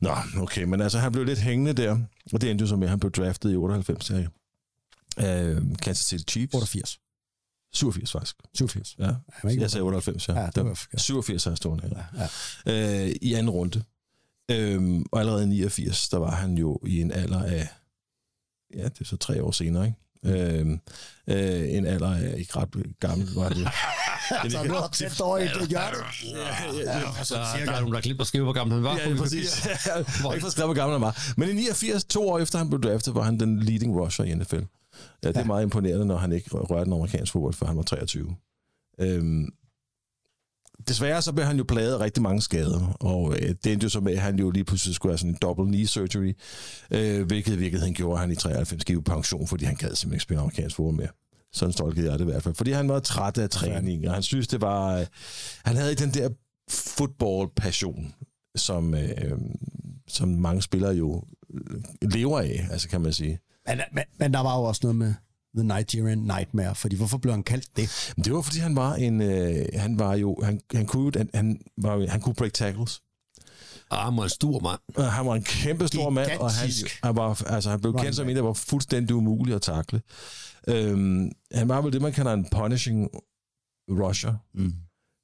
[0.00, 1.98] nå, okay, men altså, han blev lidt hængende der,
[2.32, 4.26] og det endte jo så med, at han blev draftet i 98 af
[5.18, 6.54] øh, Kansas City Chiefs.
[6.54, 6.98] 88.
[7.72, 8.36] 87 faktisk.
[8.54, 8.96] 87.
[8.98, 9.10] Ja,
[9.50, 10.40] ikke jeg sagde 98, ja.
[10.40, 10.98] Ja, det var- ja.
[10.98, 12.28] 87 har jeg stående her.
[12.66, 13.04] Ja.
[13.06, 13.82] Øh, I anden runde.
[14.50, 17.68] Øhm, og allerede i 89, der var han jo i en alder af,
[18.76, 19.98] ja, det er så tre år senere, ikke?
[20.26, 20.80] Øhm,
[21.28, 22.68] øh, en alder af ikke ret
[23.00, 23.68] gammel, var det.
[24.52, 25.96] Så du har tæt over i det hjørne.
[27.24, 28.98] Så der er nogen, der klipper og skriver, hvor gammel han var.
[28.98, 29.66] Ja, præcis.
[29.66, 31.32] Jeg har ikke fået skrevet, hvor gammel han var.
[31.36, 34.34] Men i 89, to år efter han blev draftet, var han den leading rusher i
[34.34, 34.60] NFL.
[35.22, 37.82] Ja, det er meget imponerende, når han ikke rørte den amerikanske fodbold, før han var
[37.82, 38.36] 23.
[39.00, 39.48] Øhm,
[40.88, 43.88] desværre så blev han jo plaget af rigtig mange skader, og øh, det endte jo
[43.88, 46.36] så med, at han jo lige pludselig skulle have sådan en double knee surgery,
[46.90, 50.12] øh, hvilket i virkeligheden gjorde, at han i 93 gik pension, fordi han gad simpelthen
[50.12, 51.08] ikke spille amerikansk fodbold mere.
[51.52, 52.54] Sådan stolkede jeg det i hvert fald.
[52.54, 54.98] Fordi han var træt af træning, og han synes, det var...
[54.98, 55.06] Øh,
[55.64, 56.28] han havde ikke den der
[56.70, 58.14] football-passion,
[58.56, 59.38] som, øh,
[60.08, 61.22] som mange spillere jo
[61.54, 63.38] øh, lever af, altså kan man sige.
[63.68, 65.14] Men, men, men der var jo også noget med
[65.56, 68.14] The Nigerian Nightmare, fordi hvorfor blev han kaldt det?
[68.24, 71.60] Det var fordi han var en øh, han var jo han, han kunne han, han,
[71.76, 73.00] var, han kunne break tackles.
[73.90, 74.80] Ah, han var en stor mand.
[74.96, 76.70] Og Han var en kæmpe stor mand, og han,
[77.02, 80.02] han, var, altså, han blev Running kendt som en, der var fuldstændig umulig at takle.
[80.68, 83.08] Øhm, han var vel det, man kalder en punishing
[83.90, 84.34] rusher.
[84.54, 84.74] Mm.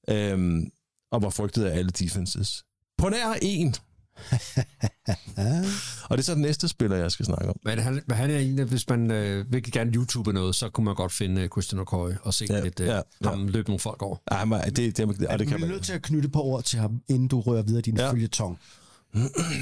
[0.08, 0.70] Øhm,
[1.12, 2.64] og var frygtet af alle defenses.
[2.98, 3.74] På nær en.
[6.08, 7.56] og det er så den næste spiller, jeg skal snakke om.
[7.64, 10.84] Men han, men han er en, hvis man øh, virkelig gerne YouTube noget, så kunne
[10.84, 13.28] man godt finde øh, Christian OKoy og se Ja, ja, lidt øh, ja, ja, ja.
[13.30, 14.16] ham løbe nogle folk over.
[14.32, 15.68] Han var, det, det, det, og det du kan man.
[15.68, 18.04] nødt til at knytte på ord til ham, inden du rører videre din Ja.
[18.04, 18.12] ja.
[18.12, 18.58] følgetong.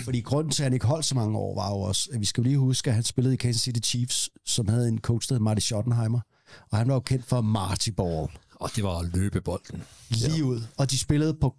[0.05, 2.25] Fordi grunden til, at han ikke holdt så mange år, var jo også, at vi
[2.27, 5.35] skal lige huske, at han spillede i Kansas City Chiefs, som havde en coach, der
[5.35, 6.21] hed Marty Schottenheimer.
[6.71, 8.29] Og han var jo kendt for Marty Ball.
[8.55, 9.83] Og det var at løbe bolden.
[10.11, 10.43] Lige ja.
[10.43, 10.61] ud.
[10.79, 11.55] Og de spillede på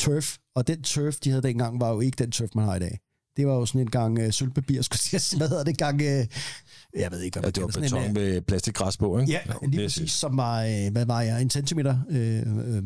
[0.00, 2.78] turf, og den turf, de havde dengang, var jo ikke den turf, man har i
[2.78, 2.98] dag.
[3.36, 5.38] Det var jo sådan en gang øh, sølvpapir, skulle jeg sige.
[5.40, 5.78] Hvad hedder det?
[5.78, 6.26] Gang, øh,
[6.96, 9.18] jeg ved ikke, hvad Ja, det var kalder sådan en, beton øh, med plastikgræs på,
[9.18, 9.32] ikke?
[9.32, 11.98] Ja, lige det, præcis, som var, øh, hvad var jeg, en centimeter?
[12.10, 12.84] Øh, øh, det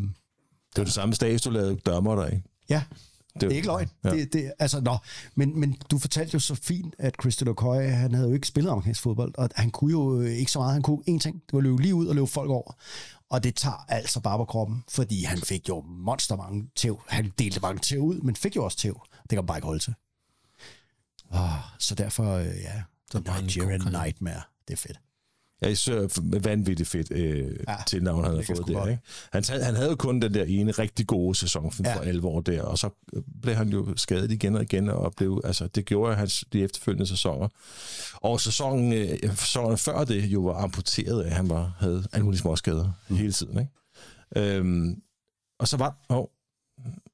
[0.77, 2.43] var det samme stage, du lavede dørmer der, ikke?
[2.69, 2.83] ja,
[3.35, 3.89] Det, Det er ikke løgn.
[4.05, 4.09] Ja.
[4.09, 4.17] Ja.
[4.17, 4.97] Det, det, altså, nå.
[5.35, 8.71] Men, men du fortalte jo så fint, at Christian Okoye, han havde jo ikke spillet
[8.71, 10.73] amerikansk fodbold, og han kunne jo øh, ikke så meget.
[10.73, 12.73] Han kunne én ting, det var at løbe lige ud og løbe folk over.
[13.31, 17.03] Og det tager altså bare på kroppen, fordi han fik jo monster mange tæv.
[17.09, 19.01] Han delte mange tæv ud, men fik jo også tæv.
[19.23, 19.95] Det kan man bare ikke holde til.
[21.31, 23.81] Oh, så derfor, øh, ja, Så The Nigerian.
[23.81, 24.43] Nightmare.
[24.69, 25.01] Det er fedt.
[25.69, 28.73] Ja, så vanvittigt fedt øh, ja, tilnavn, han havde fået der.
[28.75, 28.91] godt.
[28.91, 29.03] Ikke?
[29.33, 31.97] Han, havde- han havde jo kun den der ene rigtig gode sæson for, Ja.
[31.97, 32.91] for 11 år der, og så
[33.43, 37.07] blev han jo skadet igen og igen, og blev, altså, det gjorde hans de efterfølgende
[37.07, 37.49] sæsoner.
[38.15, 42.25] Og sæsonen, øh, sæsonen før det jo var amputeret af, at han var, havde alle
[42.25, 43.17] mulige småskader mm.
[43.17, 43.59] hele tiden.
[43.59, 43.71] Ikke?
[44.57, 45.03] Øhm,
[45.59, 46.25] og, så var, oh,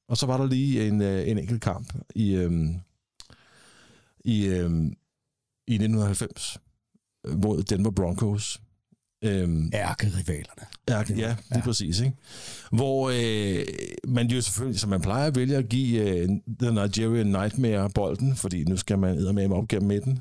[0.09, 2.75] og så var der lige en, øh, en enkelt kamp i, øhm,
[4.25, 4.87] i, øhm,
[5.67, 6.60] i 1990 øh,
[7.29, 8.61] mod Denver Broncos.
[9.23, 10.65] Øhm, Ærkerivalerne.
[10.89, 11.61] Ja, ja, lige ja.
[11.61, 11.99] præcis.
[11.99, 12.15] Ikke?
[12.71, 13.65] Hvor øh,
[14.07, 18.63] man jo selvfølgelig, som man plejer, vælger at give øh, The Nigerian Nightmare bolden, fordi
[18.63, 20.19] nu skal man med op gennem midten.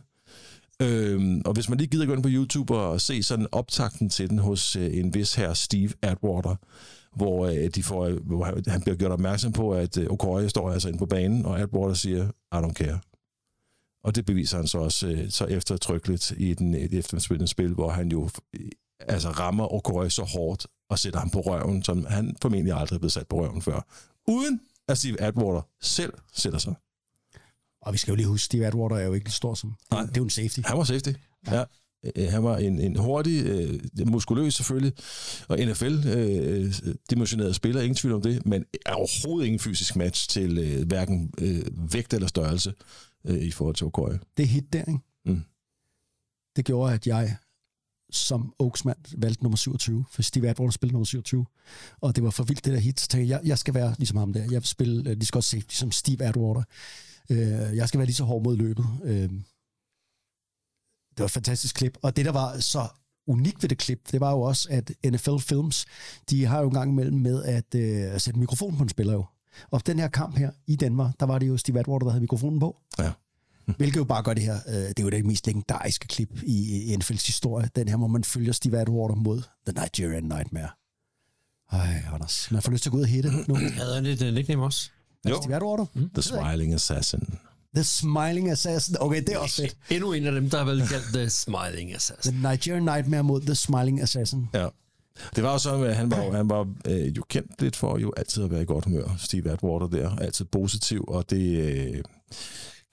[0.82, 4.30] Øhm, og hvis man lige gider gå ind på YouTube og se sådan optakten til
[4.30, 6.57] den hos øh, en vis her Steve Atwater,
[7.16, 10.48] hvor, øh, de får, øh, hvor han- han bliver gjort opmærksom på, at øh, Okoye
[10.48, 12.98] står altså inde på banen, og Atwater siger, I don't care.
[14.05, 17.90] Og det beviser han så også øh, så eftertrykkeligt i den et efterspillende spil, hvor
[17.90, 18.70] han jo øh,
[19.01, 22.98] altså rammer Okoye så hårdt og sætter ham på røven, som han formentlig aldrig er
[22.98, 23.86] blevet sat på røven før.
[24.28, 26.74] Uden at Steve Atwater selv sætter sig.
[27.82, 29.74] Og vi skal jo lige huske, Steve Atwater er jo ikke stor som.
[29.90, 30.03] Nej.
[30.03, 30.61] Det er jo en safety.
[30.64, 31.11] Han var safety.
[31.51, 31.64] Ja.
[32.16, 34.92] Øh, Han var en, en hurtig, øh, muskuløs selvfølgelig,
[35.48, 40.58] og NFL-dimensioneret øh, spiller, ingen tvivl om det, men er overhovedet ingen fysisk match til
[40.58, 41.62] øh, hverken øh,
[41.92, 42.75] vægt eller størrelse
[43.25, 44.18] øh, i forhold til Okoye.
[44.37, 45.01] Det hit der, ikke?
[45.25, 45.42] Mm.
[46.57, 47.37] Det gjorde, at jeg
[48.13, 51.47] som Oaksmand valgte nummer 27, for Steve Atwater spillede nummer 27.
[52.01, 53.01] Og det var for vildt, det der hit.
[53.01, 54.42] Så tænkte jeg, jeg skal være ligesom ham der.
[54.42, 56.63] Jeg vil spille uh, lige så godt safety som Steve Atwater.
[57.30, 57.37] Uh,
[57.76, 58.87] jeg skal være lige så hård mod løbet.
[59.03, 59.11] Uh,
[61.11, 61.99] det var et fantastisk klip.
[62.03, 62.88] Og det, der var så
[63.26, 65.87] unikt ved det klip, det var jo også, at NFL Films,
[66.30, 69.25] de har jo en gang imellem med at uh, sætte mikrofon på en spiller jo.
[69.71, 72.21] Og den her kamp her i Danmark, der var det jo Steve Atwater, der havde
[72.21, 72.77] mikrofonen på.
[72.99, 73.13] Ja.
[73.79, 74.59] Hvilket jo bare gør det her.
[74.68, 77.68] øh, Det er jo det mest legendariske klip i NFL's historie.
[77.77, 80.68] Den her, hvor man følger Steve Atwater mod The Nigerian Nightmare.
[81.72, 82.49] Ej, Anders.
[82.51, 83.55] Man får lyst til at gå ud og hitte nu.
[83.55, 84.91] Havde han et uh, nickname også?
[85.29, 85.41] Jo.
[85.43, 85.87] Steve Atwater?
[85.95, 86.11] Mm.
[86.14, 87.21] The Smiling Assassin.
[87.75, 88.97] The Smiling Assassin.
[89.01, 89.77] Okay, det er også fedt.
[89.91, 92.33] Endnu en af dem, der har vel kaldt The Smiling Assassin.
[92.43, 94.47] The Nigerian Nightmare mod The Smiling Assassin.
[94.55, 94.68] Ja.
[95.37, 97.99] Det var jo sådan, at han var, jo- han var øh, jo kendt lidt for
[97.99, 99.14] jo altid at være i godt humør.
[99.18, 101.57] Steve Atwater der, altid positiv, og det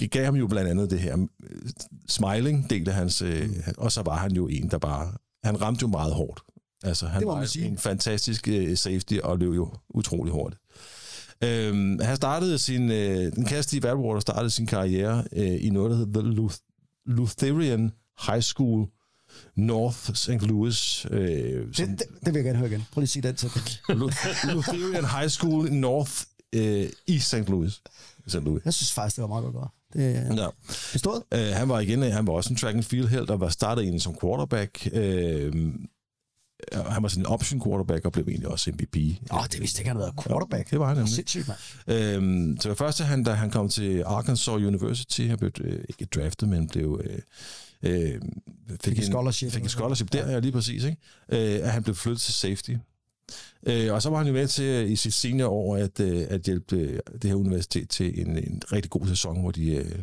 [0.02, 1.18] øh, gav ham jo blandt andet det her
[1.49, 1.70] øh,
[2.08, 5.12] smiling del af hans, øh, og så var han jo en, der bare,
[5.44, 6.40] han ramte jo meget hårdt.
[6.84, 7.66] Altså, han Det må var man sige.
[7.66, 10.62] en fantastisk øh, safety og løb jo utrolig hurtigt.
[11.44, 15.91] Øhm, han startede sin, øh, den kære Steve Atwater startede sin karriere øh, i noget,
[15.91, 17.91] der hedder The Luth- Lutheran
[18.28, 18.88] High School
[19.58, 20.30] North St.
[20.30, 21.06] Louis.
[21.12, 21.20] Øh,
[21.68, 22.86] Det, som, det, det vil jeg gerne høre igen.
[22.92, 26.12] Prøv lige at sige den til Lu- Lutheran High School North
[26.54, 27.36] øh, East St.
[27.50, 27.82] Louis.
[28.28, 28.36] St.
[28.36, 28.62] Louis.
[28.66, 29.68] Jeg synes faktisk, det var meget godt gået.
[29.94, 30.48] Det Ja.
[30.94, 31.24] bestået.
[31.34, 33.82] Øh, han var igen, han var også en track and field held, og var startet
[33.82, 34.90] egentlig som quarterback.
[34.94, 35.54] Øh,
[36.74, 38.98] han var sådan en option quarterback, og blev egentlig også MVP.
[39.34, 40.72] Åh, det vidste jeg ikke, han havde været quarterback.
[40.72, 41.14] Ja, det var han nemlig.
[41.14, 42.00] Sindssygt, mand.
[42.00, 46.06] Øhm, så det første, han, da han kom til Arkansas University, han blev øh, ikke
[46.06, 47.02] draftet, men blev...
[47.04, 47.20] Øh,
[47.84, 48.22] øh,
[48.84, 49.52] fik, et scholarship.
[49.52, 50.84] Fik et scholarship der, ja, lige præcis.
[50.84, 50.98] Ikke?
[51.30, 52.72] Øh, at han blev flyttet til safety.
[53.68, 56.41] Øh, og så var han jo med til øh, i sit seniorår at, øh, at
[56.41, 59.99] hjælpe øh, det her universitet til en, en rigtig god sæson, hvor de øh,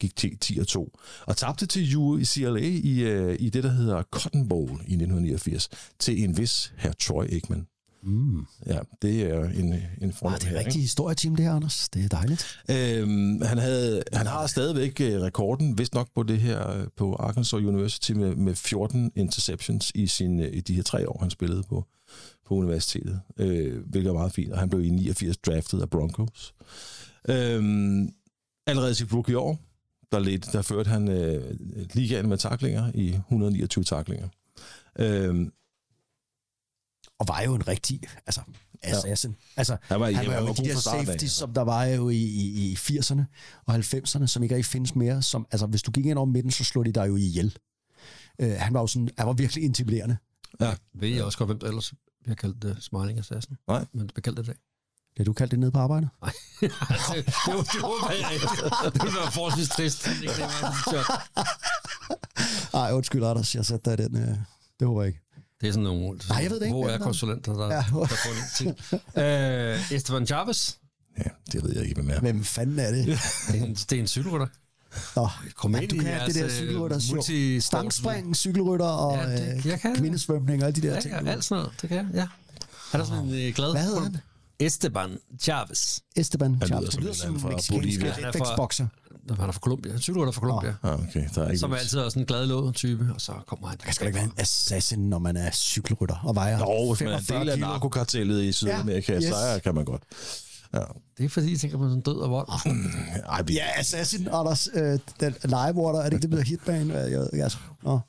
[0.00, 0.98] gik 10, 10 og 2.
[1.26, 5.68] Og tabte til UCLA i, øh, i det, der hedder Cotton Bowl i 1989,
[5.98, 7.66] til en vis herr Troy Aikman.
[8.02, 8.46] Mm.
[8.66, 11.88] Ja, det er en, en Ah, fornem det er et rigtigt historieteam, det her, Anders.
[11.88, 12.58] Det er dejligt.
[12.70, 17.14] Øhm, han, havde, han har stadigvæk øh, rekorden, vist nok på det her øh, på
[17.14, 21.30] Arkansas University med, med 14 interceptions i, sin, øh, i de her tre år, han
[21.30, 21.84] spillede på,
[22.46, 24.52] på universitetet, øh, hvilket er meget fint.
[24.52, 26.54] Og han blev i 89 draftet af Broncos.
[27.28, 28.12] Øhm,
[28.66, 29.58] allerede i sit rookie år,
[30.12, 31.56] der, ledte, der førte han øh,
[31.94, 34.28] ligaen med taklinger i 129 taklinger.
[34.98, 35.52] Øhm,
[37.18, 38.40] Og var jo en rigtig, altså,
[38.82, 39.36] assassin.
[39.56, 41.28] Altså, Han var- han var han jo var de der af, safety, altså.
[41.36, 43.22] som der var jo i, i, i 80'erne
[43.66, 45.22] og 90'erne, som ikke rigtig findes mere.
[45.22, 47.56] Som, altså, hvis du gik ind over midten, så slog de dig jo ihjel.
[48.42, 50.16] Uh, han var jo sådan, han var virkelig intimiderende.
[50.60, 51.92] ja, Ved I også godt, hvem der ellers
[52.22, 53.56] bliver kaldt uh, Smiling Assassin?
[53.68, 53.84] Nej.
[53.92, 54.56] Men det bliver kaldt det i dag.
[55.16, 56.08] Det du kaldte det nede på arbejde?
[56.22, 56.70] det, det,
[57.16, 57.26] det,
[57.72, 58.46] det håber jeg ikke.
[58.94, 60.04] Det ville være forholdsvis trist.
[60.04, 62.78] Det var sådan, så.
[62.78, 64.16] Ej, undskyld, Anders, jeg satte dig i den.
[64.30, 64.38] Uh,
[64.80, 65.20] det håber jeg ikke.
[65.60, 67.66] Det er sådan nogle Nej, jeg ved det ikke, Hvor hvem er der- konsulenter, der,
[67.66, 67.72] Ja.
[67.74, 67.80] ja.
[67.80, 68.76] der får det ting.
[69.16, 70.74] Uh, Esteban Chavez.
[71.18, 71.22] ja,
[71.52, 72.20] det ved jeg ikke, hvem er.
[72.20, 73.06] Hvem fanden er det?
[73.06, 74.46] Det er en, det er en cykelrytter.
[75.16, 78.86] Nå, Kom ja, ind du i kan jeres, det der øh, cykelrytter, multisport- stangspring, cykelrytter
[78.86, 79.96] og Ja, det- øh, jeg kan.
[79.96, 81.14] kvindesvømning og alle de der Ja, ting.
[81.24, 81.80] ja, alt sådan noget.
[81.82, 82.26] Det kan jeg, ja.
[82.92, 83.70] Er der sådan en øh, glad?
[83.72, 84.16] Hvad hedder han?
[84.60, 85.98] Esteban Chavez.
[86.16, 86.88] Esteban Chavez.
[86.90, 87.40] Det lyder en som en anden
[88.46, 88.56] fra
[89.34, 89.90] mexicansk Bolivia.
[89.90, 89.90] Han er fra- refleksbokser.
[89.90, 89.94] Han er.
[89.94, 90.74] En cykelrytter fra Colombia.
[90.82, 93.20] Ah, okay, der er ikke Som er altid er sådan en glad låd type, og
[93.20, 93.78] så kommer han.
[93.86, 97.00] Der skal da ikke være en assassin, når man er cykelrytter og vejer Jo, hvis
[97.00, 99.24] man er en 45 del af narkokartellet i Sydamerika, Ja, yes.
[99.24, 100.02] så kan man godt.
[100.74, 100.80] Ja.
[101.18, 102.48] Det er fordi, jeg tænker på sådan død og vold.
[103.28, 104.68] Ej, vi, Ja, Assassin, Anders.
[104.74, 106.90] Øh, den Livewater, er det ikke det, der hedder Hitman?
[106.90, 107.50] Øh, Jeg, jeg,
[107.82, 108.00] nå.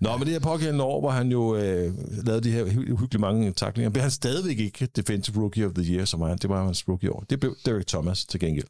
[0.00, 1.94] Nå, men det her pågældende år, hvor han jo øh,
[2.26, 5.94] lavede de her hy- uhyggeligt mange taklinger, blev han stadigvæk ikke Defensive Rookie of the
[5.94, 7.24] Year, som han, det var hans rookie år.
[7.30, 8.66] Det blev Derek Thomas til gengæld,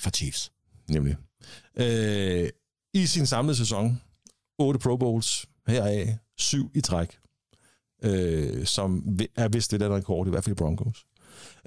[0.00, 0.50] For Chiefs.
[0.90, 1.16] Nemlig.
[1.76, 2.48] Øh,
[2.94, 4.00] I sin samlede sæson,
[4.58, 7.18] 8 Pro Bowls, heraf 7 i træk,
[8.02, 11.06] øh, som er vist det der rekord, i hvert fald i Broncos.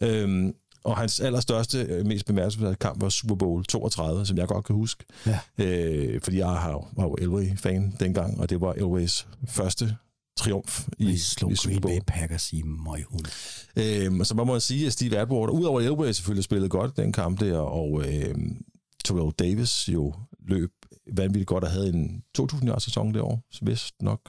[0.02, 4.66] Øh, og hans allerstørste, øh, mest bemærkelsesværdige kamp var Super Bowl 32, som jeg godt
[4.66, 5.06] kan huske.
[5.26, 5.40] Ja.
[5.58, 9.98] Øh, fordi jeg har, var jo Elway-fan dengang, og det var Elways første
[10.38, 11.94] triumf i, i Super Green Bowl.
[11.94, 13.26] Bay Packers i møghund.
[13.76, 17.12] Øhm, så man må sige, at Steve Atwater, udover at Elway selvfølgelig spillede godt den
[17.12, 18.62] kamp der, og øhm,
[19.04, 20.14] Terrell Davis jo
[20.48, 20.72] løb
[21.12, 24.20] vanvittigt godt og havde en 2.000 yards sæson det år, så vist nok.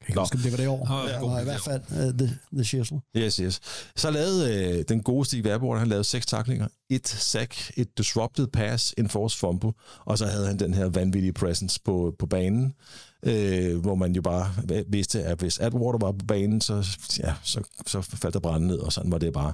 [0.00, 0.22] Jeg kan ikke Nå.
[0.22, 1.20] huske, det var det år.
[1.20, 3.00] God var i hvert fald uh, the, the Shizzle.
[3.16, 3.60] Yes, yes.
[3.96, 8.46] Så lavede øh, den gode Steve Atwater, han lavede seks taklinger, et sack, et disrupted
[8.46, 9.72] pass, en forced fumble,
[10.04, 12.74] og så havde han den her vanvittige presence på, på banen,
[13.22, 14.54] øh, hvor man jo bare
[14.88, 16.86] vidste, at hvis Atwater var på banen, så,
[17.18, 19.52] ja, så, så faldt der branden ned, og sådan var det bare.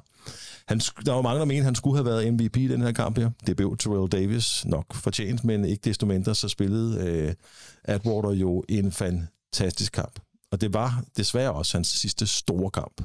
[0.68, 2.92] Han, der var mange, der mente, at han skulle have været MVP i den her
[2.92, 3.30] kamp her.
[3.46, 7.34] Det blev Terrell Davis nok fortjent, men ikke desto mindre, så spillede øh,
[7.84, 10.20] Atwater jo en fantastisk kamp.
[10.50, 13.00] Og det var desværre også hans sidste store kamp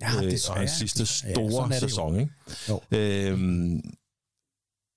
[0.00, 0.54] Ja, øh, desværre.
[0.54, 2.20] og hans sidste store ja, sæson.
[2.20, 2.32] Ikke?
[2.68, 2.80] Jo.
[2.90, 3.80] Øhm,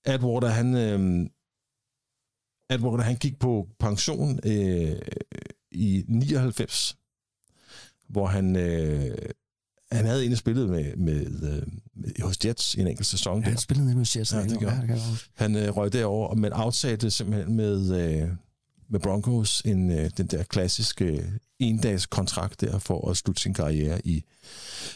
[0.04, 0.74] Atwater, han,
[2.72, 4.96] øhm, Atwater, han gik på pension øh,
[5.72, 6.96] i 99,
[8.08, 9.16] hvor han, øh,
[9.92, 11.62] han havde egentlig spillet med, med, øh,
[11.94, 13.42] med hos Jets i en enkelt sæson.
[13.42, 14.32] Ja, han spillede med Jets.
[14.32, 14.98] Ja, det gør ja,
[15.34, 15.54] han.
[15.54, 18.28] det øh, røg derover, men afsatte simpelthen med, øh,
[18.88, 21.24] med Broncos en, øh, den der klassiske øh,
[21.58, 24.24] endags kontrakt der for at slutte sin karriere i,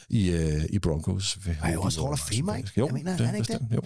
[0.09, 1.39] i, øh, i Broncos.
[1.45, 2.71] Han er jo også Hall of Famer, ikke?
[2.77, 3.61] Jo, Jeg mener, det, han er ikke det?
[3.61, 3.81] bestemt, Jo.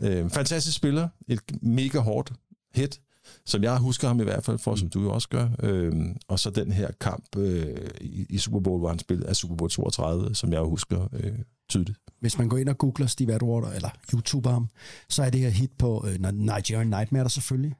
[0.00, 0.20] Ja.
[0.22, 1.08] Øh, fantastisk spiller.
[1.28, 2.32] Et mega hårdt
[2.74, 3.00] hit,
[3.46, 5.48] som jeg husker ham i hvert fald for, som du jo også gør.
[5.62, 5.92] Øh,
[6.28, 9.54] og så den her kamp øh, i, i Super Bowl, hvor han spillede af Super
[9.54, 11.38] Bowl 32, som jeg jo husker øh,
[11.68, 11.98] tydeligt.
[12.20, 14.68] Hvis man går ind og googler Steve Atwater, eller YouTuber ham,
[15.08, 17.74] så er det her hit på øh, Nigerian Nightmare der selvfølgelig.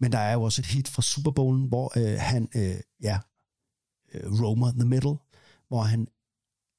[0.00, 3.18] Men der er jo også et hit fra Super Bowlen, hvor øh, han, øh, ja,
[4.14, 5.16] øh, roamer the middle,
[5.68, 6.08] hvor han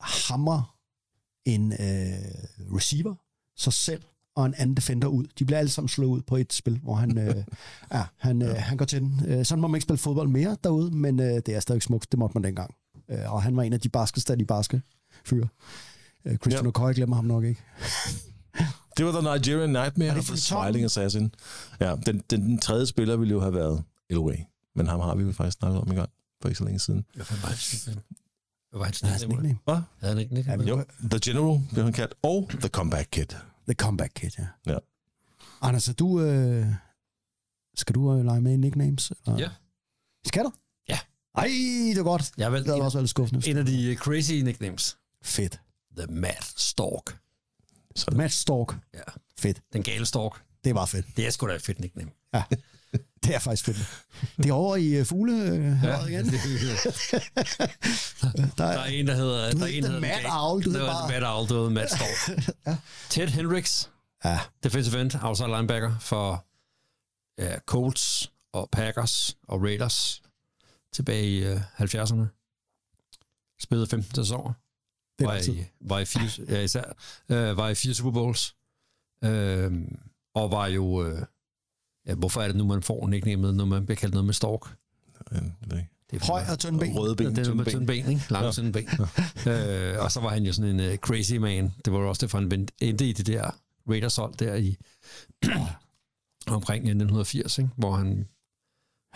[0.02, 0.76] hammer
[1.46, 3.16] en øh, receiver,
[3.58, 4.04] sig selv
[4.36, 5.26] og en anden defender ud.
[5.40, 7.36] De bliver alle sammen slået ud på et spil, hvor han, øh,
[7.94, 9.22] ja, han, øh, han går til den.
[9.28, 12.12] Øh, sådan må man ikke spille fodbold mere derude, men øh, det er stadig smukt.
[12.12, 12.76] Det måtte man dengang.
[13.12, 14.82] Øh, og han var en af de barskeste af de barske
[15.26, 15.48] fyre.
[16.26, 16.68] Øh, Christian Ja.
[16.68, 17.62] Okoye glemmer ham nok ikke.
[18.98, 20.38] Det var The Nigerian Nightmare føljetongen?
[20.38, 21.32] Smiling Assassin.
[21.80, 24.36] Ja, den, den, den tredje spiller ville jo have været Elway.
[24.76, 26.10] Men ham har vi jo faktisk snakket om i gang
[26.42, 27.06] for ikke så længe siden.
[27.16, 28.02] Hvad fanden var hans nickname?
[28.70, 29.58] Hvad var hans nickname?
[29.66, 29.76] Hvad?
[30.00, 30.64] Havde han ikke nickname?
[30.64, 33.26] Ja, Jo, The General blev han kaldt, og The Comeback Kid.
[33.70, 34.48] The Comeback Kid, ja.
[34.74, 34.78] Ja.
[35.62, 36.22] Anders, er du...
[36.22, 36.66] Øh,
[37.76, 39.12] skal du øh, lege med i nicknames?
[39.26, 39.40] Eller?
[39.40, 39.50] Ja.
[40.26, 40.52] Skal du?
[40.90, 41.00] Ja.
[41.36, 41.48] Ej,
[41.94, 42.32] det er godt.
[42.38, 43.50] Jeg valgt Det var en, også lidt skuffende.
[43.50, 44.98] en af de crazy nicknames.
[45.24, 45.62] Fedt.
[45.98, 47.20] The Mad Stork.
[47.96, 48.76] Så Matt Stork.
[48.94, 49.00] Ja.
[49.40, 49.62] Fedt.
[49.74, 50.44] Den gale stork.
[50.64, 51.06] Det er bare fedt.
[51.18, 52.12] Det er sgu da et fedt nickname.
[53.24, 53.78] Det er faktisk fedt.
[54.38, 56.06] Det er over i uh, fugle øh, ja.
[56.06, 56.26] igen.
[56.26, 56.32] Der
[58.58, 59.52] Der er, er en, der hedder...
[59.52, 61.50] Du der er en, der hedder Gal- Owl, du Det hed var bare- Mad Owl,
[61.50, 62.38] du hed Mad Stork.
[62.68, 62.78] ja.
[63.10, 63.92] Ted Hendricks,
[64.26, 64.40] ja.
[64.64, 66.46] defensive end, outside linebacker for
[67.42, 70.22] ja, Colts og Packers og Raiders
[70.94, 72.26] tilbage i øh, 70'erne.
[73.62, 74.54] Spillede 15 sæsoner.
[75.20, 76.84] Det er var i, var i fire, ja, især,
[77.30, 78.56] øh, var i fire Super Bowls.
[79.24, 79.72] Øh,
[80.36, 81.08] og var jo...
[81.08, 81.22] Øh,
[82.08, 84.76] ja, hvorfor er det nu, man får nicknamet, når man bliver kaldt noget med stork?
[85.32, 85.90] Ja, det ikke.
[86.12, 86.94] Det er Høj og tynd ben.
[86.98, 87.74] Røde ben, det er tynde med ben.
[87.74, 88.22] tynde ben, ikke?
[88.30, 88.88] Lange tynde ben.
[89.54, 91.74] øh, og så var han jo sådan en uh, crazy man.
[91.86, 93.52] Det var også derfor, han vendte- endte i det der
[93.90, 94.78] Raiders hold der i
[96.48, 97.70] omkring 1980, ikke?
[97.78, 98.28] hvor han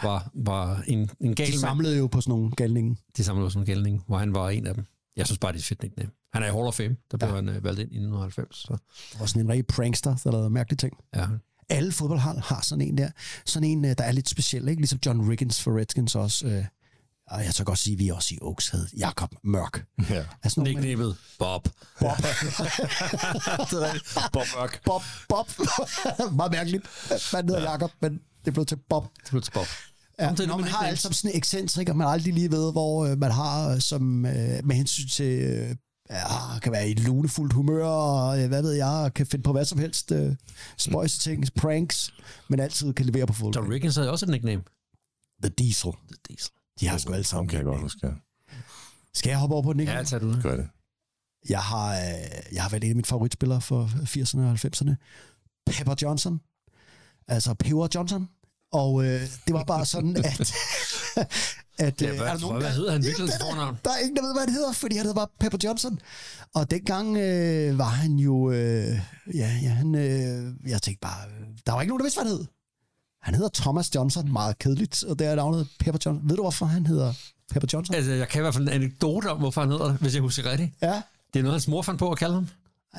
[0.01, 1.59] var, var en, en gal De mand.
[1.59, 2.97] samlede jo på sådan nogle galninge.
[3.17, 4.85] De samlede som en gældning, hvor han var en af dem.
[5.15, 6.11] Jeg synes bare, det er et fedt nickname.
[6.33, 6.95] Han er i Hall of Fame.
[7.11, 7.35] Der blev Ja.
[7.35, 7.41] ja.
[7.41, 8.55] han uh, valgt ind i 1990.
[8.57, 8.77] Så,
[9.19, 10.93] Og sådan en rigtig prankster, der lavede mærkelige ting.
[11.15, 11.27] ja.
[11.69, 13.09] Alle fodboldhold har sådan en der.
[13.45, 14.81] Sådan en, øh, der er lidt speciel, ikke?
[14.81, 16.47] Ligesom John Riggins for Redskins også.
[16.47, 16.65] Øh,
[17.27, 19.85] og jeg tør godt sige, at vi også i Oaks havde Jakob Mørk.
[20.09, 20.23] Ja.
[20.43, 21.69] Altså nogle, Nicknamet Bob.
[21.99, 22.17] Bob.
[24.33, 24.81] Bob Mørk.
[24.85, 25.01] Bob.
[25.29, 25.49] Bob.
[26.35, 26.83] Meget mærkeligt.
[27.33, 29.03] Man hedder Jakob, men det blev til Bob.
[29.23, 29.67] Det blev til Bob.
[30.19, 30.89] Ja, Samtidig når man har nicknames.
[30.89, 33.81] alt som sådan en ekscentrik, og man aldrig lige ved, hvor øh, man har øh,
[33.81, 35.75] som øh, med hensyn til øh,
[36.13, 39.51] ja, kan være i et lunefuldt humør, og øh, hvad ved jeg, kan finde på
[39.51, 40.35] hvad som helst øh,
[40.77, 42.13] spøjse ting, pranks,
[42.49, 43.55] men altid kan levere på fodbold.
[43.55, 44.63] John Riggins havde også et nickname.
[45.43, 45.91] The Diesel.
[45.91, 46.51] The Diesel.
[46.79, 47.47] De har sgu alle sammen.
[47.49, 48.07] kan jeg godt huske.
[48.07, 48.13] ja.
[49.13, 50.41] Skal jeg hoppe over på den Ja, tag det ud.
[50.41, 50.67] Gør det.
[51.49, 54.95] Jeg har, øh, jeg har været en af mine favoritspillere for 80'erne og 90'erne.
[55.67, 56.41] Pepper Johnson.
[57.27, 58.29] Altså Peber Johnson.
[58.71, 60.53] Og øh, det var bare sådan, at...
[61.85, 63.77] at Ja, øh, hvad, er der nogen, hvad der- hedder han virkelig Ja, fornavn?
[63.85, 65.99] Der er ingen, der ved, hvad han hedder, fordi han hedder bare Pepper Johnson.
[66.55, 68.51] Og dengang øh, var han jo...
[68.51, 68.99] Øh,
[69.35, 69.95] ja, ja, han...
[69.95, 71.27] Øh, jeg tænkte bare...
[71.29, 72.45] Øh, der var ikke nogen, der vidste, hvad han hed.
[73.21, 76.29] Han hedder Thomas Johnson, meget kedeligt, og det er navnet Pepper Johnson.
[76.29, 77.13] Ved du, hvorfor han hedder
[77.51, 77.95] Pepper Johnson?
[77.95, 80.21] Altså, jeg kan i hvert fald en anekdote om, hvorfor han hedder det, hvis jeg
[80.21, 80.71] husker rigtigt.
[80.81, 81.01] Ja.
[81.33, 82.47] Det er noget, hans mor fandt på at kalde ham.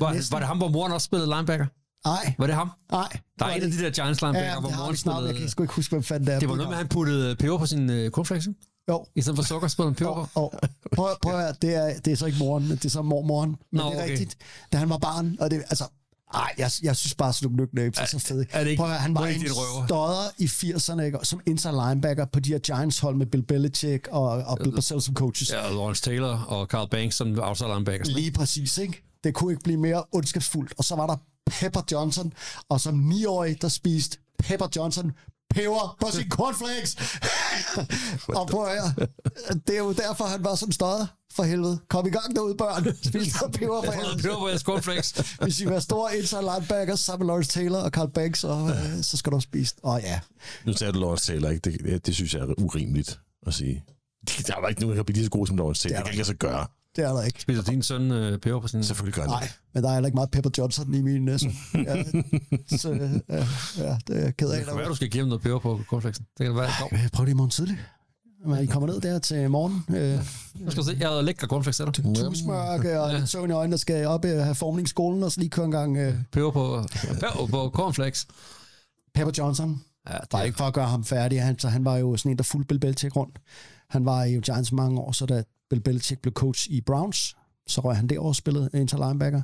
[0.00, 0.32] Var, næsten.
[0.32, 1.66] var det ham, hvor moren også spillede linebacker?
[2.04, 2.70] Nej, Var det ham?
[2.90, 3.08] nej.
[3.38, 5.62] Der er en af de der Giants linebacker, Ja, hvor vi snart, jeg kan sgu
[5.62, 6.38] ikke huske, hvem fanden det er.
[6.38, 8.48] Det var noget med, at han puttede peber på sin uh, cornflakes?
[8.88, 10.10] Jo, I stedet for sukker, spillede han peber.
[10.10, 10.52] Og, og
[10.96, 13.50] prøv, prøv at det er, det er så ikke moren, det er så mormoren.
[13.50, 14.10] Men Nå, det er okay.
[14.10, 14.36] rigtigt,
[14.72, 15.84] da han var barn, og det, altså,
[16.34, 18.46] ej, jeg, jeg synes bare, sådan nogle nicknames er så fede.
[18.50, 21.18] er det ikke- Prøv at høre, han var en stodder i 80'erne, ikke?
[21.22, 25.04] som inside linebacker på de her Giants hold med Bill Belichick og, og Bill Parcells
[25.04, 25.50] som coaches.
[25.52, 28.06] Ja, Lawrence Taylor og Carl Banks som outside linebacker.
[28.06, 29.02] Lige præcis, ikke?
[29.24, 30.74] Det kunne ikke blive mere ondskabsfuldt.
[30.78, 31.16] Og så var der
[31.50, 32.32] Pepper Johnson,
[32.68, 35.12] og som niårig, der spiste Pepper Johnson
[35.50, 36.96] peber på sin cornflakes.
[38.28, 41.06] og prøv at det er jo derfor, han var sådan stodder.
[41.34, 41.78] For helvede.
[41.88, 42.84] Kom i gang derude, børn.
[43.02, 44.22] Spis noget peber for helvede.
[44.22, 45.12] peber på jeres cornflakes.
[45.42, 48.48] Hvis I vil være store inside linebackers sammen med Lawrence Taylor og Carl Banks, så,
[48.96, 49.74] øh, så skal du også spise.
[49.82, 50.20] Og ja,
[50.64, 51.70] Nu sagde du Lawrence Taylor, ikke?
[51.70, 53.84] Det, det, det synes jeg er urimeligt at sige.
[54.46, 55.96] Der var ikke nogen, der kan blive lige så god som Lawrence Taylor.
[55.96, 56.66] Det, der kan ikke lade sig gøre.
[56.96, 57.40] Det er der ikke.
[57.42, 58.84] Spiser din søn uh, peber på sin...
[58.84, 61.50] Selvfølgelig gør han Nej, men der er heller ikke meget Pepper Johnson i min næse.
[61.74, 62.04] Ja,
[62.76, 63.00] så øh,
[63.78, 64.58] ja, det er jeg ked af.
[64.58, 66.26] Det kan være, du skal give ham noget peber på cornflakesen.
[66.38, 67.04] Det kan være, kommer.
[67.04, 67.78] Øh, Prøv det i morgen tidlig.
[68.46, 69.84] Men I kommer ned der til morgen.
[69.96, 70.18] Øh,
[70.54, 72.16] Nu skal du se, jeg havde lækre cornflakes til dig.
[72.16, 75.50] tusmørke og lidt søvn i øjnene, der skal op og have formningsskolen, og så lige
[75.50, 78.26] køre en gang øh, Peber på, peber på cornflakes.
[79.14, 79.82] Pepper Johnson.
[80.08, 81.42] Ja, det Bare ikke for at gøre ham færdig.
[81.42, 83.38] Han, så han var jo sådan en, der fulgte Bill Belichick rundt.
[83.90, 87.36] Han var i Giants mange år, så da Bill Belichick blev coach i Browns,
[87.66, 89.42] så røg han derovre og spillede øh, inter linebacker.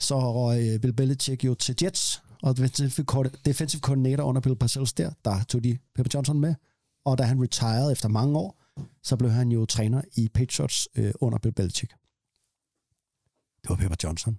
[0.00, 4.92] Så røg øh, Bill Belichick jo til Jets, og defensive defensive coordinator under Bill Parcells
[4.92, 6.54] der, der tog de Pepper Johnson med.
[7.04, 8.62] Og da han retired efter mange år,
[9.02, 11.92] så blev han jo træner i Patriots øh, under Bill Belichick.
[13.62, 14.38] Det var Pepper Johnson.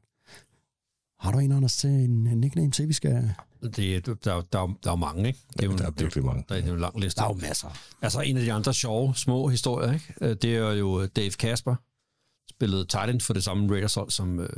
[1.19, 3.33] Har du en, Anders, til en, en nickname til, vi skal...
[3.75, 5.39] Det, der, der, der, er jo mange, ikke?
[5.53, 6.45] Det er jo, Der er virkelig mange.
[6.49, 7.19] Der er jo en lang liste.
[7.21, 7.67] Der er jo masser.
[8.01, 10.13] Altså en af de andre sjove, små historier, ikke?
[10.21, 11.75] Øh, det er jo Dave Kasper,
[12.49, 14.49] spillede tight end for det samme Raiders hold, som øh,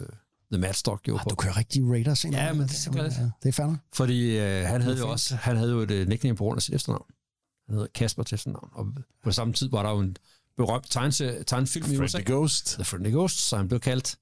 [0.52, 1.30] The Madstock gjorde Ah, på.
[1.30, 2.36] du kører rigtig Raiders ind.
[2.36, 2.70] Ja, men det.
[2.70, 3.14] det er godt.
[3.18, 3.80] Ja, det er fandme.
[3.94, 6.62] Fordi øh, han havde jo også han havde jo et øh, nickname på grund af
[6.62, 7.06] sit efternavn.
[7.68, 8.70] Han hedder Kasper til efternavn.
[8.74, 8.88] Og
[9.24, 10.16] på samme tid var der jo en
[10.58, 10.92] berømt
[11.46, 12.18] tegnefilm i USA.
[12.18, 12.74] Freddy Ghost.
[12.74, 14.16] The Friendly Ghost, så han blev kaldt.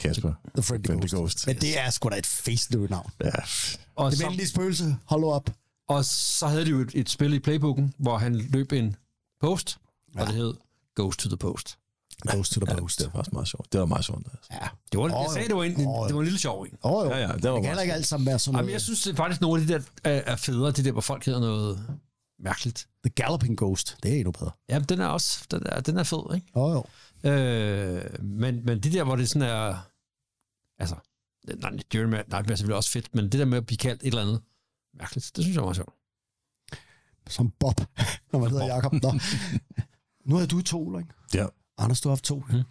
[0.00, 0.32] Kasper.
[0.54, 1.14] The Friendly Friendly Ghost.
[1.14, 1.46] Ghost.
[1.46, 3.10] Men det er sgu da et facedødt navn.
[3.24, 3.30] Ja.
[3.96, 4.96] Og Det venlige spøgelse.
[5.04, 5.50] Hold op.
[5.88, 8.96] og så havde de jo et, et spil i playbooken, hvor han løb en
[9.40, 9.78] post,
[10.14, 10.20] ja.
[10.20, 10.54] og det hed
[10.96, 11.78] Ghost to the Post.
[12.28, 12.98] Ghost to the Ja, post.
[12.98, 13.72] det var faktisk meget sjovt.
[13.72, 14.26] Det var meget sjovt.
[14.32, 14.48] Altså.
[14.52, 14.68] Ja.
[14.92, 16.06] Det var, Åh, jeg sagde, det var en, jo.
[16.06, 16.78] det var en lille sjov en.
[16.84, 17.10] Åh, jo.
[17.12, 18.72] Ja, ja, det var det kan ikke alt sammen være sådan Jamen, noget.
[18.72, 21.00] jeg synes det er faktisk nogle af de der er, er federe, de der, hvor
[21.00, 21.86] folk hedder noget
[22.38, 22.88] mærkeligt.
[23.04, 24.50] The Galloping Ghost, det er endnu bedre.
[24.68, 26.46] Ja, den er også den er, den er fed, ikke?
[26.54, 26.84] Åh, jo.
[27.24, 29.76] Øh, men, men det der, hvor det sådan er...
[30.78, 30.96] Altså,
[31.56, 34.02] nej, Jeremy nej, det er selvfølgelig også fedt, men det der med at blive kaldt
[34.02, 34.42] et eller andet
[34.94, 35.94] mærkeligt, det synes jeg var sjovt.
[37.28, 37.80] Som Bob,
[38.32, 38.92] når man hedder Jacob.
[38.92, 39.12] Nå.
[40.28, 41.10] Nu har du to, ikke?
[41.34, 41.46] Ja.
[41.78, 42.42] Anders, du har haft to.
[42.50, 42.62] Mm.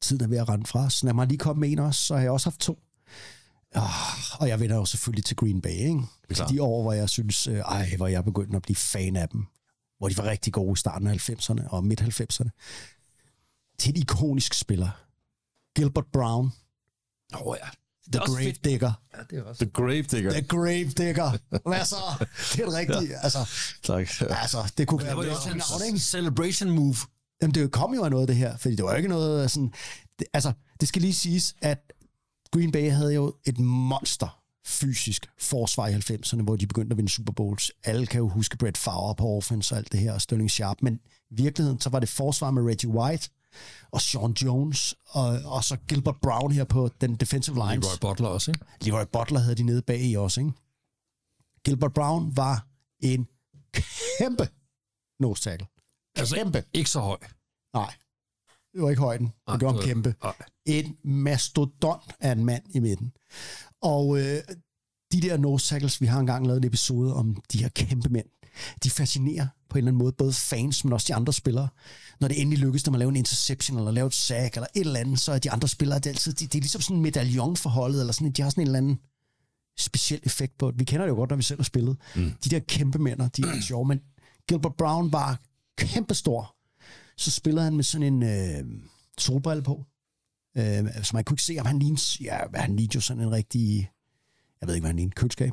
[0.00, 1.02] Tiden er ved at rende fra os.
[1.02, 2.78] Lad mig lige komme med en også, så har jeg også haft to.
[3.74, 6.00] Ah, og jeg vender jo selvfølgelig til Green Bay, ikke?
[6.28, 6.46] Klar.
[6.46, 9.46] De år, hvor jeg synes, øh, ej, hvor jeg begyndte at blive fan af dem.
[9.98, 12.48] Hvor de var rigtig gode i starten af 90'erne og midt-90'erne.
[13.80, 14.90] Til en ikonisk spiller.
[15.76, 16.52] Gilbert Brown,
[17.34, 17.68] Åh oh, ja.
[18.04, 18.64] Det The er Grave fedt.
[18.64, 18.92] Digger.
[19.16, 19.64] Ja, det er også.
[19.64, 20.30] The Grave Digger.
[20.32, 21.30] The Grave Digger.
[21.68, 21.96] Hvad så?
[22.52, 23.16] Det er det rigtige.
[23.16, 23.38] Altså,
[23.82, 24.08] Tak.
[24.20, 25.98] altså, det kunne Det være var jo et også navn, en ikke?
[25.98, 26.96] celebration move.
[27.42, 29.42] Jamen, det kom jo af noget af det her, fordi det var jo ikke noget
[29.42, 29.72] af sådan...
[30.18, 31.92] Det, altså, det skal lige siges, at
[32.52, 37.10] Green Bay havde jo et monster fysisk forsvar i 90'erne, hvor de begyndte at vinde
[37.10, 37.70] Super Bowls.
[37.84, 40.76] Alle kan jo huske Brett Favre på offense og alt det her, og Sterling Sharp,
[40.82, 41.00] men
[41.30, 43.28] i virkeligheden, så var det forsvar med Reggie White
[43.90, 47.86] og Sean Jones, og, og så Gilbert Brown her på den defensive lines.
[47.86, 48.64] Leroy Butler også, ikke?
[48.80, 50.52] Leroy Butler havde de nede bag i også, ikke?
[51.64, 52.66] Gilbert Brown var
[53.00, 53.28] en
[54.18, 54.48] kæmpe
[55.20, 55.66] nose tackle.
[56.16, 56.64] Altså, Kæmpe.
[56.72, 57.18] Ikke så høj.
[57.74, 57.94] Nej,
[58.72, 59.26] det var ikke højden.
[59.26, 60.14] Det Nej, det var- kæmpe.
[60.22, 60.34] Nej.
[60.66, 63.12] En mastodont af en mand i midten.
[63.82, 64.38] Og øh,
[65.12, 68.26] de der nose tackles, vi har engang lavet en episode om de her kæmpe mænd,
[68.84, 71.68] de fascinerer på en eller anden måde både fans, men også de andre spillere.
[72.20, 74.80] Når det endelig lykkes dem at lave en interception, eller lave et sack, eller et
[74.80, 76.96] eller andet, så er de andre spillere, det er, altid, det, det er ligesom sådan
[76.96, 78.98] en medaljon for holdet, eller sådan, de har sådan en eller anden
[79.78, 80.78] speciel effekt på det.
[80.78, 81.96] Vi kender det jo godt, når vi selv har spillet.
[82.16, 82.32] Mm.
[82.44, 84.00] De der kæmpe mænd, de er sjove, men
[84.48, 85.40] Gilbert Brown var
[85.78, 86.56] kæmpestor.
[87.16, 88.82] Så spillede han med sådan en øh,
[89.18, 89.84] solbrille på,
[90.56, 93.30] øh, så man kunne ikke se, om han lignede, ja, han lignede jo sådan en
[93.30, 93.90] rigtig,
[94.60, 95.52] jeg ved ikke, hvad han lignede, køleskab.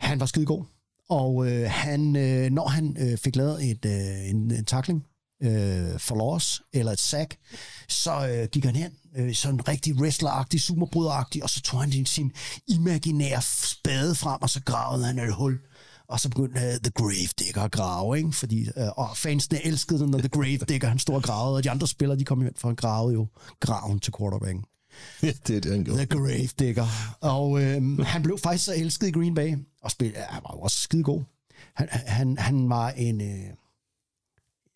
[0.00, 0.64] Han var skide god,
[1.08, 5.06] og øh, han, øh, når han øh, fik lavet et, øh, en, en tackling
[5.42, 7.36] øh, for loss, eller et sack,
[7.88, 12.06] så øh, gik han hen, øh, sådan rigtig wrestleragtig, superbryderagtig, og så tog han sin,
[12.06, 12.32] sin
[12.68, 15.58] imaginære spade frem, og så gravede han et hul.
[16.08, 18.32] Og så begyndte uh, The Grave Digger at grave, ikke?
[18.32, 21.64] Fordi, uh, og fansene elskede den, når The Grave Digger, han stod og gravede, og
[21.64, 23.26] de andre spillere, de kom ind for at grave jo
[23.60, 24.64] graven til quarterbacken.
[25.22, 26.06] Ja, det er det, han gjorde.
[26.06, 26.86] The Grave Digger.
[27.20, 30.54] Og øh, han blev faktisk så elsket i Green Bay, og spil, ja, han var
[30.54, 31.22] jo også skide god.
[31.74, 33.54] Han, han, han var en øh,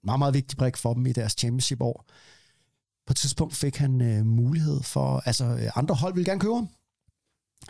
[0.05, 2.05] meget, meget vigtig brik for dem i deres championship-år.
[3.07, 6.55] På et tidspunkt fik han øh, mulighed for, altså øh, andre hold ville gerne købe
[6.55, 6.69] ham.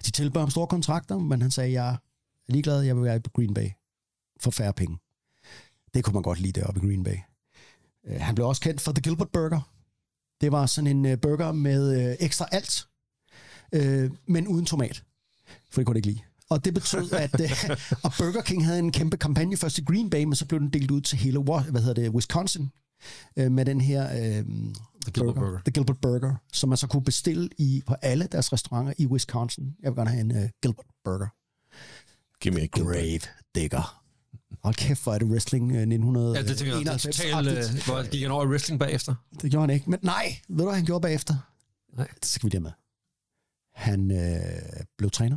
[0.05, 1.97] De tilbød ham store kontrakter, men han sagde, jeg er
[2.48, 3.68] ligeglad, jeg vil være i Green Bay
[4.40, 4.98] for færre penge.
[5.94, 7.16] Det kunne man godt lide deroppe i Green Bay.
[8.06, 9.72] Øh, han blev også kendt for The Gilbert Burger.
[10.40, 12.86] Det var sådan en øh, burger med øh, ekstra alt,
[13.72, 15.02] øh, men uden tomat.
[15.70, 16.20] For det kunne det ikke lide.
[16.50, 17.50] Og det betød, at øh,
[18.04, 20.70] og Burger King havde en kæmpe kampagne først i Green Bay, men så blev den
[20.70, 22.70] delt ud til hele hvad hedder det, Wisconsin,
[23.36, 24.44] øh, med den her øh,
[25.02, 25.58] The Gilbert Burger.
[25.64, 29.76] The Gilbert Burger, som man så kunne bestille i, på alle deres restauranter i Wisconsin.
[29.82, 31.28] Jeg vil gerne have en uh, Gilbert Burger.
[32.40, 33.20] Giv mig ikke Grave
[33.54, 33.99] Digger.
[34.62, 36.36] Hold kæft, hvor er det wrestling uh, 1991.
[36.36, 39.14] Ja, det tænker jeg, det er totalt, øh, hvor gik han over wrestling bagefter.
[39.43, 39.90] Det gjorde han ikke.
[39.90, 41.35] Men nej, ved du, hvad han gjorde bagefter?
[41.97, 42.09] Nej.
[42.20, 42.70] Det skal vi lige med.
[43.74, 45.36] Han øh, blev træner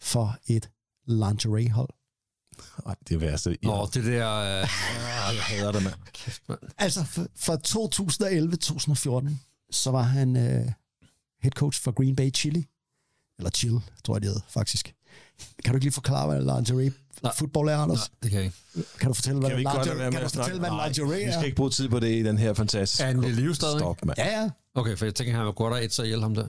[0.00, 0.70] for et
[1.06, 1.88] lingerie-hold.
[2.86, 3.58] Ej, det er værste.
[3.62, 3.82] Ja.
[3.82, 4.34] Åh, det der...
[4.34, 4.68] Øh,
[5.36, 5.94] jeg hader det, mand.
[6.12, 6.58] kæft, mand.
[6.78, 7.56] Altså, for, for
[9.28, 9.34] 2011-2014,
[9.70, 10.72] så var han øh,
[11.42, 12.68] head coach for Green Bay Chili.
[13.38, 14.94] Eller Chill, tror jeg det hed, faktisk.
[15.64, 17.32] Kan du ikke lige forklare, hvad lingerie Nej.
[17.38, 17.98] football er, Anders?
[17.98, 18.88] Nej, det kan jeg ikke.
[19.00, 21.22] Kan du fortælle, hvad Kan vi lingerie, med kan du at fortælle, hvad lingerie vi
[21.22, 21.32] er?
[21.32, 23.02] skal ikke bruge tid på det i den her fantastiske...
[23.04, 23.78] Er han i live stadig?
[23.78, 24.18] Stop, mand.
[24.18, 24.50] Ja, ja.
[24.74, 26.46] Okay, for jeg tænker, han var godt af et så ihjel ham der.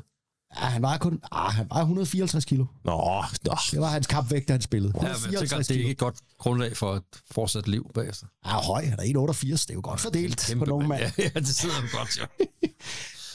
[0.61, 2.65] ja han var kun ah, han var 154 kilo.
[2.85, 3.55] Nå, nå.
[3.71, 4.93] Det var hans kampvægt, da han spillede.
[4.95, 7.91] Ja, men jeg tænker, 154 det er ikke et godt grundlag for et fortsat liv
[7.93, 8.25] bagefter.
[8.45, 8.85] Ja, høj.
[8.85, 9.51] Han er 1,88.
[9.51, 11.01] Det er jo godt fordelt Kæmpe på nogle mand.
[11.01, 12.25] Ja, ja, det sidder han godt, jo.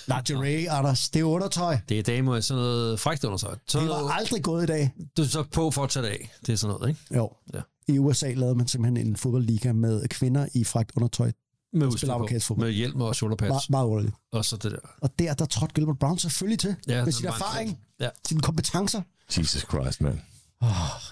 [0.06, 1.08] Lingerie, Anders.
[1.08, 1.78] Det er undertøj.
[1.88, 3.50] Det er damer i sådan noget frækt undersøg.
[3.68, 4.90] Så Det var aldrig gået i dag.
[5.16, 6.32] du er så på for at tage det af.
[6.46, 7.14] Det er sådan noget, ikke?
[7.16, 7.30] Jo.
[7.54, 7.60] Ja.
[7.88, 11.32] I USA lavede man simpelthen en fodboldliga med kvinder i fragt undertøj
[11.72, 12.60] Med, spiller udstyr på.
[12.60, 13.48] med hjelm og shoulderpads.
[13.48, 14.14] Meget, meget roligt.
[14.32, 14.78] Og så det der.
[15.02, 16.76] Og der, der trådte Gilbert Brown selvfølgelig til.
[16.88, 17.76] Ja, med sin erfaring, fed.
[18.00, 18.08] Ja.
[18.28, 19.02] sine kompetencer.
[19.38, 20.18] Jesus Christ, mand.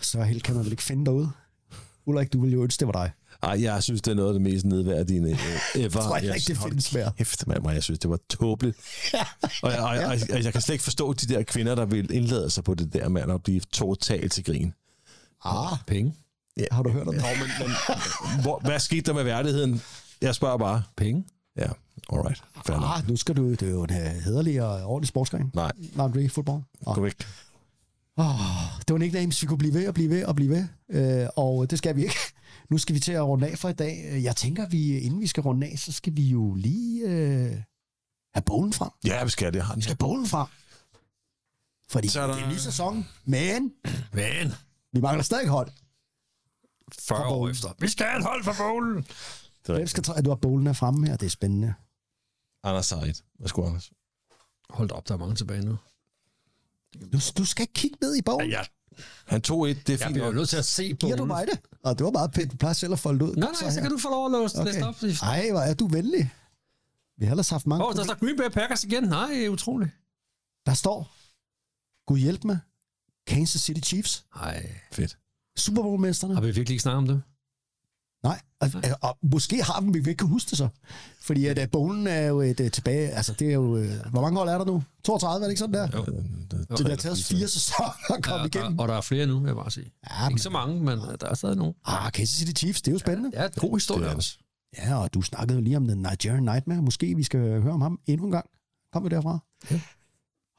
[0.01, 1.31] Så helt kan man vel ikke finde derude.
[2.07, 3.11] Ulrik, du ville jo ønske, det var dig.
[3.43, 5.37] Ej, jeg synes, det er noget af det mest nedværdige øh, ever.
[5.83, 7.13] Jeg tror ikke, det findes mere.
[7.19, 8.77] Kæft, mand, jeg synes, det var tåbeligt.
[9.63, 12.11] og, jeg, og, og, og, jeg kan slet ikke forstå de der kvinder, der vil
[12.13, 14.73] indlade sig på det der, mand, og blive totalt til grin.
[15.45, 16.15] Ah, Penge.
[16.57, 16.65] Ja.
[16.73, 17.23] har du hørt om det?
[17.23, 19.83] Nå, men, men hvor, hvad skete der med værdigheden?
[20.21, 20.83] Jeg spørger bare.
[20.97, 21.25] Penge?
[21.57, 21.69] Ja,
[22.13, 22.43] alright.
[22.67, 22.91] Fair nok.
[22.99, 25.51] Ah, nu skal du, det er jo en uh, hederlig og ordentlig sportsgren.
[25.55, 26.63] Nej, Nej, det er ikke fodbold.
[26.85, 27.15] gå væk.
[28.17, 28.27] Oh,
[28.89, 30.65] det var nicknames, vi kunne blive ved og blive ved og blive ved.
[30.91, 32.17] Øh, og det skal vi ikke.
[32.73, 34.23] Nu skal vi til at runde af for i dag.
[34.23, 37.51] Jeg tænker, vi inden vi skal runde af, så skal vi jo lige øh,
[38.35, 38.91] have bowlen frem.
[39.05, 39.57] Ja, vi skal det.
[39.59, 39.75] Jeg har.
[39.75, 40.47] Vi skal have bowlen frem.
[41.89, 43.73] Fordi Så er der- det er en ny sæson, men
[44.13, 44.53] Men,
[44.93, 45.71] vi mangler stadig hold.
[47.01, 47.69] 40 år efter.
[47.79, 48.97] Vi skal have et hold for bowlen.
[49.03, 51.75] Det er Hvem skal tage, du har bowlen er fremme her, det er spændende.
[52.65, 53.15] Anders Said.
[53.39, 53.93] Værsgo, Anders.
[54.71, 55.77] Hold op, der er mange tilbage nu.
[57.13, 58.51] Du, du skal ikke kigge ned i bogen.
[58.51, 58.63] Ja,
[59.27, 60.35] Han tog et, det er jeg fint jo nok.
[60.35, 61.61] nødt til at se på Giver du mig det?
[61.85, 62.53] Og det var meget pænt.
[62.53, 63.35] Du plejer selv at folde ud.
[63.37, 64.73] Nej, nej, så kan du få lov at låse okay.
[64.73, 64.95] læse op.
[65.23, 66.33] Ej, hvor er du venlig.
[67.19, 67.85] Vi har ellers haft mange.
[67.85, 69.05] Åh, oh, der står Green Bay Packers igen.
[69.05, 69.91] Nej, utroligt.
[70.67, 71.13] Der står,
[72.07, 72.59] Gud hjælp med,
[73.27, 74.75] Kansas City Chiefs, Nej.
[74.93, 75.19] Fedt.
[75.57, 76.35] Super Bowl-mesterne.
[76.35, 77.23] Har vi virkelig ikke snakket om det?
[78.63, 78.69] Og,
[79.01, 80.69] og, måske har vi, vi ikke kan huske det så.
[81.21, 84.21] Fordi at, uh, bowlen er jo et uh, tilbage, altså det er jo, uh, hvor
[84.21, 84.83] mange hold er der nu?
[85.05, 85.89] 32, er det ikke sådan der?
[85.95, 86.05] Jo.
[86.77, 88.79] Så det har taget fire sæsoner at komme Ja, igennem.
[88.79, 89.93] og, og der er flere nu, vil jeg bare sige.
[90.11, 91.75] Ja, men, Ikke så mange, men øh, der er stadig nogen.
[91.85, 93.31] ah, Kansas City Chiefs, det er jo spændende.
[93.35, 94.17] Ja, det er god historie Det det.
[94.17, 94.39] også.
[94.79, 96.83] Ja, og du snakkede jo lige om den Nigerian Nightmare.
[96.83, 98.47] Måske vi skal høre om ham endnu en gang.
[98.93, 99.39] Kom vi derfra?
[99.71, 99.81] Ja.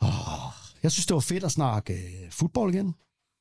[0.02, 0.52] Oh,
[0.84, 2.86] jeg synes, det var fedt at snakke uh, fodbold igen.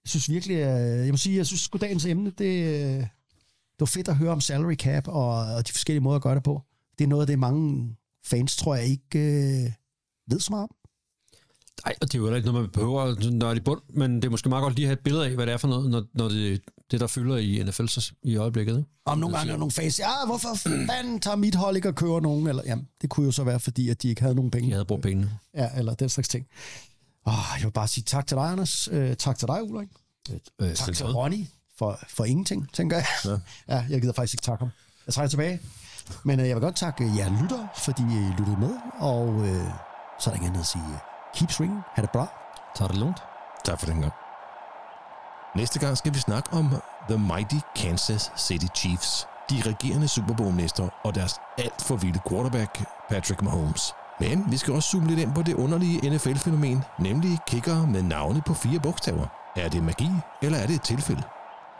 [0.05, 0.63] Jeg synes virkelig, uh,
[1.07, 2.65] jeg må sige, jeg synes, at dagens emne, det,
[2.99, 3.09] uh, det
[3.83, 6.43] var fedt at høre om salary cap og, og de forskellige måder at gøre det
[6.43, 6.63] på.
[6.99, 7.97] Det er noget af det, mange
[8.27, 10.71] fans, tror jeg, ikke uh, ved så meget om.
[11.87, 14.17] Nej, og det er jo heller ikke noget, man behøver sådan nørde i bund, men
[14.17, 15.69] det er måske meget godt lige at have et billede af, hvad det er for
[15.69, 16.61] noget, når, når det,
[16.91, 18.77] det, der fylder i NFL så- i øjeblikket.
[18.79, 18.89] Ikke?
[19.05, 20.49] Om nogle gange er nogle fans, ja, hvorfor
[20.89, 22.47] fanden tager mit hold ikke og kører nogen?
[22.47, 24.69] Eller, jamen, det kunne jo så være, fordi at de ikke havde nogen penge.
[24.69, 25.39] Jeg havde brugt pengene.
[25.55, 26.47] Ja, eller den slags ting.
[27.27, 28.89] Oh, jeg vil bare sige tak til dig, Anders.
[28.93, 29.89] Uh, tak til dig, Ulrik.
[30.61, 31.47] Øh, Tak til Ronny
[31.79, 33.07] for, for ingenting, tænker jeg.
[33.25, 33.31] Ja.
[33.75, 34.71] ja, jeg gider faktisk ikke takke ham.
[35.07, 35.61] Jeg trækker tilbage.
[36.25, 38.75] Men uh, jeg vil godt takke jer lytter, fordi I lyttede med.
[38.99, 39.47] Og uh,
[40.19, 40.99] så er der ikke andet at sige, uh,
[41.35, 42.27] keep swinging, ha' det bra.
[42.77, 43.23] Tag det lungt.
[43.65, 44.13] Tak for den gang.
[45.57, 46.75] Næste gang skal vi snakke om
[47.09, 52.85] The Mighty Kansas City Chiefs, de regerende Super Bowl-mestre og deres alt for vilde quarterback,
[53.09, 53.95] Patrick Mahomes.
[54.21, 58.43] Men vi skal også zoome lidt ind på det underlige NFL-fænomen, nemlig kickere med navne
[58.47, 59.27] på fire bogstaver.
[59.57, 60.11] Er det magi,
[60.43, 61.23] eller er det et tilfælde?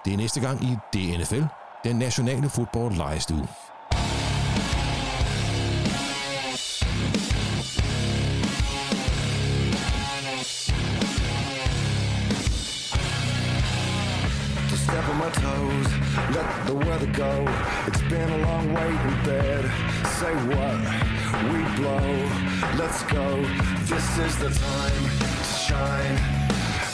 [0.05, 1.43] Det er næste gang i DNFL,
[1.85, 3.49] den nationale fodbold lejestue.
[14.77, 15.87] step on my toes,
[16.35, 17.47] let the weather go.
[17.87, 19.65] It's been a long wait in bed.
[20.19, 20.79] Say what?
[21.51, 22.09] We blow.
[22.77, 23.43] Let's go.
[23.93, 26.42] This is the time to shine.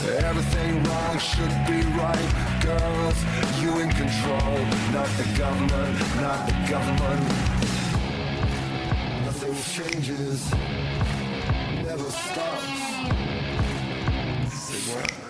[0.01, 2.61] Everything wrong should be right.
[2.63, 3.19] Girls,
[3.61, 4.55] you in control.
[4.93, 7.23] Not the government, not the government.
[9.25, 10.49] Nothing changes,
[11.83, 12.63] never stops.
[14.55, 15.28] Say what?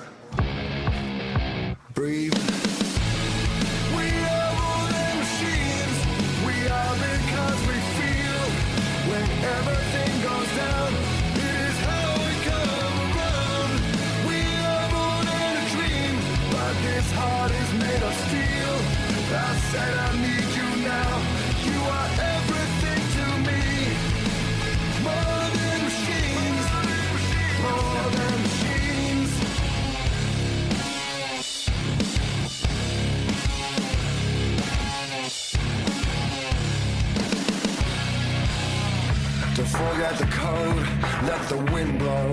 [39.98, 40.86] Forget the code,
[41.24, 42.28] let the wind blow.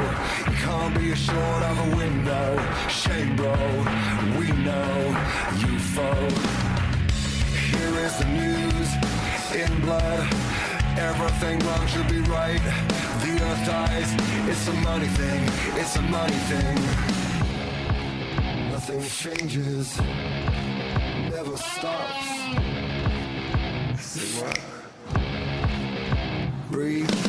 [0.48, 2.48] You can't be assured of a window.
[2.90, 3.56] Shame, bro,
[4.38, 4.96] we know
[5.58, 6.55] you foe.
[8.06, 8.90] Is the news
[9.56, 10.20] in blood.
[10.96, 12.62] Everything wrong should be right.
[13.24, 14.14] The earth dies.
[14.48, 15.42] It's a money thing.
[15.76, 16.76] It's a money thing.
[18.70, 20.00] Nothing changes.
[21.32, 22.28] Never stops.
[24.00, 24.60] Say what?
[26.70, 27.25] breathe.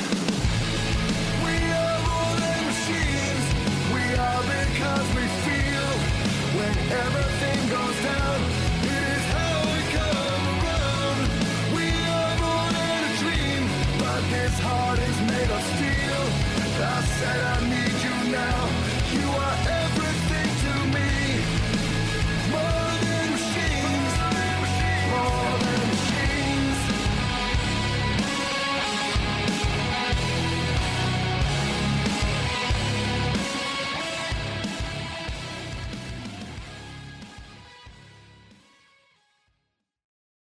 [17.18, 18.75] Said I need you now.